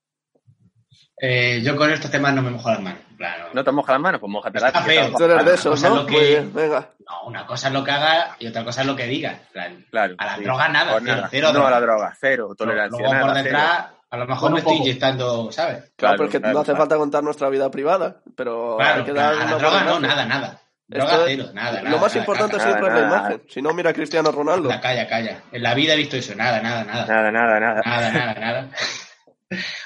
Eh, 1.21 1.61
yo 1.63 1.75
con 1.75 1.91
estos 1.91 2.09
temas 2.09 2.33
no 2.33 2.41
me 2.41 2.49
mojo 2.49 2.69
las 2.69 2.79
manos. 2.81 2.99
Plan, 3.17 3.33
no. 3.41 3.47
¿No 3.53 3.63
te 3.63 3.71
mojas 3.71 3.93
las 3.93 4.01
manos? 4.01 4.21
Pues 4.21 4.31
estamos- 4.55 5.17
Tú 5.17 5.23
eres 5.25 5.37
de 5.37 5.43
Una 5.43 5.53
esos, 5.53 5.71
cosa 5.71 5.87
es 5.87 5.93
¿no? 5.93 5.99
lo 6.01 6.05
que- 6.05 6.13
Muy 6.13 6.23
bien, 6.27 6.53
venga. 6.53 6.89
No, 7.09 7.23
una 7.27 7.45
cosa 7.45 7.67
es 7.67 7.73
lo 7.73 7.83
que 7.83 7.91
haga 7.91 8.35
y 8.39 8.47
otra 8.47 8.63
cosa 8.63 8.81
es 8.81 8.87
lo 8.87 8.95
que 8.95 9.05
diga. 9.05 9.39
Plan, 9.51 9.85
Claro. 9.89 10.15
A 10.17 10.25
la 10.25 10.35
sí. 10.37 10.43
droga 10.43 10.69
nada, 10.69 10.91
Pues 10.93 11.03
cero, 11.05 11.27
cero 11.29 11.47
no 11.47 11.53
droga. 11.53 11.67
a 11.67 11.71
la 11.71 11.81
droga, 11.81 12.17
cero 12.17 12.55
tolerancia. 12.57 13.05
Luego 13.05 13.25
por 13.25 13.33
detrás, 13.35 13.85
a 14.11 14.17
lo 14.17 14.25
mejor 14.25 14.51
Bueno, 14.51 14.53
me 14.55 14.59
estoy 14.59 14.77
inyectando, 14.77 15.51
¿sabes? 15.51 15.77
Claro, 15.77 15.93
Claro, 15.97 16.17
pero 16.17 16.25
es 16.25 16.31
que 16.31 16.39
claro, 16.39 16.53
no 16.53 16.59
hace 16.61 16.71
claro. 16.71 16.79
falta 16.79 16.97
contar 16.97 17.23
nuestra 17.23 17.49
vida 17.49 17.69
privada, 17.71 18.21
pero 18.35 18.77
Claro, 18.77 18.99
hay 18.99 19.05
que 19.05 19.13
dar 19.13 19.35
la 19.35 19.45
una 19.45 19.55
droga 19.57 19.83
no, 19.83 19.99
nada, 19.99 20.25
nada. 20.25 20.61
Droga 20.87 21.19
cero, 21.25 21.45
nada, 21.53 21.81
nada. 21.83 21.89
Lo 21.91 21.99
más 21.99 22.11
nada, 22.15 22.19
importante 22.19 22.57
calla, 22.57 22.63
siempre 22.69 22.87
es 22.87 22.93
la 22.95 22.99
nada, 23.01 23.15
nada. 23.15 23.29
imagen. 23.29 23.47
Si 23.49 23.61
no, 23.61 23.73
mira 23.73 23.91
a 23.91 23.93
Cristiano 23.93 24.31
Ronaldo. 24.31 24.69
Calla, 24.69 24.81
calla, 24.81 25.07
calla. 25.07 25.43
En 25.51 25.61
la 25.61 25.75
vida 25.75 25.93
he 25.93 25.97
visto 25.97 26.17
eso, 26.17 26.33
nada, 26.35 26.59
nada, 26.61 26.83
nada. 26.83 27.05
Nada, 27.05 27.31
nada, 27.31 27.59
nada. 27.59 27.81
Nada, 27.85 28.11
nada, 28.11 28.33
nada. 28.39 28.69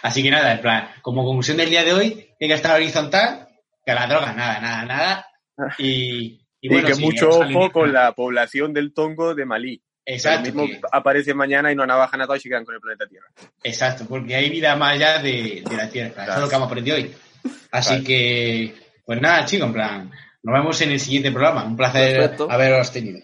Así 0.01 0.23
que 0.23 0.31
nada, 0.31 0.53
en 0.53 0.61
plan, 0.61 0.87
como 1.01 1.25
conclusión 1.25 1.57
del 1.57 1.69
día 1.69 1.83
de 1.83 1.93
hoy, 1.93 2.09
tiene 2.39 2.53
que 2.53 2.55
estar 2.55 2.75
horizontal, 2.75 3.47
que 3.85 3.93
la 3.93 4.07
droga, 4.07 4.33
nada, 4.33 4.59
nada, 4.61 4.85
nada. 4.85 5.27
Y, 5.77 6.45
y 6.61 6.69
que 6.81 6.95
sí, 6.95 7.01
mucho 7.03 7.29
ojo 7.29 7.71
con 7.71 7.91
la 7.93 8.13
población 8.13 8.73
del 8.73 8.93
Tongo 8.93 9.35
de 9.35 9.45
Malí. 9.45 9.83
Exacto, 10.05 10.49
Lo 10.49 10.63
mismo 10.63 10.67
que- 10.67 10.87
aparece 10.91 11.33
mañana 11.33 11.71
y 11.71 11.75
no 11.75 11.85
navajan 11.85 12.21
a 12.21 12.25
todos 12.25 12.39
y 12.39 12.43
se 12.43 12.49
quedan 12.49 12.65
con 12.65 12.75
el 12.75 12.81
planeta 12.81 13.07
Tierra. 13.07 13.27
exacto, 13.63 14.05
porque 14.07 14.35
hay 14.35 14.49
vida 14.49 14.75
más 14.75 14.93
allá 14.95 15.19
de, 15.19 15.63
de 15.67 15.77
la 15.77 15.89
Tierra. 15.89 16.07
Eso 16.09 16.15
Claro. 16.15 16.33
es 16.33 16.39
lo 16.41 16.49
que 16.49 16.55
hemos 16.55 16.67
aprendido 16.67 16.97
hoy. 16.97 17.13
Así 17.71 17.89
Claro. 17.89 18.03
que, 18.05 18.75
pues 19.05 19.21
nada, 19.21 19.45
chicos, 19.45 19.67
en 19.67 19.73
plan, 19.73 20.11
nos 20.43 20.53
vemos 20.53 20.81
en 20.81 20.91
el 20.91 20.99
siguiente 20.99 21.31
programa. 21.31 21.63
Un 21.63 21.77
placer 21.77 22.17
Perfecto. 22.19 22.47
haberos 22.51 22.91
tenido. 22.91 23.19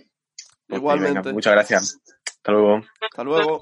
Igualmente. 0.69 1.19
Venga, 1.19 1.33
muchas 1.33 1.53
gracias. 1.53 1.97
Hasta 2.25 2.51
luego. 2.51 2.81
Hasta 3.01 3.23
luego. 3.23 3.61